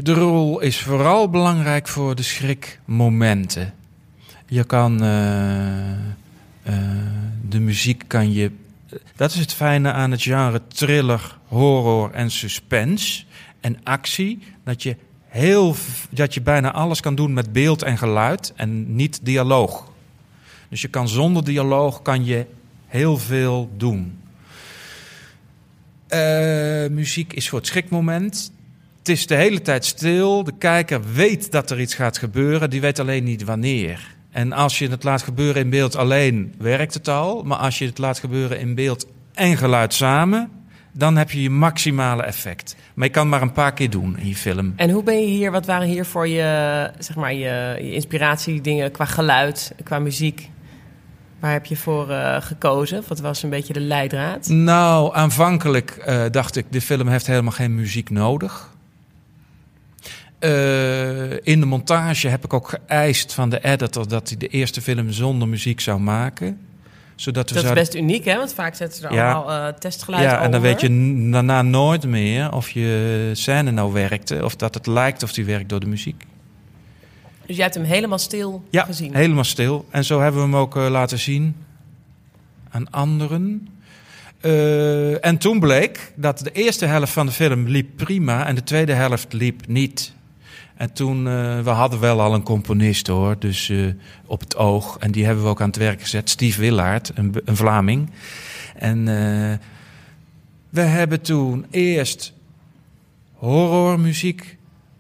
[0.04, 3.74] de rol is vooral belangrijk voor de schrikmomenten.
[4.48, 5.98] Je kan eh, eh,
[7.50, 8.52] de muziek kan je.
[9.16, 13.24] Dat is het fijne aan het genre thriller, horror en suspense
[13.60, 14.40] en actie.
[14.64, 14.96] Dat je
[15.28, 15.76] heel
[16.10, 19.92] dat je bijna alles kan doen met beeld en geluid en niet dialoog.
[20.70, 22.46] Dus je kan zonder dialoog kan je
[22.88, 24.20] heel veel doen.
[26.92, 28.54] Muziek is voor het schrikmoment.
[29.06, 30.44] Het is de hele tijd stil.
[30.44, 32.70] De kijker weet dat er iets gaat gebeuren.
[32.70, 34.16] Die weet alleen niet wanneer.
[34.32, 37.44] En als je het laat gebeuren in beeld alleen, werkt het al.
[37.44, 40.50] Maar als je het laat gebeuren in beeld en geluid samen,
[40.94, 42.76] dan heb je je maximale effect.
[42.94, 44.74] Maar je kan maar een paar keer doen in je film.
[44.76, 48.92] En hoe ben je hier, wat waren hier voor je, zeg maar, je, je inspiratiedingen
[48.92, 50.50] qua geluid, qua muziek?
[51.40, 53.04] Waar heb je voor eh, gekozen?
[53.08, 54.48] Wat was een beetje de leidraad?
[54.48, 58.74] Nou, aanvankelijk eh, dacht ik, de film heeft helemaal geen muziek nodig.
[60.40, 64.82] Eh, in de montage heb ik ook geëist van de editor dat hij de eerste
[64.82, 66.60] film zonder muziek zou maken.
[67.16, 68.38] Zodat we Dat is best uniek, hè?
[68.38, 69.32] Want vaak zetten ze er Ja.
[69.32, 70.62] allemaal eh, testgeluid Ja, en dan over.
[70.72, 74.44] weet je daarna nooit meer of je scène nou werkte.
[74.44, 76.24] Of dat het lijkt of die werkt door de muziek.
[77.46, 79.16] Dus jij hebt hem helemaal stil Ja, gezien.
[79.16, 79.86] helemaal stil.
[79.90, 81.56] En zo hebben we hem ook eh, laten zien
[82.70, 83.68] aan anderen.
[85.22, 88.94] En toen bleek dat de eerste helft van de film liep prima en de tweede
[88.94, 90.14] helft liep niet.
[90.76, 93.78] En toen, eh, we hadden wel al een componist hoor, dus eh,
[94.26, 94.98] op het oog.
[95.00, 98.10] En die hebben we ook aan het werk gezet, Steve Willaert, een, een Vlaming.
[98.76, 99.58] En eh,
[100.70, 102.34] we hebben toen eerst
[103.34, 104.58] horrormuziek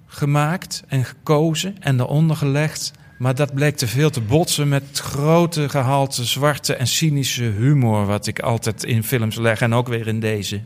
[0.08, 2.91] gemaakt en gekozen en eronder gelegd.
[3.18, 8.06] Maar dat bleek te veel te botsen met grote gehalte zwarte en cynische humor...
[8.06, 10.62] wat ik altijd in films leg en ook weer in deze.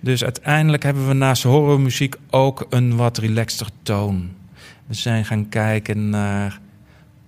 [0.00, 4.30] Dus uiteindelijk hebben we naast horrormuziek ook een wat relaxter toon.
[4.86, 6.60] We zijn gaan kijken naar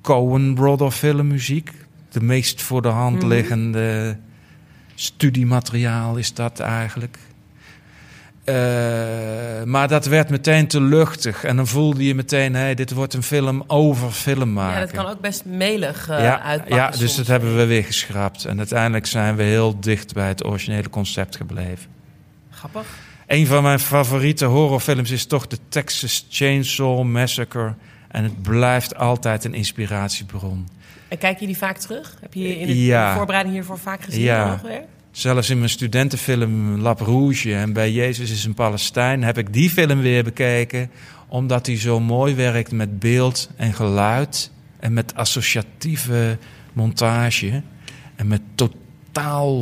[0.03, 1.71] Coen Brother filmmuziek.
[2.11, 3.27] De meest voor de hand Mhm.
[3.27, 4.17] liggende
[4.95, 7.19] studiemateriaal is dat eigenlijk.
[8.45, 8.55] Eh,
[9.65, 11.45] maar dat werd meteen te luchtig.
[11.45, 14.75] En dan voelde je meteen, hé, dit wordt een film over film maken.
[14.81, 17.17] Ja, dat kan ook best melig eh ja, uitpakken ja, dus soms.
[17.17, 18.45] dat hebben we weer geschrapt.
[18.45, 21.95] En uiteindelijk zijn we heel dicht bij het originele concept gebleven.
[22.57, 22.87] Grappig.
[23.27, 27.75] Een van mijn favoriete horrorfilms is toch de Texas Chainsaw Massacre.
[28.09, 30.69] En het blijft altijd een inspiratiebron.
[31.09, 32.17] En kijk je die vaak terug?
[32.21, 33.15] Heb je in de Ja.
[33.15, 34.23] voorbereiding hiervoor vaak gezien?
[34.23, 34.61] Ja.
[35.11, 39.71] Zelfs in mijn studentenfilm Lap Rouge en bij Jezus is een Palestijn heb ik die
[39.71, 40.91] film weer bekeken.
[41.29, 44.51] Omdat die zo mooi werkt met beeld en geluid.
[44.81, 46.39] En met associatieve
[46.73, 47.63] montage.
[48.17, 48.85] En met totaal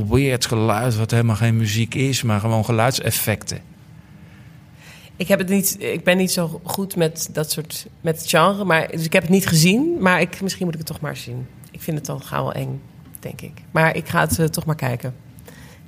[0.08, 3.58] weird geluid, wat helemaal geen muziek is, maar gewoon geluidseffecten.
[5.16, 8.64] Ik, heb het niet, ik ben niet zo goed met dat soort met het genre,
[8.64, 9.96] maar, dus ik heb het niet gezien.
[10.00, 11.46] Maar ik, misschien moet ik het toch maar zien.
[11.70, 12.80] Ik vind het dan gauw wel eng,
[13.20, 13.52] denk ik.
[13.70, 15.14] Maar ik ga het eh, toch maar kijken.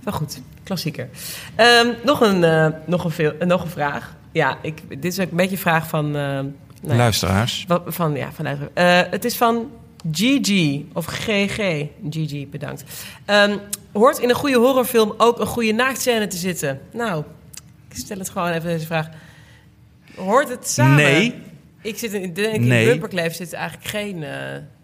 [0.02, 1.08] Wel goed, klassieker.
[1.54, 4.16] Ehm, nog, een, eh, nog, een veel, eh, nog een vraag.
[4.32, 6.10] Ja, ik, dit is ook een beetje een vraag van...
[6.10, 7.64] nou Luisteraars.
[7.68, 8.58] Wat- Van, ja, vanuit,
[9.10, 9.70] het is van
[10.12, 11.84] GG of GG.
[12.10, 12.84] GG, bedankt.
[13.24, 13.56] Ehm,
[13.92, 16.80] hoort in een goede horrorfilm ook een goede naaktscène te zitten?
[16.92, 17.24] Nou,
[17.90, 19.08] ik stel het gewoon even deze vraag.
[20.16, 20.96] Hoort het samen?
[20.96, 21.34] Nee.
[21.82, 22.86] Ik zit in, ik denk in Nee.
[22.86, 24.22] Bumperkleef zit eigenlijk geen...
[24.22, 24.30] eh,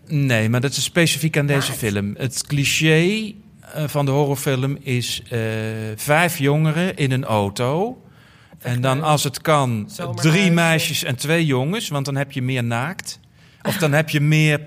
[0.06, 1.78] Nee, maar dat is specifiek aan deze Naakt.
[1.78, 2.14] film.
[2.18, 3.32] Het cliché
[3.74, 5.38] eh, van de horrorfilm is eh,
[5.96, 8.02] vijf jongeren in een auto.
[8.58, 12.64] En dan als het kan drie meisjes en twee jongens, want dan heb je meer
[12.64, 13.20] naakt.
[13.62, 14.60] Of dan heb je meer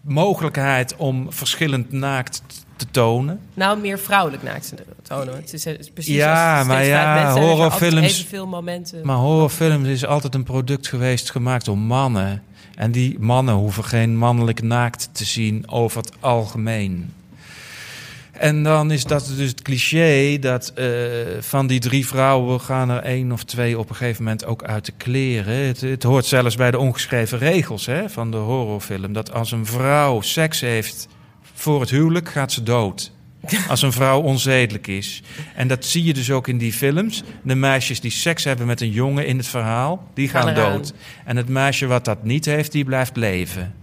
[0.00, 2.42] mogelijkheid om verschillend naakt
[2.76, 3.40] te tonen.
[3.54, 5.34] nou, meer vrouwelijk naakt te tonen.
[5.34, 9.06] Het is, het is precies Ja, als het maar ja, horrorfilms- momenten.
[9.06, 12.42] Maar horrorfilms is altijd een product geweest gemaakt door mannen.
[12.74, 17.12] En die mannen hoeven geen mannelijk naakt te zien over het algemeen.
[18.40, 20.86] En dan is dat dus het cliché dat eh,
[21.40, 24.84] van die drie vrouwen gaan er één of twee op een gegeven moment ook uit
[24.84, 25.66] de kleren.
[25.66, 29.12] Het, het hoort zelfs bij de ongeschreven regels hè, van de horrorfilm.
[29.12, 31.08] Dat als een vrouw seks heeft
[31.54, 33.12] voor het huwelijk, gaat ze dood.
[33.68, 35.22] Als een vrouw onzedelijk is.
[35.54, 37.22] En dat zie je dus ook in die films.
[37.42, 40.92] De meisjes die seks hebben met een jongen in het verhaal, die gaan, dood.
[41.24, 43.74] En het meisje wat dat niet heeft, die blijft leven.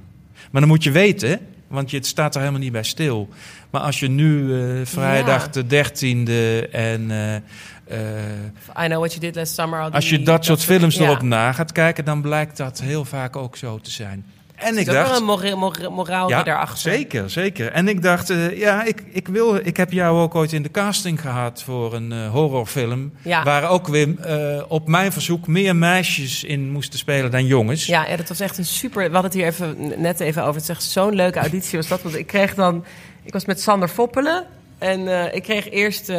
[0.51, 3.29] Maar dan moet je weten, want je het staat er helemaal niet bij stil.
[3.69, 5.51] Maar als je nu eh, vrijdag Ja.
[5.51, 9.81] de dertiende en eh, eh, I Know What You Did Last Summer.
[9.81, 13.35] al als je dat soort films erop na gaat kijken, dan blijkt dat heel vaak
[13.35, 14.25] ook zo te zijn.
[14.57, 16.91] En ik ook wel dacht, een mora- mora- moraal ja, daarachter.
[16.91, 17.71] zeker, zeker.
[17.71, 20.71] En ik dacht, eh, ja, ik, ik, wil, ik heb jou ook ooit in de
[20.71, 23.13] casting gehad voor een eh, horrorfilm.
[23.21, 23.43] Ja.
[23.43, 27.85] Waar ook weer eh, op mijn verzoek meer meisjes in moesten spelen dan jongens.
[27.85, 29.07] Ja, ja, dat was echt een super.
[29.07, 30.53] We hadden het hier even, net even over.
[30.53, 32.01] Het is echt zo'n leuke auditie was dat.
[32.01, 32.85] Want ik kreeg dan.
[33.23, 34.45] Ik was met Sander Foppelen.
[34.77, 36.11] En ik kreeg eerst.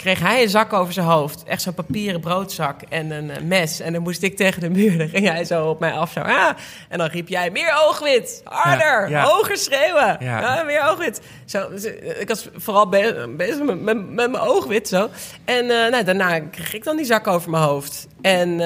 [0.00, 1.42] Kreeg hij een zak over zijn hoofd.
[1.44, 3.80] Echt zo'n papieren broodzak en een eh, mes.
[3.80, 4.98] En dan moest ik tegen de muur.
[4.98, 6.12] Dan ging hij zo op mij af.
[6.12, 6.50] Zo, ah.
[6.88, 8.40] En dan riep jij: meer oogwit.
[8.44, 9.10] Harder.
[9.10, 9.24] Ja, ja.
[9.24, 10.16] Hoger schreeuwen.
[10.20, 10.40] Ja.
[10.40, 11.20] Ja, meer oogwit.
[11.44, 15.08] Zo, dus, eh, ik was vooral be- bezig met, met, met mijn oogwit zo.
[15.44, 18.06] En eh, nou, daarna kreeg ik dan die zak over mijn hoofd.
[18.20, 18.60] En,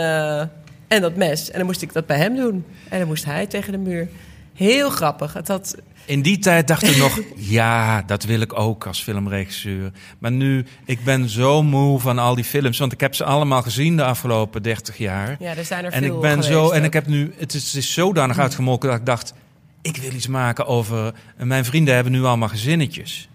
[0.88, 1.50] en dat mes.
[1.50, 2.66] En dan moest ik dat bij hem doen.
[2.88, 4.08] En dan moest hij tegen de muur.
[4.54, 5.32] Heel grappig.
[5.32, 5.74] Het had,
[6.06, 7.20] In die tijd dacht ik nog,
[7.58, 9.92] ja, dat wil ik ook als filmregisseur.
[10.18, 12.78] Maar nu, ik ben zo moe van al die films.
[12.78, 15.36] Want ik heb ze allemaal gezien de afgelopen 30 jaar.
[15.38, 16.86] ja, er zijn er En veel ik ben zo, en ook.
[16.86, 19.34] ik heb nu, het is, het is zodanig uitgemolken dat ik dacht,
[19.82, 21.14] ik wil iets maken over.
[21.36, 23.28] Mijn vrienden hebben nu allemaal gezinnetjes.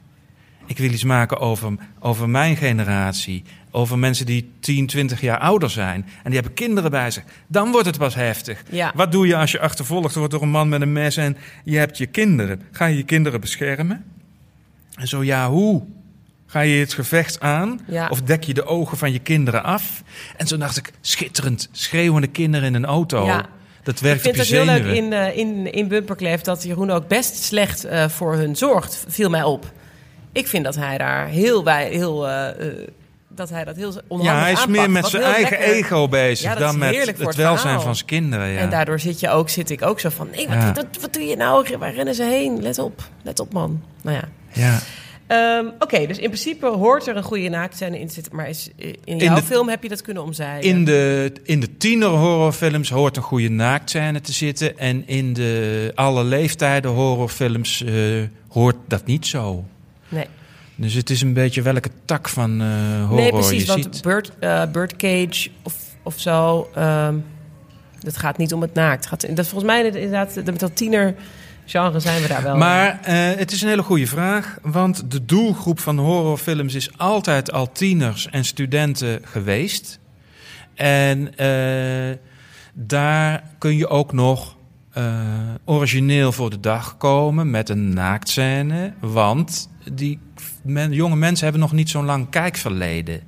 [0.66, 3.44] Ik wil iets maken over, over mijn generatie.
[3.72, 6.06] Over mensen die 10, 20 jaar ouder zijn.
[6.24, 7.24] En die hebben kinderen bij zich.
[7.48, 8.64] Dan wordt het pas heftig.
[8.70, 8.92] Ja.
[8.96, 11.78] Wat doe je als je achtervolgd wordt door een man met een mes en je
[11.78, 12.62] hebt je kinderen?
[12.72, 14.04] Ga je je kinderen beschermen?
[14.96, 15.84] En zo ja, hoe?
[16.46, 17.80] Ga je het gevecht aan?
[17.88, 18.08] Ja.
[18.08, 20.04] Of dek je de ogen van je kinderen af?
[20.38, 21.70] En zo dacht ik, schitterend.
[21.72, 23.26] Schreeuwende kinderen in een auto.
[23.26, 23.46] Ja.
[23.84, 25.04] Dat Ik werkt vind op het heel leuk zenuwen.
[25.04, 29.30] in, eh, in, in Bumperkleef dat Jeroen ook best slecht eh, voor hun zorgt, viel
[29.30, 29.72] mij op.
[30.32, 32.88] Ik vind dat hij daar heel bij, heel, eh, eh,
[33.40, 36.08] dat hij dat heel onhandig ja, hij is aanpakt, meer met zijn eigen lekker- ego
[36.08, 37.82] bezig Ja, dan met het het welzijn verhaal.
[37.82, 38.48] van zijn kinderen.
[38.48, 38.60] Ja.
[38.60, 40.74] En daardoor zit, je ook, zit ik ook zo van, nee, wat, Ja.
[40.74, 41.78] wat, wat doe je nou?
[41.78, 42.62] Waar rennen ze heen?
[42.62, 43.82] Let op, let op man.
[44.02, 44.24] Nou ja.
[44.54, 44.80] ja.
[45.28, 48.36] Ehm, Oké, dus in principe hoort er een goede naaktscène in te zitten.
[48.36, 50.62] Maar is, eh, in jouw de- film heb je dat kunnen omzeilen.
[50.70, 54.78] In de, in de tienerhorrorfilms hoort een goede naaktscène te zitten.
[54.78, 57.94] En in de alle leeftijden horrorfilms eh,
[58.50, 59.64] hoort dat niet zo.
[60.10, 60.26] Nee,
[60.80, 62.68] Dus het is een beetje welke tak van eh
[63.00, 64.02] horror nee precies, je want ziet.
[64.02, 66.70] Bird, eh, Birdcage of, of zo...
[66.76, 67.16] ehm,
[68.00, 69.06] dat gaat niet om het naakt.
[69.06, 70.36] Gaat, dat is volgens mij inderdaad...
[70.36, 72.56] Met dat tienergenre zijn we daar wel.
[72.56, 77.52] Maar eh, het is een hele goede vraag, want de doelgroep van horrorfilms is altijd
[77.52, 80.00] al tieners en studenten geweest.
[80.76, 81.34] En
[82.74, 84.58] daar kun je ook nog
[85.66, 90.20] origineel voor de dag komen met een naaktscène, want die
[90.64, 93.22] men- jonge mensen hebben nog niet zo'n lang kijkverleden.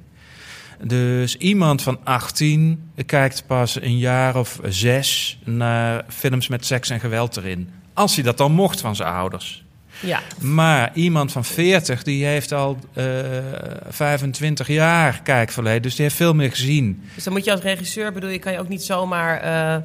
[0.84, 7.00] Dus iemand van 18 kijkt pas een jaar of zes naar films met seks en
[7.00, 7.70] geweld erin.
[7.94, 9.64] Als hij dat dan mocht van zijn ouders.
[10.00, 13.06] Ja, Maar iemand van 40 die heeft al eh
[13.90, 15.82] 25 jaar kijkverleden.
[15.82, 17.04] Dus die heeft veel meer gezien.
[17.16, 19.38] dus dan moet je als regisseur, bedoel je, kan je ook niet zomaar...
[19.42, 19.82] eh,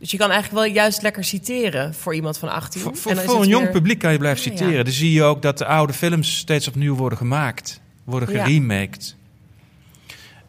[0.00, 2.80] dus je kan eigenlijk wel juist lekker citeren voor iemand van 18.
[2.80, 4.56] Voor, En voor, dan is voor een jong publiek kan je blijven ja.
[4.56, 4.84] citeren.
[4.84, 7.80] Dan zie je ook dat de oude films steeds opnieuw worden gemaakt.
[8.04, 9.16] Worden geremaked.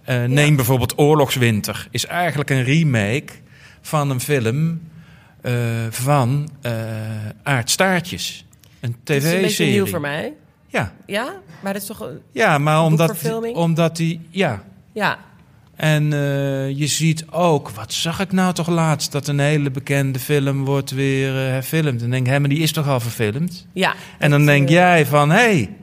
[0.04, 1.88] Eh, neem bijvoorbeeld Oorlogswinter.
[1.92, 3.34] Is eigenlijk een remake
[3.82, 4.82] van een film
[5.42, 5.54] eh,
[5.90, 6.74] van eh
[7.44, 8.46] Aart Staartjes.
[8.80, 9.74] Een Het is een beetje tv-serie.
[9.74, 10.34] nieuw voor mij.
[10.68, 10.94] Ja.
[11.06, 12.00] Ja, maar dat is toch...
[12.00, 14.22] een- ja, maar omdat, omdat die...
[14.30, 14.64] Ja,
[14.94, 15.20] Ja,
[15.82, 19.12] En eh, je ziet ook, wat zag ik nou toch laatst?
[19.12, 22.02] Dat een hele bekende film wordt weer eh, herfilmd.
[22.02, 23.68] En denk hé, maar die is toch al verfilmd?
[23.74, 23.96] ja.
[24.20, 25.76] En dan Dat, denk jij van, hé, hey,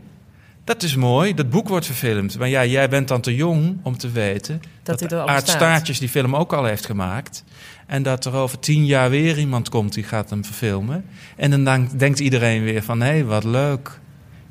[0.65, 1.35] Dat is mooi.
[1.35, 2.39] Dat boek wordt verfilmd.
[2.39, 4.61] Maar ja, jij bent dan te jong om te weten...
[4.83, 5.49] Dat bestaat.
[5.49, 7.45] Staartjes die film ook al heeft gemaakt.
[7.87, 11.05] En dat er over tien jaar weer iemand komt die gaat hem verfilmen.
[11.37, 13.01] En dan dan denkt iedereen weer van...
[13.01, 14.01] hé, wat leuk.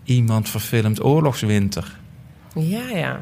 [0.04, 1.98] Iemand verfilmt Oorlogswinter.
[2.56, 3.22] Ja, ja.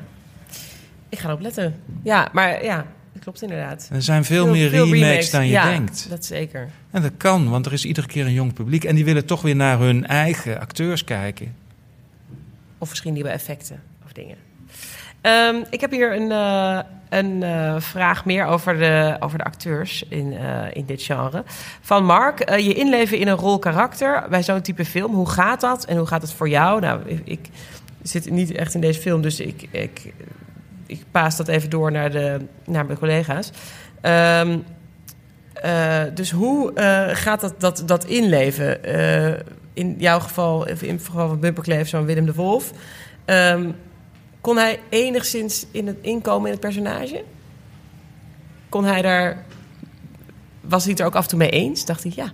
[1.16, 1.76] Ik ga erop letten.
[2.04, 3.90] Ja, maar ja, dat klopt inderdaad.
[3.92, 6.10] Er zijn veel, meer remakes, dan je ja, denkt.
[6.10, 6.70] dat zeker.
[6.92, 8.84] En dat kan, want er is iedere keer een jong publiek.
[8.84, 11.56] En die willen toch weer naar hun eigen acteurs kijken.
[12.78, 14.36] Of misschien nieuwe effecten of dingen.
[15.22, 16.80] Ehm, ik heb hier een, eh,
[17.10, 21.44] een eh, vraag meer over de, over de acteurs in, eh, in dit genre.
[21.82, 25.14] Van Mark, je inleven in een rol karakter bij zo'n type film.
[25.14, 26.82] Hoe gaat dat en hoe gaat het voor jou?
[26.82, 27.50] Nou, ik, ik
[28.02, 30.14] zit niet echt in deze film, dus ik, ik,
[30.86, 33.52] ik paas dat even door naar, de, naar mijn collega's.
[34.02, 34.58] Ehm,
[35.54, 38.84] eh, dus hoe eh, gaat dat, dat, dat inleven?
[38.84, 39.40] Eh,
[39.74, 42.72] in jouw geval, in het geval van Bumperkleef, zo'n Willem de Wolf.
[43.26, 43.72] Ehm,
[44.42, 47.24] kon hij enigszins in het inkomen in het personage?
[48.70, 49.46] Kon hij daar...
[50.62, 51.86] Was hij het er ook af en toe mee eens?
[51.86, 52.32] Dacht hij, ja.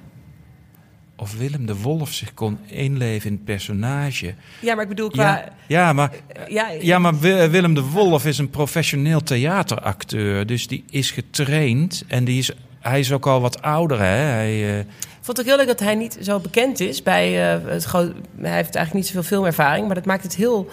[1.21, 4.33] Of Willem de Wolf zich kon inleven in het personage.
[4.59, 5.23] Ja, maar ik bedoel qua...
[5.23, 6.11] Ja, ja, maar,
[6.47, 10.45] Ja, ja, maar Wi- Willem de Wolf is een professioneel theateracteur.
[10.45, 13.99] Dus die is getraind en die is, hij is ook al wat ouder.
[13.99, 14.05] Hè?
[14.05, 14.85] Hij, eh, Ik
[15.21, 18.11] vond het ook heel leuk dat hij niet zo bekend is bij eh, het groot.
[18.41, 20.69] Hij heeft eigenlijk niet zoveel filmervaring, maar dat maakt het heel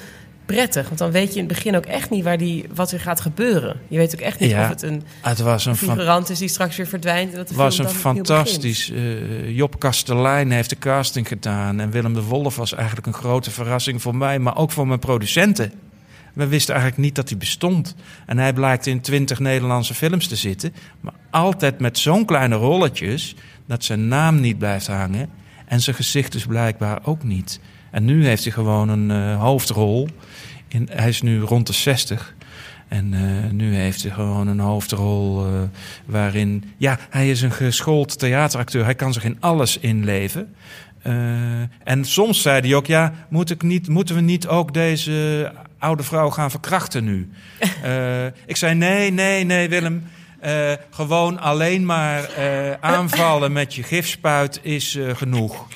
[0.55, 0.87] prettig.
[0.87, 3.21] Want dan weet je in het begin ook echt niet waar die, wat er gaat
[3.21, 3.81] gebeuren.
[3.89, 6.49] Je weet ook echt niet Ja, of het een het was een, figurant is die
[6.49, 7.33] straks weer verdwijnt.
[7.33, 8.91] De was een fantastisch.
[8.91, 11.81] eh, Job Kastelein heeft de casting gedaan.
[11.81, 14.99] En Willem de Wolf was eigenlijk een grote verrassing voor mij, maar ook voor mijn
[14.99, 15.73] producenten.
[16.33, 17.95] We wisten eigenlijk niet dat hij bestond.
[18.27, 20.75] En hij blijkt in twintig Nederlandse films te zitten.
[21.01, 23.35] Maar altijd met zo'n kleine rolletjes
[23.67, 25.29] dat zijn naam niet blijft hangen.
[25.67, 27.61] En zijn gezicht dus blijkbaar ook niet.
[27.91, 30.09] En nu heeft hij gewoon een eh, hoofdrol.
[30.69, 32.35] In, hij is nu rond de 60.
[32.89, 35.53] En eh, nu heeft hij gewoon een hoofdrol eh,
[36.05, 36.73] waarin...
[36.77, 38.85] Ja, hij is een geschoold theateracteur.
[38.85, 40.55] Hij kan zich in alles inleven.
[41.85, 42.87] En soms zei hij ook...
[42.87, 47.31] Ja, moet ik niet, moeten we niet ook deze oude vrouw gaan verkrachten nu?
[48.47, 50.03] Ik zei nee, nee, nee, Willem.
[50.91, 52.31] Gewoon alleen maar
[52.81, 55.67] aanvallen met je gifspuit is eh, genoeg.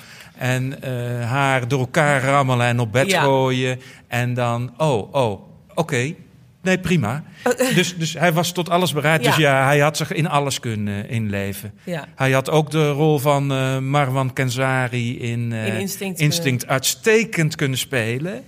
[0.43, 0.93] En eh,
[1.31, 3.23] haar door elkaar rammelen en op bed Ja.
[3.23, 3.81] gooien.
[4.09, 5.41] En dan, oh, oh,
[5.75, 6.15] oké.
[6.63, 7.23] Nee, prima.
[7.75, 9.23] Dus, dus hij was tot alles bereid.
[9.25, 9.37] Dus.
[9.37, 9.65] Ja.
[9.65, 11.73] hij had zich in alles kunnen inleven.
[11.85, 12.07] Ja.
[12.15, 17.55] Hij had ook de rol van eh, Marwan Kenzari in, eh, In Instinct Instinct uitstekend
[17.55, 18.43] kunnen spelen.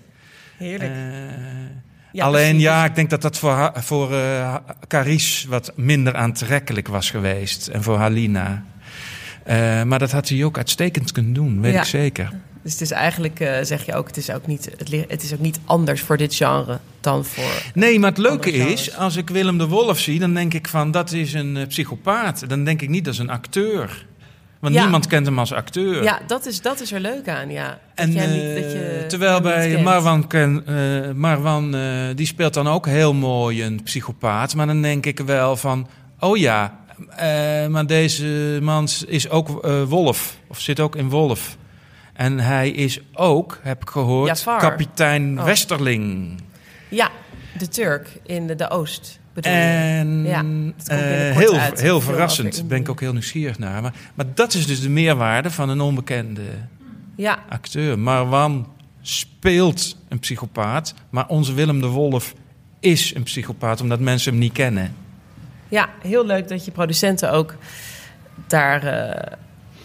[0.57, 0.93] Heerlijk.
[0.93, 0.99] Eh,
[2.13, 2.63] Ja, alleen precies.
[2.63, 4.55] ja, ik denk dat dat voor, voor eh,
[4.89, 7.67] Carice wat minder aantrekkelijk was geweest.
[7.69, 8.65] En voor Halina.
[9.45, 11.79] Eh, maar dat had hij ook uitstekend kunnen doen, weet Ja.
[11.81, 12.33] ik zeker.
[12.63, 14.71] Dus het is eigenlijk, eh, zeg je ook, het is ook, niet,
[15.09, 17.63] het, is ook niet anders voor dit genre dan voor.
[17.75, 20.91] Nee, maar het leuke is, als ik Willem de Wolf zie, dan denk ik van
[20.91, 22.49] dat is een eh, psychopaat.
[22.49, 24.07] Dan denk ik niet dat is een acteur.
[24.61, 24.83] Want Ja.
[24.83, 26.03] niemand kent hem als acteur.
[26.03, 27.79] Ja, dat is, dat is er leuk aan, ja.
[27.95, 29.83] En, niet, dat je terwijl bij.
[29.83, 30.65] Marwan, ken,
[31.17, 31.77] Marwan
[32.15, 34.55] die speelt dan ook heel mooi een psychopaat.
[34.55, 35.89] Maar dan denk ik wel van,
[36.19, 40.39] oh ja, eh, maar deze man is ook eh, Wolf.
[40.47, 41.57] Of zit ook in Wolf.
[42.13, 44.59] En hij is ook, heb ik gehoord, Jafar.
[44.59, 45.45] kapitein Oh.
[45.45, 46.41] Westerling.
[46.89, 47.11] Ja,
[47.59, 49.19] de Turk in de, de Oost.
[49.41, 50.45] En Ja,
[50.87, 51.81] eh, heel, uit.
[51.81, 52.55] heel verrassend.
[52.55, 53.83] over ben ik ook heel nieuwsgierig naar.
[53.83, 56.43] Maar, maar dat is dus de meerwaarde van een onbekende
[57.17, 57.99] Ja, acteur.
[57.99, 58.69] Marwan
[59.01, 62.35] speelt een psychopaat, maar onze Willem de Wolf
[62.81, 64.95] is een psychopaat omdat mensen hem niet kennen.
[65.69, 67.55] Ja, heel leuk dat je producenten ook
[68.47, 68.83] daar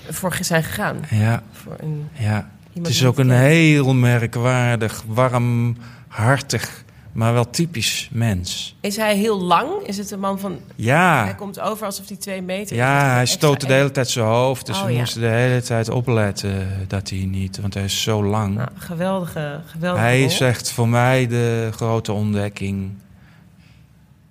[0.10, 0.97] voor zijn gegaan.
[1.10, 2.49] Ja, Voor een, ja.
[2.73, 8.76] Het is ook een heel merkwaardig, warmhartig, maar wel typisch mens.
[8.81, 9.72] Is hij heel lang?
[9.84, 10.51] Is het een man van...
[10.51, 12.77] Hij Ja, komt over alsof hij twee meter is.
[12.77, 14.97] Ja hij stootte de hele tijd zijn hoofd, dus Oh, we ja.
[14.99, 18.56] moesten de hele tijd opletten dat hij niet, want hij is zo lang.
[18.56, 20.27] Nou, geweldige, geweldige Hij rol.
[20.27, 22.91] is echt voor mij de grote ontdekking.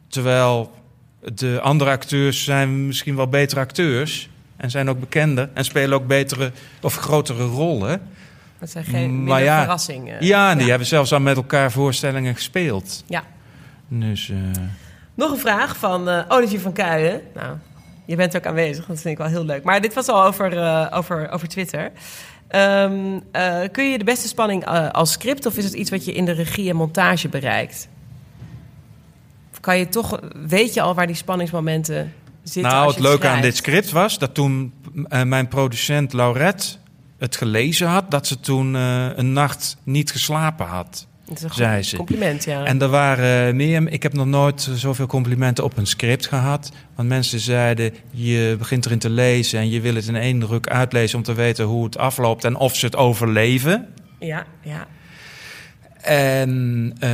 [0.09, 0.73] Terwijl
[1.21, 4.29] de andere acteurs zijn misschien wel betere acteurs.
[4.57, 5.51] En zijn ook bekender.
[5.55, 8.01] En spelen ook betere of grotere rollen.
[8.59, 9.59] Dat zijn geen Maar ja.
[9.61, 10.25] verrassingen.
[10.25, 13.05] ja, en die hebben zelfs al met elkaar voorstellingen gespeeld.
[13.07, 13.25] Ja.
[13.89, 14.37] Dus eh,
[15.15, 17.21] Nog een vraag van eh Olivier van Kuijen.
[17.35, 17.57] Nou,
[18.07, 19.65] je bent ook aanwezig, dat vind ik wel heel leuk.
[19.65, 21.93] Maar dit was al over, eh, over, over Twitter.
[22.49, 25.47] Ehm, eh, kun je de beste spanning als script...
[25.47, 27.89] of is het iets wat je in de regie en montage bereikt?
[29.69, 30.21] Kan je toch...
[30.47, 32.13] Weet je al waar die spanningsmomenten
[32.43, 34.73] zitten nou, als het je leuke aan dit script was dat toen
[35.09, 36.67] eh, mijn producent Laurette
[37.19, 41.07] het gelezen had, dat ze toen eh, een nacht niet geslapen had.
[41.29, 41.97] Het is een zei ze.
[41.97, 42.65] compliment, ja.
[42.65, 43.89] En er waren meer.
[43.89, 46.73] Ik heb nog nooit zoveel complimenten op een script gehad.
[46.95, 50.69] Want mensen zeiden: je begint erin te lezen en je wil het in één druk
[50.69, 53.89] uitlezen om te weten hoe het afloopt en of ze het overleven.
[54.19, 54.87] ja, ja.
[56.09, 57.11] En eh,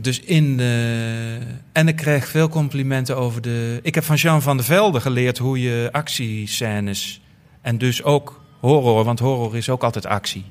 [0.00, 1.38] dus in de.
[1.72, 3.80] En ik kreeg veel complimenten over de.
[3.82, 7.20] Ik heb van Jean van der Velde geleerd hoe je actiescènes.
[7.60, 10.44] En dus ook horror, want horror is ook altijd actie.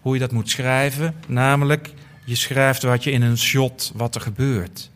[0.00, 1.14] Hoe je dat moet schrijven.
[1.28, 1.92] Namelijk,
[2.24, 4.90] je schrijft wat je in een shot wat er gebeurt.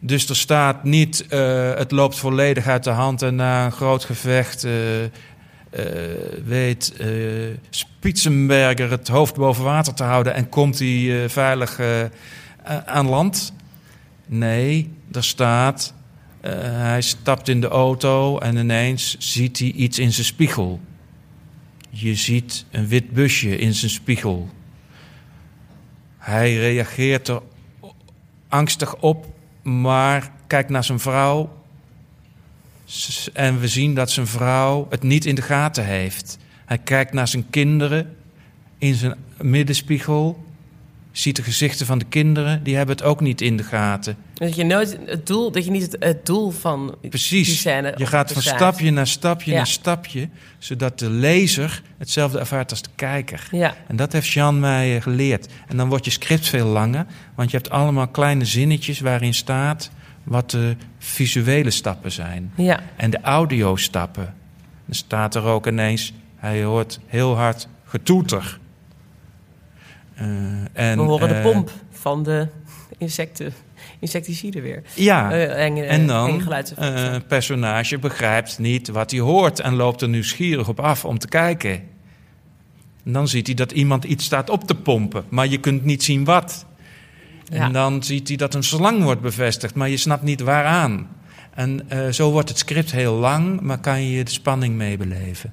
[0.00, 4.04] Dus er staat niet, eh, het loopt volledig uit de hand en na een groot
[4.04, 4.72] gevecht eh,
[5.78, 7.08] eh, weet eh,
[7.70, 11.80] Spitzenberger het hoofd boven water te houden en komt hij eh, veilig
[12.84, 13.52] aan land.
[14.26, 15.94] Nee, er staat,
[16.40, 20.80] hij stapt in de auto en ineens ziet hij iets in zijn spiegel.
[21.90, 24.48] Je ziet een wit busje in zijn spiegel.
[26.18, 27.42] Hij reageert er
[28.48, 29.26] angstig op,
[29.62, 31.57] maar kijkt naar zijn vrouw.
[33.32, 36.38] En we zien dat zijn vrouw het niet in de gaten heeft.
[36.66, 38.16] Hij kijkt naar zijn kinderen
[38.78, 40.46] in zijn middenspiegel.
[41.12, 44.16] Ziet de gezichten van de kinderen, die hebben het ook niet in de gaten.
[44.34, 47.58] Dat je nooit het doel, dat je niet het, het doel van die Precies.
[47.58, 49.56] scène Je gaat van stapje naar stapje Ja.
[49.56, 50.28] naar stapje,
[50.58, 53.48] zodat de lezer hetzelfde ervaart als de kijker.
[53.50, 55.46] Ja, En dat heeft Jean mij eh, geleerd.
[55.68, 59.90] En dan wordt je script veel langer, want je hebt allemaal kleine zinnetjes waarin staat
[60.28, 62.52] wat de visuele stappen zijn.
[62.56, 62.80] ja.
[62.96, 64.34] En de audiostappen.
[64.84, 68.58] Dan staat er ook ineens, hij hoort heel hard getoeter.
[70.14, 70.26] Eh,
[70.72, 72.48] en, We horen de eh, pomp van de
[72.98, 73.52] insecten,
[73.98, 74.82] insecticide weer.
[74.94, 76.42] Ja, Eh, en dan
[76.76, 81.28] een personage begrijpt niet wat hij hoort en loopt er nieuwsgierig op af om te
[81.28, 81.82] kijken.
[83.04, 86.02] En dan ziet hij dat iemand iets staat op te pompen, maar je kunt niet
[86.04, 86.66] zien wat.
[87.50, 87.64] Ja.
[87.64, 91.08] En dan ziet hij dat een slang wordt bevestigd, maar je snapt niet waaraan.
[91.54, 95.52] En eh, zo wordt het script heel lang, maar kan je de spanning meebeleven.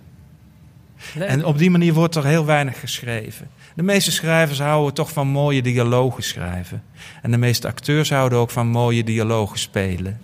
[1.19, 3.49] En op die manier wordt er heel weinig geschreven.
[3.76, 6.84] De meeste schrijvers houden toch van mooie dialogen schrijven.
[7.22, 10.19] En de meeste acteurs houden ook van mooie dialogen spelen.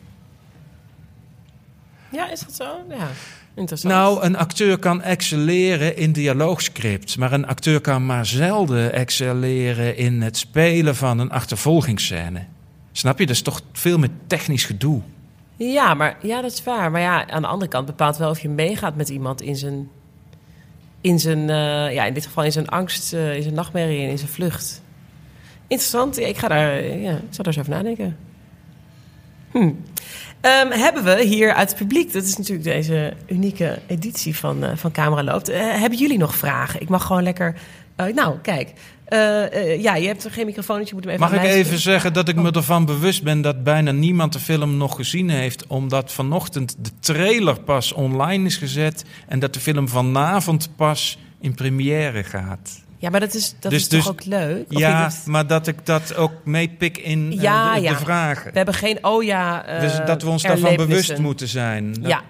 [2.12, 2.86] Ja, is dat zo?
[2.90, 3.08] Ja,
[3.56, 3.94] interessant.
[3.94, 10.22] Nou, een acteur kan excelleren in dialoogscripts, maar een acteur kan maar zelden excelleren in
[10.22, 12.46] het spelen van een achtervolgingsscène.
[12.92, 13.26] Snap je?
[13.26, 15.02] Dat is toch veel meer technisch gedoe.
[15.56, 16.92] Ja, maar ja, dat is waar.
[16.92, 19.90] Maar ja, aan de andere kant bepaalt wel of je meegaat met iemand in zijn,
[21.02, 24.10] in zijn, eh, ja, in dit geval in zijn angst, eh, in zijn nachtmerrie en
[24.10, 24.82] in zijn vlucht.
[25.68, 26.20] Interessant.
[26.20, 28.18] Ik ga daar, ja, ik zal daar eens over nadenken.
[29.52, 29.70] Hm.
[30.42, 34.76] Ehm, hebben we hier uit het publiek, dat is natuurlijk deze unieke editie van, eh,
[34.76, 35.50] van Camera Loopt.
[35.50, 36.82] eh, hebben jullie nog vragen?
[36.82, 37.56] Ik mag gewoon lekker.
[37.96, 38.74] eh, nou, kijk.
[39.80, 42.28] Ja, je hebt geen microfoon, dus je moet hem even Mag ik even zeggen dat
[42.28, 42.56] ik me Oh.
[42.56, 47.60] ervan bewust ben dat bijna niemand de film nog gezien heeft, omdat vanochtend de trailer
[47.62, 52.82] pas online is gezet en dat de film vanavond pas in première gaat.
[53.02, 54.66] Ja, maar dat is, dat Dus- is toch dus- ook leuk?
[54.72, 57.92] Of ja, maar dat ik dat ook meepik in eh, Ja, de, ja.
[57.92, 58.52] de vragen.
[58.52, 59.66] We hebben geen oh ja.
[59.66, 61.94] eh, dus dat we ons daarvan bewust moeten zijn.
[61.94, 62.22] Dat- Ja,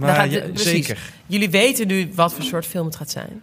[0.00, 0.98] maar daar gaat ja, zeker.
[1.26, 3.40] jullie weten nu wat voor soort film het gaat zijn.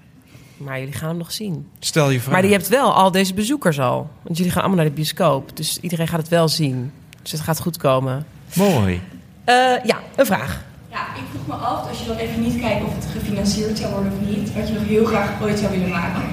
[0.57, 1.67] Maar jullie gaan hem nog zien.
[1.79, 2.33] Stel je vraag.
[2.33, 4.09] Maar je hebt wel al deze bezoekers al.
[4.21, 5.57] Want jullie gaan allemaal naar de bioscoop.
[5.57, 6.91] Dus iedereen gaat het wel zien.
[7.21, 8.25] Dus het gaat goed komen.
[8.55, 9.01] Mooi.
[9.43, 10.63] Eh, ja, een vraag.
[10.91, 13.91] Ja, ik vroeg me af, als je dan even niet kijkt of het gefinancierd zou
[13.93, 16.23] worden of niet, wat je nog heel graag ooit zou willen maken.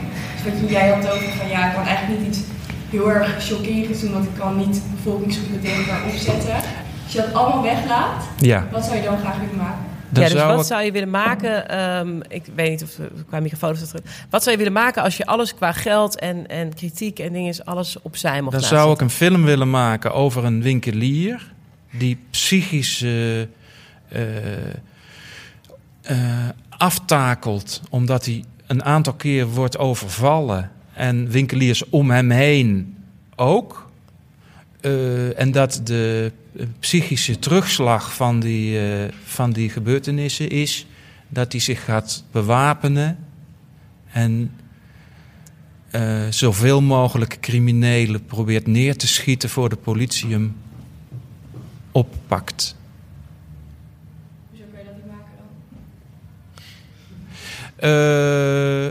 [0.44, 2.40] Dus je- jij had over van ja, ik kan eigenlijk niet iets
[2.90, 6.54] heel erg chockerends doen, want ik kan niet bevolkingsgroepen tegen elkaar opzetten.
[7.04, 9.84] Als je dat allemaal weglaat, Ja, wat zou je dan graag willen maken?
[10.08, 11.68] dan ja, dus zou wat zou je willen maken?
[11.68, 14.04] ehm, ik weet niet of we qua microfoon of dat terug.
[14.30, 17.48] Wat zou je willen maken als je alles qua geld en, en kritiek en dingen
[17.48, 19.06] is alles opzij mocht Dan zou ik zetten?
[19.06, 21.52] een film willen maken over een winkelier
[21.90, 23.46] die psychisch eh, eh,
[26.02, 26.16] eh,
[26.68, 32.96] aftakelt omdat hij een aantal keer wordt overvallen en winkeliers om hem heen
[33.36, 33.90] ook.
[34.80, 36.32] Eh, en dat de
[36.78, 40.86] psychische terugslag van die, eh, van die gebeurtenissen is
[41.28, 43.18] dat hij zich gaat bewapenen
[44.12, 44.50] en
[45.90, 50.56] eh, zoveel mogelijk criminelen probeert neer te schieten voor de politie hem
[51.90, 52.76] oppakt.
[54.50, 55.46] Hoezo kan je dat niet maken dan?
[57.82, 58.86] Eh,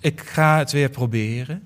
[0.00, 1.62] ik ga het weer proberen.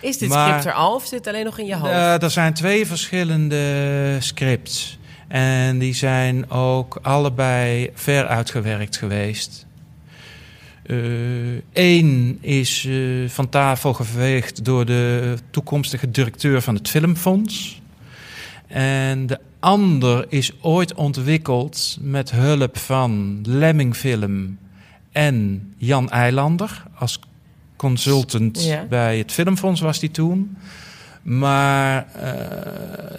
[0.00, 1.92] Is dit maar- script er al of zit het alleen nog in je hoofd?
[1.92, 4.98] Eh, er zijn twee verschillende scripts.
[5.28, 9.66] En die zijn ook allebei ver uitgewerkt geweest.
[11.72, 17.80] Eén is eh, van tafel geveegd door de toekomstige directeur van het Filmfonds.
[18.66, 24.58] En de ander is ooit ontwikkeld met hulp van Lemming Film
[25.18, 26.82] en Jan Eilander.
[26.98, 27.20] Als
[27.76, 28.84] consultant Ja.
[28.88, 30.56] bij het Filmfonds was die toen.
[31.22, 32.30] Maar eh,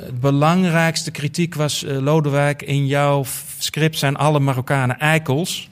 [0.05, 1.83] het belangrijkste kritiek was...
[1.83, 3.23] eh, Lodewijk, in jouw
[3.57, 5.69] script zijn alle Marokkanen eikels.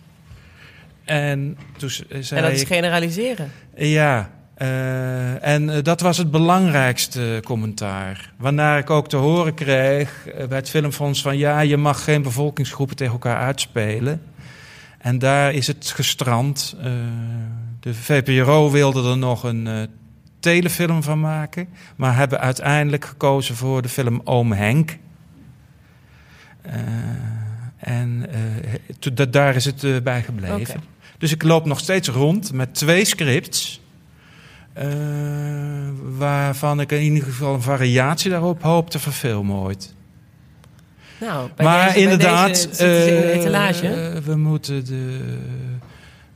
[1.05, 2.67] En toen z- zei En dat is ik...
[2.67, 3.51] generaliseren.
[3.75, 8.31] Ja, eh, en eh, dat was het belangrijkste commentaar.
[8.37, 11.37] Waarna ik ook te horen kreeg eh, bij het Filmfonds van...
[11.37, 14.21] ja, je mag geen bevolkingsgroepen tegen elkaar uitspelen.
[15.07, 16.75] En daar is het gestrand.
[16.81, 16.91] Eh,
[17.79, 19.81] de VPRO wilde er nog een eh,
[20.39, 21.67] telefilm van maken...
[21.95, 24.97] maar hebben uiteindelijk gekozen voor de film Oom Henk...
[26.61, 26.81] Eh,
[27.77, 28.29] en
[29.29, 30.83] daar is het bij gebleven.
[31.17, 33.81] Dus ik loop nog steeds rond met twee scripts.
[36.17, 39.95] waarvan ik in ieder geval een variatie daarop hoop te verfilmen ooit.
[41.19, 43.87] Nou, maar deze- inderdaad, deze zitten ze in de eh, etalage.
[43.87, 45.19] eh, we moeten de.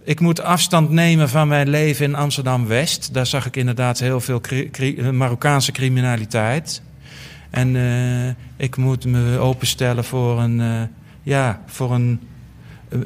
[0.03, 3.13] Ik moet afstand nemen van mijn leven in Amsterdam West.
[3.13, 6.81] Daar zag ik inderdaad heel veel cri- cri- Marokkaanse criminaliteit.
[7.49, 10.87] En eh, ik moet me openstellen voor een,
[11.23, 12.19] ja, voor een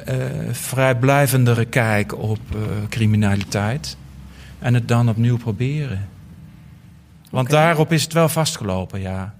[0.04, 0.14] eh,
[0.52, 2.38] vrijblijvendere kijk op
[2.88, 3.96] criminaliteit.
[4.58, 6.08] En het dan opnieuw proberen.
[7.30, 9.34] Want daarop is het wel vastgelopen, ja.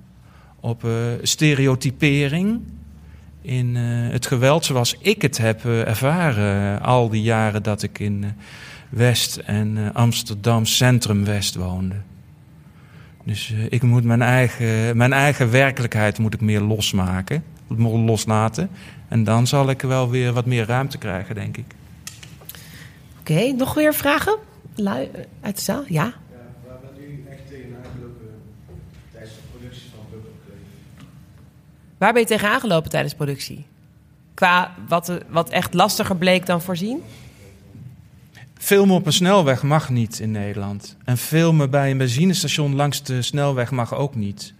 [0.66, 0.90] Op eh,
[1.22, 2.60] stereotypering
[3.42, 3.82] in eh,
[4.12, 6.82] het geweld zoals ik het heb eh, ervaren.
[6.82, 8.24] al die jaren dat ik in
[8.88, 11.94] West en Amsterdam Centrum West woonde.
[13.24, 17.44] Dus ik moet mijn eigen, mijn eigen werkelijkheid moet ik meer losmaken,
[17.78, 18.70] loslaten.
[19.08, 21.74] En dan zal ik wel weer wat meer ruimte krijgen, denk ik.
[23.20, 24.36] Oké, nog weer vragen?
[25.40, 25.84] Uit de zaal?
[25.88, 26.04] Ja?
[26.04, 26.12] Ja,
[26.66, 28.26] waar bent u echt tegenaan gelopen
[29.12, 30.36] tijdens de productie van Bubblegum?
[31.98, 33.66] Waar ben je tegen aangelopen tijdens productie?
[34.34, 37.02] Qua wat, wat echt lastiger bleek dan voorzien?
[38.58, 40.96] Filmen op een snelweg mag niet in Nederland.
[41.04, 44.54] En filmen bij een benzinestation langs de snelweg mag ook niet.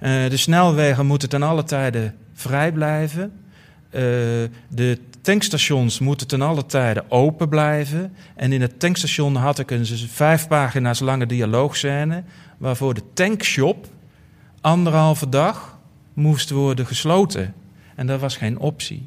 [0.00, 3.32] Eh, de snelwegen moeten ten alle tijde vrij blijven.
[3.90, 4.00] Eh,
[4.68, 8.14] de tankstations moeten ten alle tijde open blijven.
[8.36, 12.22] En in het tankstation had ik een vijf pagina's lange dialoogscène...
[12.58, 13.86] waarvoor de tankshop
[14.60, 15.77] anderhalve dag
[16.18, 17.54] moest worden gesloten.
[17.94, 19.06] En dat was geen optie.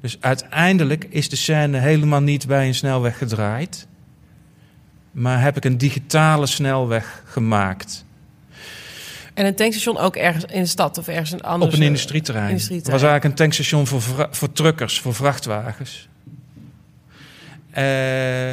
[0.00, 3.86] Dus uiteindelijk is de scène helemaal niet bij een snelweg gedraaid.
[5.10, 8.04] Maar heb ik een digitale snelweg gemaakt.
[9.34, 12.44] En een tankstation ook ergens in de stad of ergens een ander op een industrieterrein.
[12.44, 13.00] Het industrieterrein.
[13.00, 16.08] was eigenlijk een tankstation voor, voor truckers, voor vrachtwagens.
[17.70, 18.50] Eh,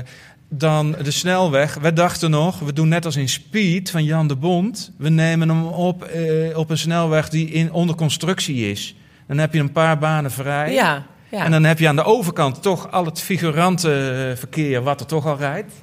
[0.50, 1.78] dan de snelweg.
[1.82, 4.92] We dachten nog, we doen net als in Speed van Jan de Bond.
[4.98, 8.96] We nemen hem op eh, op een snelweg die in, onder constructie is.
[9.28, 10.74] Dan heb je een paar banen vrij.
[10.74, 11.46] Ja, ja.
[11.46, 15.38] En dan heb je aan de overkant toch al het figurantenverkeer wat er toch al
[15.38, 15.74] rijdt.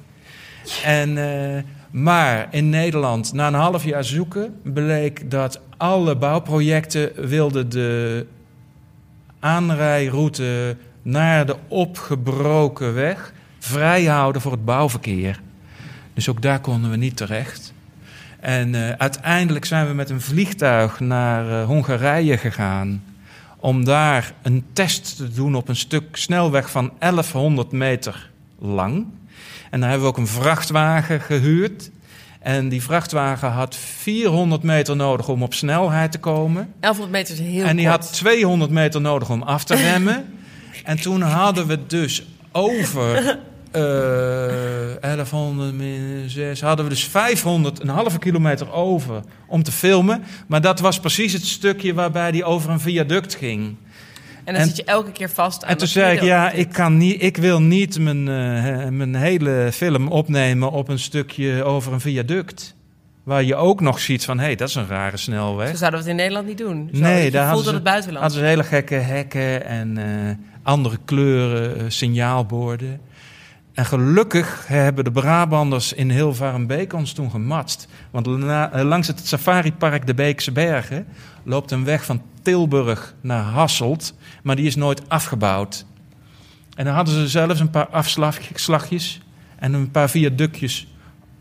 [0.83, 7.69] En, eh, maar in Nederland, na een half jaar zoeken, bleek dat alle bouwprojecten wilden
[7.69, 8.25] de
[9.39, 13.33] aanrijroute naar de opgebroken weg
[13.67, 15.41] vrijhouden voor het bouwverkeer.
[16.13, 17.73] Dus ook daar konden we niet terecht.
[18.39, 23.03] En eh, uiteindelijk zijn we met een vliegtuig naar eh, Hongarije gegaan
[23.59, 28.29] om daar een test te doen op een stuk snelweg van 1100 meter
[28.59, 29.05] lang.
[29.69, 31.91] En daar hebben we ook een vrachtwagen gehuurd.
[32.39, 36.73] En die vrachtwagen had 400 meter nodig om op snelheid te komen.
[36.79, 38.03] 1100 meter is heel en die kort.
[38.03, 40.25] had 200 meter nodig om af te remmen.
[40.83, 43.39] en toen hadden we dus over
[43.77, 50.23] eh 1100 min 6, hadden we dus 500, een halve kilometer over om te filmen.
[50.47, 53.75] Maar dat was precies het stukje waarbij die over een viaduct ging.
[54.43, 56.69] En dan en- zit je elke keer vast aan En toen zei ik, ja, ik,
[56.71, 61.93] kan niet, ik wil niet mijn, eh, mijn hele film opnemen op een stukje over
[61.93, 62.75] een viaduct.
[63.23, 65.69] Waar je ook nog ziet van, hé, hey, dat is een rare snelweg.
[65.69, 66.89] Zo zouden we het in Nederland niet doen.
[66.93, 68.23] Zo, Nee, daar hadden ze- het buitenland.
[68.23, 72.99] Hadden ze hele gekke hekken en eh, andere kleuren, eh, signaalborden.
[73.77, 77.87] En gelukkig hebben de Brabanders in Hilvarenbeek ons toen gematst.
[78.11, 81.07] Want eh, langs het safaripark de Beekse Bergen
[81.43, 84.13] loopt een weg van Tilburg naar Hasselt.
[84.43, 85.85] Maar die is nooit afgebouwd.
[86.75, 89.21] En dan hadden ze zelfs een paar afslagjes
[89.55, 90.87] en een paar viaductjes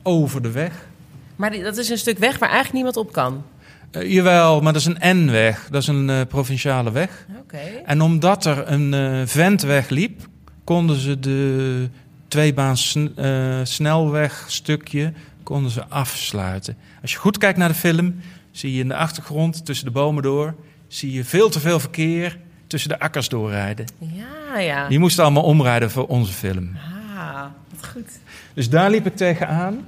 [0.02, 0.88] over de weg.
[1.36, 3.44] Maar dat is een stuk weg waar eigenlijk niemand op kan.
[3.90, 5.68] Eh, jawel, maar dat is een N-weg.
[5.70, 7.26] Dat is een eh, provinciale weg.
[7.40, 7.82] Oké.
[7.86, 10.28] En omdat er een eh vent wegliep,
[10.64, 11.88] konden ze de
[12.28, 15.12] tweebaans sn- eh, snelwegstukje
[15.42, 16.76] konden ze afsluiten.
[17.02, 18.20] Als je goed kijkt naar de film,
[18.50, 20.54] zie je in de achtergrond tussen de bomen door,
[20.88, 23.86] zie je veel te veel verkeer tussen de akkers doorrijden.
[23.98, 24.88] Ja, ja.
[24.88, 26.76] Die moesten allemaal omrijden voor onze film.
[27.16, 28.10] Ah, wat goed.
[28.54, 29.86] Dus daar liep ik tegenaan.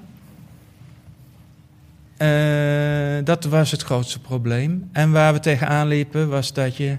[2.16, 2.26] Eh
[3.24, 4.88] dat was het grootste probleem.
[4.92, 6.96] En waar we tegenaan liepen was dat je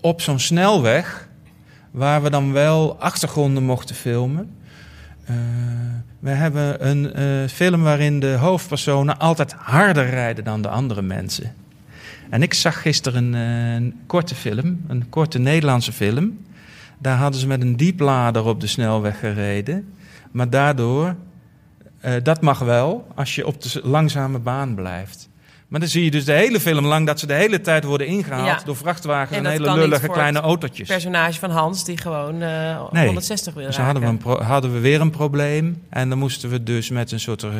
[0.00, 1.28] op zo'n snelweg,
[1.90, 4.50] waar we dan wel achtergronden mochten filmen.
[5.24, 5.34] eh,
[6.18, 11.54] we hebben een eh, film waarin de hoofdpersonen altijd harder rijden dan de andere mensen.
[12.30, 16.44] En ik zag gisteren een, eh, een korte film, een korte Nederlandse film.
[16.98, 19.92] Daar hadden ze met een dieplader op de snelweg gereden.
[20.30, 21.16] Maar daardoor,
[22.22, 25.29] dat mag wel als je op de langzame baan blijft.
[25.70, 28.06] Maar dan zie je dus de hele film lang dat ze de hele tijd worden
[28.06, 28.60] ingehaald Ja.
[28.64, 30.88] door vrachtwagens En hele lullige kleine het autootjes.
[30.88, 33.04] Personage van Hans die gewoon eh, Nee.
[33.06, 33.84] 160 wil Dus raken.
[33.84, 35.82] hadden we, een pro- hadden we weer een probleem.
[35.90, 37.50] En dan moesten we dus met een soort ra-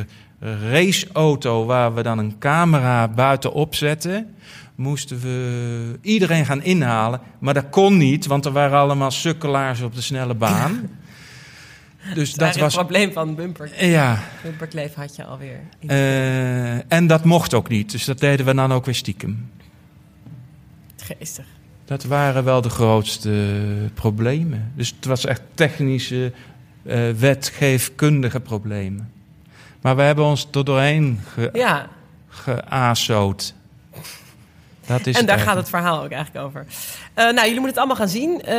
[0.71, 4.35] raceauto waar we dan een camera buitenop zetten.
[4.75, 7.21] Moesten we iedereen gaan inhalen.
[7.39, 10.81] Maar dat kon niet, want er waren allemaal sukkelaars op de snelle baan.
[12.15, 13.87] Dus dat was het probleem van bumper.
[13.87, 15.61] Ja, Bumperkleef had je alweer.
[15.87, 17.91] eh, en dat mocht ook niet.
[17.91, 19.51] Dus dat deden we dan ook weer stiekem.
[20.97, 21.45] Geestig.
[21.85, 23.31] Dat waren wel de grootste
[23.95, 24.73] problemen.
[24.77, 26.33] Dus het was echt technische,
[26.83, 29.13] eh, wetgeefkundige problemen.
[29.81, 31.89] Maar we hebben ons er doorheen ge Ja,
[32.29, 33.55] geazoot.
[34.91, 36.65] Dat is en daar gaat het verhaal ook eigenlijk over.
[37.15, 38.41] Eh, nou, jullie moeten het allemaal gaan zien.
[38.43, 38.55] Eh,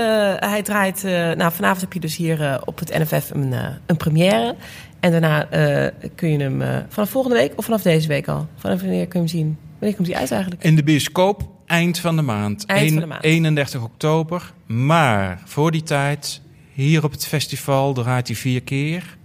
[0.49, 1.03] hij draait...
[1.03, 3.53] eh, nou, vanavond heb je dus hier op het NFF een,
[3.85, 4.55] een première.
[4.99, 8.47] En daarna eh, kun je hem eh, vanaf volgende week of vanaf deze week al?
[8.57, 9.57] Vanaf wanneer kun je hem zien?
[9.79, 10.63] Wanneer komt hij uit eigenlijk?
[10.63, 12.65] In de bioscoop eind van de maand.
[12.65, 13.23] Eind van de maand.
[13.23, 14.53] 31 oktober.
[14.65, 16.41] Maar voor die tijd,
[16.73, 19.17] hier op het festival, draait hij vier keer.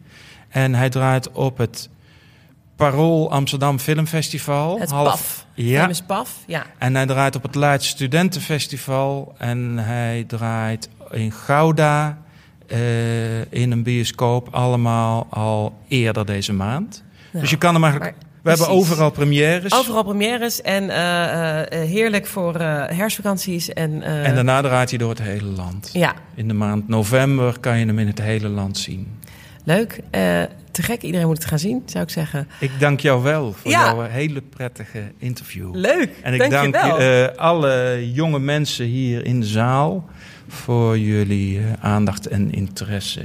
[0.49, 1.89] En hij draait op het
[2.77, 4.79] Parool Amsterdam Filmfestival.
[4.81, 5.46] Het Half- PAF.
[5.57, 5.81] Ja.
[5.81, 6.67] Famous PAF, ja.
[6.79, 9.35] En hij draait op het Leids Studentenfestival.
[9.39, 12.19] En hij draait in Gouda.
[12.67, 14.49] eh, in een bioscoop.
[14.51, 17.03] Allemaal al eerder deze maand.
[17.31, 18.15] Nou, dus je kan hem eigenlijk.
[18.17, 19.73] maar We hebben overal premières.
[19.73, 23.73] Overal premières en eh, eh, heerlijk voor eh, herfstvakanties.
[23.73, 25.91] En, En daarna draait hij door het hele land.
[25.93, 29.16] Ja, In de maand november kan je hem in het hele land zien.
[29.67, 30.01] Leuk.
[30.11, 32.49] Eh, te gek, iedereen moet het gaan zien, zou ik zeggen.
[32.61, 33.85] Ik dank jou wel voor Ja.
[33.85, 35.75] jouw hele prettige interview.
[35.75, 37.29] Leuk, En ik dank, dank je wel.
[37.29, 40.09] eh, alle jonge mensen hier in de zaal
[40.49, 43.23] voor jullie eh, aandacht en interesse.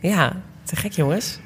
[0.00, 0.32] Ja,
[0.64, 1.38] te gek jongens.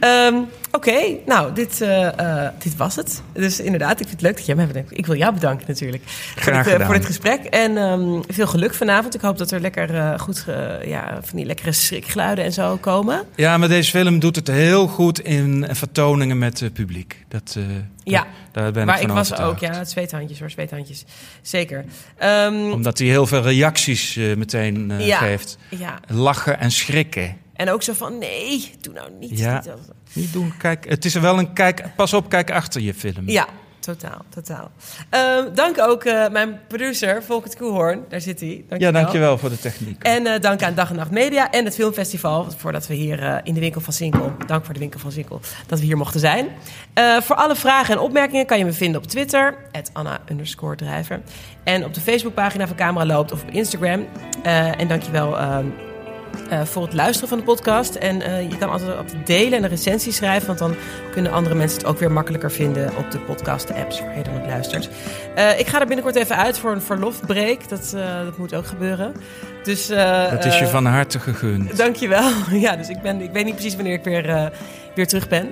[0.00, 0.34] Ehm,
[0.72, 3.22] Oké, nou, dit, eh, eh, dit was het.
[3.32, 4.98] Dus inderdaad, ik vind het leuk dat jij mij bedankt.
[4.98, 6.86] Ik wil jou bedanken natuurlijk voor, Graag dit, eh, gedaan.
[6.86, 7.44] voor dit gesprek.
[7.44, 9.14] En ehm, veel geluk vanavond.
[9.14, 10.44] Ik hoop dat er lekker goed,
[10.84, 13.22] ja, van die lekkere schrikgeluiden en zo komen.
[13.36, 17.24] Ja, maar deze film doet het heel goed in vertoningen met het publiek.
[17.28, 17.56] Dat,
[18.04, 19.62] Ja, daar ben maar ik ik van was overtuigd.
[19.64, 21.04] ook, ja, het zweethandjes hoor, zweethandjes.
[21.42, 21.84] Zeker.
[22.16, 25.18] Ehm, Omdat hij heel veel reacties meteen Ja.
[25.18, 25.58] geeft.
[25.68, 27.36] ja, Lachen en schrikken.
[27.58, 29.38] En ook zo van, nee, doe nou niet.
[29.38, 29.62] Ja.
[30.12, 33.28] niet doen, kijk, het is er wel een kijk, pas op, kijk achter je film.
[33.28, 33.46] Ja,
[33.80, 34.70] totaal, totaal.
[35.10, 38.04] Ehm, dank ook eh, mijn producer, Volkert Koehoorn.
[38.08, 38.64] Daar zit hij.
[38.68, 40.02] Dank Ja, dankjewel voor de techniek.
[40.02, 42.46] En eh, dank aan Dag en Nacht Media en het Filmfestival...
[42.56, 44.32] voordat we hier eh, in de winkel van Sinkel...
[44.46, 46.48] dank voor de winkel van Sinkel, dat we hier mochten zijn.
[47.20, 49.54] Voor alle vragen en opmerkingen kan je me vinden op Twitter...
[49.92, 51.20] Anna underscore drijver.
[51.64, 54.06] En op de Facebookpagina van Camera Loopt of op Instagram.
[54.42, 55.66] En dankjewel ehm
[56.50, 57.94] eh voor het luisteren van de podcast.
[57.94, 60.46] En eh, je kan altijd, altijd delen en een recensie schrijven...
[60.46, 60.74] want dan
[61.12, 62.96] kunnen andere mensen het ook weer makkelijker vinden...
[62.96, 64.88] op de podcast-apps waar je dan ook luistert.
[65.34, 67.68] Eh, ik ga er binnenkort even uit voor een verlofbreak.
[67.68, 67.90] Dat,
[68.24, 69.14] dat moet ook gebeuren.
[69.62, 71.76] Dus, Dat is je van harte gegund.
[71.76, 72.30] Dankjewel.
[72.50, 74.52] Ja, dus ik, ben, ik weet niet precies wanneer ik weer,
[74.94, 75.48] weer terug ben.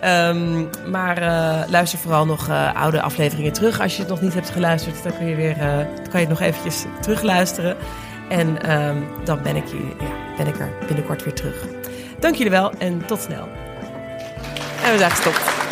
[0.00, 1.20] Ehm, maar
[1.68, 3.80] luister vooral nog oude afleveringen terug.
[3.80, 6.28] Als je het nog niet hebt geluisterd, dan kun je, weer, dan kan je het
[6.28, 7.76] nog eventjes terugluisteren.
[8.28, 9.64] En ehm, dan ben ik,
[10.00, 11.66] ja, ben ik er binnenkort weer terug.
[12.18, 13.48] Dank jullie wel en tot snel.
[14.84, 15.71] En we zijn gestopt.